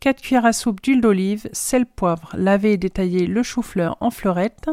4 0.00 0.20
cuillères 0.20 0.46
à 0.46 0.52
soupe 0.52 0.80
d'huile 0.80 1.00
d'olive, 1.00 1.48
sel, 1.52 1.86
poivre. 1.86 2.30
Lavez 2.36 2.72
et 2.72 2.76
détaillez 2.76 3.26
le 3.26 3.42
chou-fleur 3.42 3.96
en 4.00 4.10
fleurettes. 4.10 4.70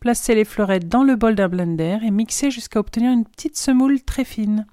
Placez 0.00 0.34
les 0.34 0.44
fleurettes 0.44 0.88
dans 0.88 1.04
le 1.04 1.16
bol 1.16 1.34
d'un 1.34 1.48
blender 1.48 1.98
et 2.02 2.10
mixez 2.10 2.50
jusqu'à 2.50 2.80
obtenir 2.80 3.12
une 3.12 3.24
petite 3.24 3.56
semoule 3.56 4.02
très 4.02 4.24
fine. 4.24 4.66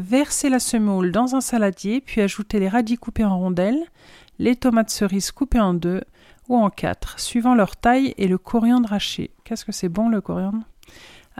Versez 0.00 0.48
la 0.48 0.60
semoule 0.60 1.10
dans 1.10 1.34
un 1.34 1.40
saladier, 1.40 2.00
puis 2.00 2.20
ajoutez 2.20 2.60
les 2.60 2.68
radis 2.68 2.98
coupés 2.98 3.24
en 3.24 3.36
rondelles, 3.36 3.84
les 4.38 4.54
tomates 4.54 4.90
cerises 4.90 5.32
coupées 5.32 5.58
en 5.58 5.74
deux 5.74 6.02
ou 6.48 6.56
en 6.56 6.70
quatre, 6.70 7.18
suivant 7.18 7.56
leur 7.56 7.76
taille, 7.76 8.14
et 8.16 8.28
le 8.28 8.38
coriandre 8.38 8.92
haché. 8.92 9.32
Qu'est-ce 9.42 9.64
que 9.64 9.72
c'est 9.72 9.88
bon 9.88 10.08
le 10.08 10.20
coriandre? 10.20 10.62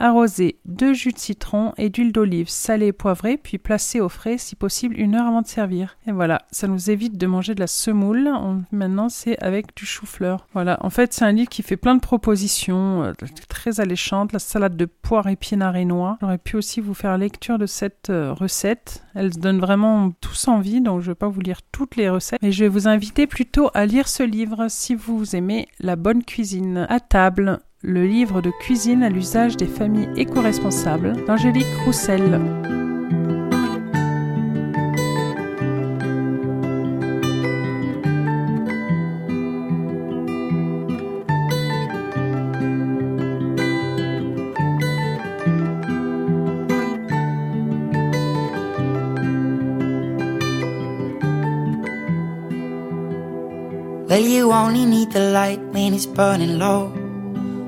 Arroser 0.01 0.61
de 0.65 0.93
jus 0.93 1.13
de 1.13 1.19
citron 1.19 1.73
et 1.77 1.91
d'huile 1.91 2.13
d'olive 2.13 2.49
salée 2.49 2.87
et 2.87 2.93
poivrée, 2.93 3.37
puis 3.37 3.59
placer 3.59 4.01
au 4.01 4.09
frais, 4.09 4.39
si 4.39 4.55
possible, 4.55 4.99
une 4.99 5.17
heure 5.17 5.27
avant 5.27 5.43
de 5.43 5.47
servir. 5.49 5.97
Et 6.07 6.13
voilà, 6.13 6.43
ça 6.53 6.69
nous 6.69 6.91
évite 6.91 7.19
de 7.19 7.27
manger 7.27 7.57
de 7.57 7.61
la 7.61 7.67
semoule. 7.67 8.31
Maintenant, 8.71 9.09
c'est 9.09 9.39
avec 9.43 9.77
du 9.77 9.85
chou-fleur. 9.85 10.47
Voilà, 10.53 10.79
en 10.83 10.91
fait, 10.91 11.13
c'est 11.13 11.25
un 11.25 11.33
livre 11.33 11.49
qui 11.49 11.63
fait 11.63 11.77
plein 11.77 11.97
de 11.97 12.01
propositions 12.01 13.03
euh, 13.03 13.13
très 13.49 13.81
alléchantes. 13.81 14.33
La 14.33 14.39
salade 14.39 14.77
de 14.77 14.85
poire, 14.85 15.27
épinards 15.27 15.77
et 15.77 15.85
noix. 15.85 16.17
J'aurais 16.21 16.39
pu 16.39 16.57
aussi 16.57 16.81
vous 16.81 16.95
faire 16.95 17.19
lecture 17.19 17.59
de 17.59 17.67
cette 17.67 18.11
euh, 18.11 18.33
recette. 18.33 19.05
Elle 19.15 19.31
donne 19.31 19.59
vraiment 19.59 20.13
tous 20.21 20.47
envie, 20.47 20.81
donc 20.81 21.01
je 21.01 21.09
ne 21.09 21.11
vais 21.13 21.19
pas 21.19 21.29
vous 21.29 21.41
lire 21.41 21.61
toutes 21.73 21.97
les 21.97 22.09
recettes. 22.09 22.41
Mais 22.41 22.53
je 22.53 22.65
vais 22.65 22.69
vous 22.69 22.87
inviter 22.87 23.27
plutôt 23.27 23.71
à 23.75 23.85
lire 23.85 24.07
ce 24.07 24.23
livre 24.23 24.67
si 24.69 24.95
vous 24.95 25.35
aimez 25.35 25.67
la 25.81 25.97
bonne 25.97 26.23
cuisine. 26.23 26.87
À 26.89 27.01
table, 27.01 27.61
le 27.83 28.05
livre 28.05 28.41
de 28.41 28.51
cuisine 28.51 29.05
à 29.05 29.09
l'usage 29.09 29.57
des 29.57 29.67
familles 29.67 30.09
éco-responsables 30.17 31.25
d'Angélique 31.27 31.67
Roussel. 31.85 32.41